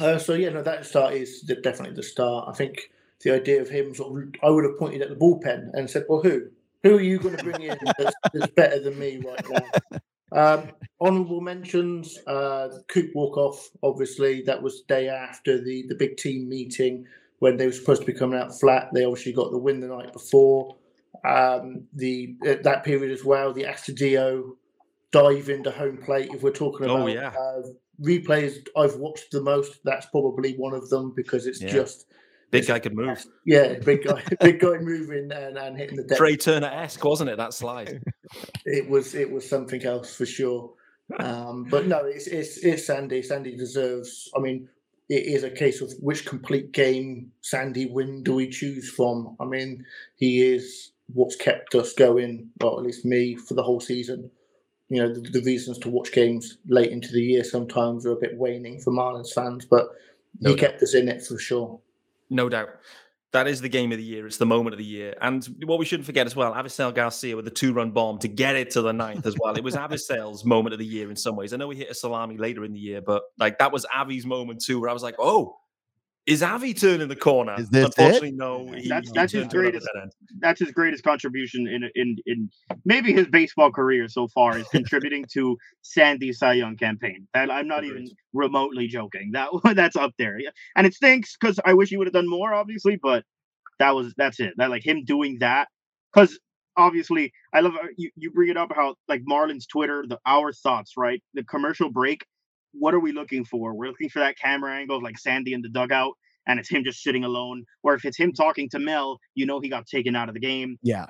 Uh, 0.00 0.18
so 0.18 0.34
yeah, 0.34 0.48
no, 0.48 0.62
that 0.62 0.84
start 0.84 1.14
is 1.14 1.42
definitely 1.42 1.94
the 1.94 2.02
start. 2.02 2.48
I 2.48 2.52
think 2.52 2.90
the 3.22 3.32
idea 3.32 3.62
of 3.62 3.68
him 3.68 3.94
sort 3.94 4.20
of, 4.20 4.28
I 4.42 4.50
would 4.50 4.64
have 4.64 4.76
pointed 4.76 5.02
at 5.02 5.08
the 5.08 5.14
bullpen 5.14 5.70
and 5.74 5.88
said, 5.88 6.04
"Well, 6.08 6.20
who? 6.20 6.48
Who 6.82 6.96
are 6.96 7.00
you 7.00 7.18
going 7.20 7.36
to 7.36 7.44
bring 7.44 7.62
in 7.62 7.78
that's, 7.96 8.14
that's 8.32 8.52
better 8.54 8.80
than 8.80 8.98
me 8.98 9.22
right 9.24 9.48
now?" 9.48 10.00
Um, 10.34 10.70
honourable 11.00 11.40
mentions: 11.40 12.18
uh, 12.26 12.68
Coop 12.88 13.10
walk 13.14 13.36
off. 13.36 13.70
Obviously, 13.82 14.42
that 14.42 14.60
was 14.60 14.82
the 14.82 14.94
day 14.94 15.08
after 15.08 15.62
the 15.62 15.84
the 15.88 15.94
big 15.94 16.16
team 16.16 16.48
meeting 16.48 17.06
when 17.38 17.56
they 17.56 17.66
were 17.66 17.72
supposed 17.72 18.00
to 18.02 18.06
be 18.06 18.18
coming 18.18 18.38
out 18.38 18.58
flat. 18.58 18.88
They 18.92 19.04
obviously 19.04 19.32
got 19.32 19.50
the 19.50 19.58
win 19.58 19.80
the 19.80 19.86
night 19.86 20.12
before. 20.12 20.76
Um, 21.24 21.84
the 21.94 22.34
that 22.62 22.84
period 22.84 23.12
as 23.12 23.24
well, 23.24 23.52
the 23.52 23.64
Astudillo 23.64 24.56
dive 25.12 25.48
into 25.48 25.70
home 25.70 25.98
plate. 25.98 26.30
If 26.34 26.42
we're 26.42 26.50
talking 26.50 26.88
oh, 26.88 26.96
about 26.96 27.08
oh, 27.08 27.12
yeah. 27.12 27.28
uh, 27.28 27.62
replays 28.02 28.66
I've 28.76 28.96
watched 28.96 29.30
the 29.30 29.40
most, 29.40 29.78
that's 29.84 30.06
probably 30.06 30.54
one 30.56 30.74
of 30.74 30.90
them 30.90 31.12
because 31.14 31.46
it's 31.46 31.62
yeah. 31.62 31.70
just 31.70 32.06
big 32.50 32.66
guy 32.66 32.78
could 32.78 32.94
move. 32.94 33.24
Yeah, 33.46 33.74
big 33.78 34.04
guy, 34.04 34.22
big 34.40 34.60
guy 34.60 34.78
moving 34.78 35.30
and, 35.30 35.58
and 35.58 35.76
hitting 35.76 35.96
the 35.96 36.04
deck. 36.08 36.18
Trea 36.18 36.36
Turner 36.36 36.68
esque, 36.68 37.04
wasn't 37.04 37.30
it? 37.30 37.36
That 37.36 37.52
slide. 37.52 38.02
it 38.64 38.88
was. 38.88 39.14
It 39.14 39.30
was 39.30 39.48
something 39.48 39.84
else 39.84 40.14
for 40.14 40.26
sure. 40.26 40.72
Um, 41.18 41.64
but 41.64 41.86
no, 41.86 42.04
it's 42.04 42.26
it's 42.26 42.58
it's 42.58 42.86
Sandy. 42.86 43.22
Sandy 43.22 43.56
deserves. 43.56 44.30
I 44.36 44.40
mean, 44.40 44.68
it 45.08 45.26
is 45.26 45.44
a 45.44 45.50
case 45.50 45.80
of 45.80 45.92
which 46.00 46.24
complete 46.24 46.72
game 46.72 47.32
Sandy 47.42 47.86
win 47.86 48.22
do 48.22 48.34
we 48.34 48.48
choose 48.48 48.90
from? 48.90 49.36
I 49.38 49.44
mean, 49.44 49.84
he 50.16 50.42
is 50.42 50.92
what's 51.12 51.36
kept 51.36 51.74
us 51.74 51.92
going, 51.92 52.48
well, 52.60 52.78
at 52.78 52.84
least 52.84 53.04
me, 53.04 53.36
for 53.36 53.54
the 53.54 53.62
whole 53.62 53.80
season. 53.80 54.30
You 54.88 55.02
know, 55.02 55.12
the, 55.12 55.20
the 55.20 55.42
reasons 55.42 55.78
to 55.78 55.90
watch 55.90 56.12
games 56.12 56.58
late 56.68 56.90
into 56.90 57.12
the 57.12 57.22
year 57.22 57.44
sometimes 57.44 58.06
are 58.06 58.12
a 58.12 58.16
bit 58.16 58.36
waning 58.36 58.80
for 58.80 58.92
Marlins 58.92 59.32
fans, 59.32 59.64
but 59.64 59.88
he 60.40 60.48
doubt. 60.48 60.58
kept 60.58 60.82
us 60.82 60.94
in 60.94 61.08
it 61.08 61.24
for 61.24 61.38
sure. 61.38 61.80
No 62.30 62.48
doubt 62.48 62.70
that 63.34 63.48
is 63.48 63.60
the 63.60 63.68
game 63.68 63.90
of 63.90 63.98
the 63.98 64.04
year. 64.04 64.28
It's 64.28 64.36
the 64.36 64.46
moment 64.46 64.74
of 64.74 64.78
the 64.78 64.84
year. 64.84 65.12
And 65.20 65.44
what 65.64 65.80
we 65.80 65.84
shouldn't 65.84 66.06
forget 66.06 66.24
as 66.24 66.36
well, 66.36 66.54
Avisail 66.54 66.94
Garcia 66.94 67.34
with 67.34 67.48
a 67.48 67.50
two 67.50 67.72
run 67.72 67.90
bomb 67.90 68.20
to 68.20 68.28
get 68.28 68.54
it 68.54 68.70
to 68.70 68.80
the 68.80 68.92
ninth 68.92 69.26
as 69.26 69.34
well. 69.40 69.56
It 69.56 69.64
was 69.64 69.74
Avisail's 69.76 70.44
moment 70.44 70.72
of 70.72 70.78
the 70.78 70.86
year 70.86 71.10
in 71.10 71.16
some 71.16 71.34
ways. 71.34 71.52
I 71.52 71.56
know 71.56 71.68
he 71.68 71.78
hit 71.78 71.90
a 71.90 71.94
salami 71.94 72.38
later 72.38 72.64
in 72.64 72.72
the 72.72 72.78
year, 72.78 73.02
but 73.02 73.24
like 73.36 73.58
that 73.58 73.72
was 73.72 73.84
Avi's 73.92 74.24
moment 74.24 74.62
too, 74.64 74.80
where 74.80 74.88
I 74.88 74.92
was 74.92 75.02
like, 75.02 75.16
oh, 75.18 75.56
is 76.26 76.42
Avi 76.42 76.72
turning 76.72 77.08
the 77.08 77.16
corner? 77.16 77.54
Is 77.58 77.68
this 77.68 77.84
Unfortunately, 77.84 78.28
it? 78.30 78.36
no. 78.36 78.66
He, 78.72 78.88
that's 78.88 79.12
that's 79.12 79.32
his 79.32 79.46
greatest. 79.46 79.86
That's 80.38 80.58
his 80.58 80.70
greatest 80.70 81.04
contribution 81.04 81.66
in 81.66 81.90
in 81.94 82.16
in 82.24 82.50
maybe 82.84 83.12
his 83.12 83.26
baseball 83.26 83.70
career 83.70 84.08
so 84.08 84.28
far 84.28 84.56
is 84.56 84.66
contributing 84.72 85.26
to 85.34 85.58
Sandy's 85.82 86.38
Cy 86.38 86.54
Young 86.54 86.76
campaign. 86.76 87.28
That 87.34 87.50
I'm 87.50 87.68
not 87.68 87.84
even 87.84 88.08
remotely 88.32 88.86
joking. 88.88 89.32
That 89.32 89.50
that's 89.74 89.96
up 89.96 90.12
there. 90.18 90.38
And 90.76 90.86
it 90.86 90.94
stinks 90.94 91.36
because 91.38 91.60
I 91.64 91.74
wish 91.74 91.90
he 91.90 91.98
would 91.98 92.06
have 92.06 92.14
done 92.14 92.28
more, 92.28 92.54
obviously. 92.54 92.98
But 93.02 93.24
that 93.78 93.94
was 93.94 94.14
that's 94.16 94.40
it. 94.40 94.54
That 94.56 94.70
like 94.70 94.86
him 94.86 95.04
doing 95.04 95.38
that 95.40 95.68
because 96.12 96.38
obviously 96.76 97.32
I 97.52 97.60
love 97.60 97.74
uh, 97.74 97.88
you. 97.98 98.10
You 98.16 98.30
bring 98.30 98.48
it 98.48 98.56
up 98.56 98.70
how 98.74 98.94
like 99.08 99.22
Marlins 99.28 99.68
Twitter, 99.70 100.04
the 100.08 100.18
our 100.26 100.52
thoughts, 100.52 100.92
right? 100.96 101.22
The 101.34 101.44
commercial 101.44 101.90
break 101.90 102.24
what 102.78 102.94
are 102.94 103.00
we 103.00 103.12
looking 103.12 103.44
for? 103.44 103.74
We're 103.74 103.88
looking 103.88 104.08
for 104.08 104.20
that 104.20 104.38
camera 104.38 104.74
angle 104.76 104.96
of 104.96 105.02
like 105.02 105.18
Sandy 105.18 105.52
in 105.52 105.62
the 105.62 105.68
dugout, 105.68 106.14
and 106.46 106.58
it's 106.58 106.70
him 106.70 106.84
just 106.84 107.02
sitting 107.02 107.24
alone. 107.24 107.64
Or 107.82 107.94
if 107.94 108.04
it's 108.04 108.18
him 108.18 108.32
talking 108.32 108.68
to 108.70 108.78
Mel, 108.78 109.18
you 109.34 109.46
know 109.46 109.60
he 109.60 109.68
got 109.68 109.86
taken 109.86 110.16
out 110.16 110.28
of 110.28 110.34
the 110.34 110.40
game. 110.40 110.76
Yeah. 110.82 111.06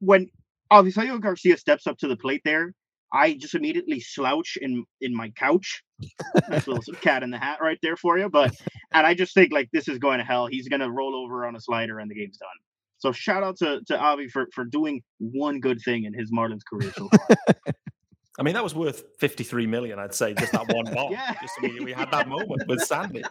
When 0.00 0.28
Avisail 0.72 1.20
Garcia 1.20 1.56
steps 1.56 1.86
up 1.86 1.98
to 1.98 2.08
the 2.08 2.16
plate 2.16 2.42
there, 2.44 2.72
I 3.12 3.34
just 3.34 3.54
immediately 3.54 4.00
slouch 4.00 4.58
in 4.60 4.84
in 5.00 5.14
my 5.14 5.30
couch. 5.30 5.82
Nice 6.48 6.66
little 6.66 6.94
cat 7.00 7.22
in 7.22 7.30
the 7.30 7.38
hat 7.38 7.58
right 7.60 7.78
there 7.82 7.96
for 7.96 8.18
you. 8.18 8.28
But 8.28 8.54
and 8.92 9.06
I 9.06 9.14
just 9.14 9.34
think 9.34 9.52
like 9.52 9.68
this 9.72 9.88
is 9.88 9.98
going 9.98 10.18
to 10.18 10.24
hell. 10.24 10.46
He's 10.46 10.68
gonna 10.68 10.90
roll 10.90 11.14
over 11.14 11.46
on 11.46 11.54
a 11.54 11.60
slider 11.60 11.98
and 11.98 12.10
the 12.10 12.14
game's 12.14 12.38
done. 12.38 12.48
So 12.98 13.12
shout 13.12 13.42
out 13.42 13.58
to, 13.58 13.82
to 13.88 13.98
Avi 13.98 14.28
for, 14.28 14.48
for 14.54 14.64
doing 14.64 15.02
one 15.18 15.60
good 15.60 15.78
thing 15.84 16.04
in 16.04 16.14
his 16.14 16.32
Marlins 16.32 16.62
career 16.66 16.90
so 16.96 17.10
far. 17.10 17.54
I 18.38 18.42
mean, 18.42 18.54
that 18.54 18.64
was 18.64 18.74
worth 18.74 19.04
53 19.18 19.66
million, 19.66 19.98
I'd 19.98 20.14
say, 20.14 20.34
just 20.34 20.52
that 20.52 20.66
one 20.72 20.84
bomb. 20.94 21.12
yeah. 21.12 21.34
Just 21.40 21.54
we, 21.62 21.80
we 21.80 21.92
had 21.92 22.10
that 22.10 22.28
moment 22.28 22.66
with 22.66 22.80
Sandy. 22.80 23.22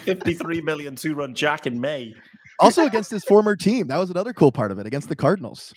53 0.00 0.62
million 0.62 0.96
two 0.96 1.14
run 1.14 1.34
jack 1.34 1.66
in 1.66 1.80
May. 1.80 2.14
Also 2.58 2.86
against 2.86 3.10
his 3.10 3.24
former 3.24 3.56
team. 3.56 3.88
That 3.88 3.98
was 3.98 4.10
another 4.10 4.32
cool 4.32 4.52
part 4.52 4.70
of 4.70 4.78
it 4.78 4.86
against 4.86 5.08
the 5.08 5.16
Cardinals. 5.16 5.74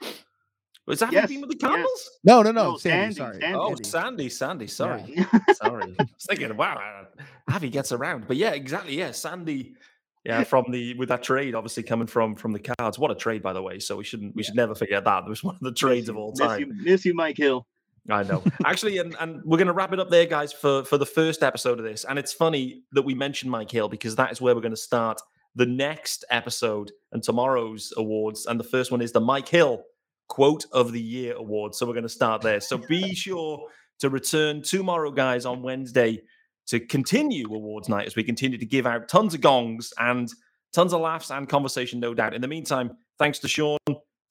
Was 0.87 0.99
that 0.99 1.11
yes. 1.11 1.29
with 1.29 1.49
the 1.49 1.55
Cardinals? 1.55 1.91
Yes. 1.95 2.19
No, 2.23 2.41
no, 2.43 2.51
no. 2.51 2.71
no 2.71 2.77
Sandy, 2.77 3.15
Sandy, 3.15 3.15
sorry. 3.15 3.39
Sandy. 3.41 3.57
Oh, 3.57 3.75
Sandy, 3.81 4.29
Sandy. 4.29 4.67
Sorry. 4.67 5.03
Yeah. 5.07 5.39
sorry. 5.53 5.95
I 5.99 6.03
was 6.03 6.25
thinking, 6.29 6.55
wow, 6.55 7.07
Avi 7.51 7.69
gets 7.69 7.91
around. 7.91 8.27
But 8.27 8.37
yeah, 8.37 8.51
exactly. 8.51 8.97
Yeah, 8.97 9.11
Sandy. 9.11 9.75
Yeah, 10.23 10.43
from 10.43 10.65
the 10.71 10.95
with 10.95 11.09
that 11.09 11.21
trade, 11.21 11.53
obviously 11.53 11.83
coming 11.83 12.07
from 12.07 12.35
from 12.35 12.51
the 12.51 12.59
cards. 12.59 12.97
What 12.97 13.11
a 13.11 13.15
trade, 13.15 13.43
by 13.43 13.53
the 13.53 13.61
way. 13.61 13.77
So 13.77 13.97
we 13.97 14.03
shouldn't 14.03 14.35
we 14.35 14.41
yeah. 14.41 14.47
should 14.47 14.55
never 14.55 14.73
forget 14.73 15.03
that. 15.03 15.23
It 15.23 15.29
was 15.29 15.43
one 15.43 15.53
of 15.53 15.61
the 15.61 15.71
trades 15.71 16.09
of 16.09 16.17
all 16.17 16.33
time. 16.33 16.49
Miss 16.49 16.59
you, 16.59 16.83
miss 16.83 17.05
you 17.05 17.13
Mike 17.13 17.37
Hill. 17.37 17.67
I 18.09 18.23
know. 18.23 18.43
Actually, 18.65 18.99
and, 18.99 19.15
and 19.19 19.41
we're 19.43 19.57
going 19.57 19.67
to 19.67 19.73
wrap 19.73 19.91
it 19.91 19.99
up 19.99 20.09
there, 20.09 20.25
guys, 20.25 20.53
for, 20.53 20.83
for 20.85 20.97
the 20.97 21.05
first 21.05 21.41
episode 21.41 21.79
of 21.79 21.85
this. 21.85 22.03
And 22.03 22.19
it's 22.19 22.33
funny 22.33 22.83
that 22.91 23.01
we 23.01 23.15
mentioned 23.15 23.49
Mike 23.49 23.71
Hill 23.71 23.89
because 23.89 24.15
that 24.17 24.31
is 24.31 24.39
where 24.39 24.53
we're 24.53 24.61
going 24.61 24.71
to 24.71 24.77
start 24.77 25.19
the 25.55 25.65
next 25.65 26.23
episode 26.29 26.91
and 27.11 27.23
tomorrow's 27.23 27.93
awards. 27.97 28.45
And 28.45 28.59
the 28.59 28.63
first 28.63 28.91
one 28.91 29.01
is 29.01 29.11
the 29.11 29.21
Mike 29.21 29.47
Hill 29.47 29.83
Quote 30.27 30.65
of 30.71 30.91
the 30.91 31.01
Year 31.01 31.35
Award. 31.35 31.73
So 31.73 31.85
we're 31.85 31.93
going 31.93 32.03
to 32.03 32.09
start 32.09 32.41
there. 32.41 32.59
So 32.59 32.77
be 32.77 33.15
sure 33.15 33.67
to 33.99 34.09
return 34.09 34.61
tomorrow, 34.61 35.11
guys, 35.11 35.45
on 35.45 35.63
Wednesday 35.63 36.21
to 36.67 36.79
continue 36.79 37.45
awards 37.53 37.89
night 37.89 38.07
as 38.07 38.15
we 38.15 38.23
continue 38.23 38.57
to 38.57 38.65
give 38.65 38.85
out 38.85 39.07
tons 39.07 39.33
of 39.33 39.41
gongs 39.41 39.93
and 39.99 40.29
tons 40.73 40.93
of 40.93 41.01
laughs 41.01 41.31
and 41.31 41.47
conversation, 41.47 41.99
no 41.99 42.13
doubt. 42.13 42.33
In 42.33 42.41
the 42.41 42.47
meantime, 42.47 42.91
thanks 43.17 43.39
to 43.39 43.47
Shaun, 43.47 43.77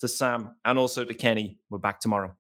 to 0.01 0.09
Sam, 0.09 0.55
and 0.65 0.79
also 0.79 1.05
to 1.05 1.15
Kenny. 1.15 1.59
We're 1.71 1.79
back 1.79 2.01
tomorrow. 2.01 2.37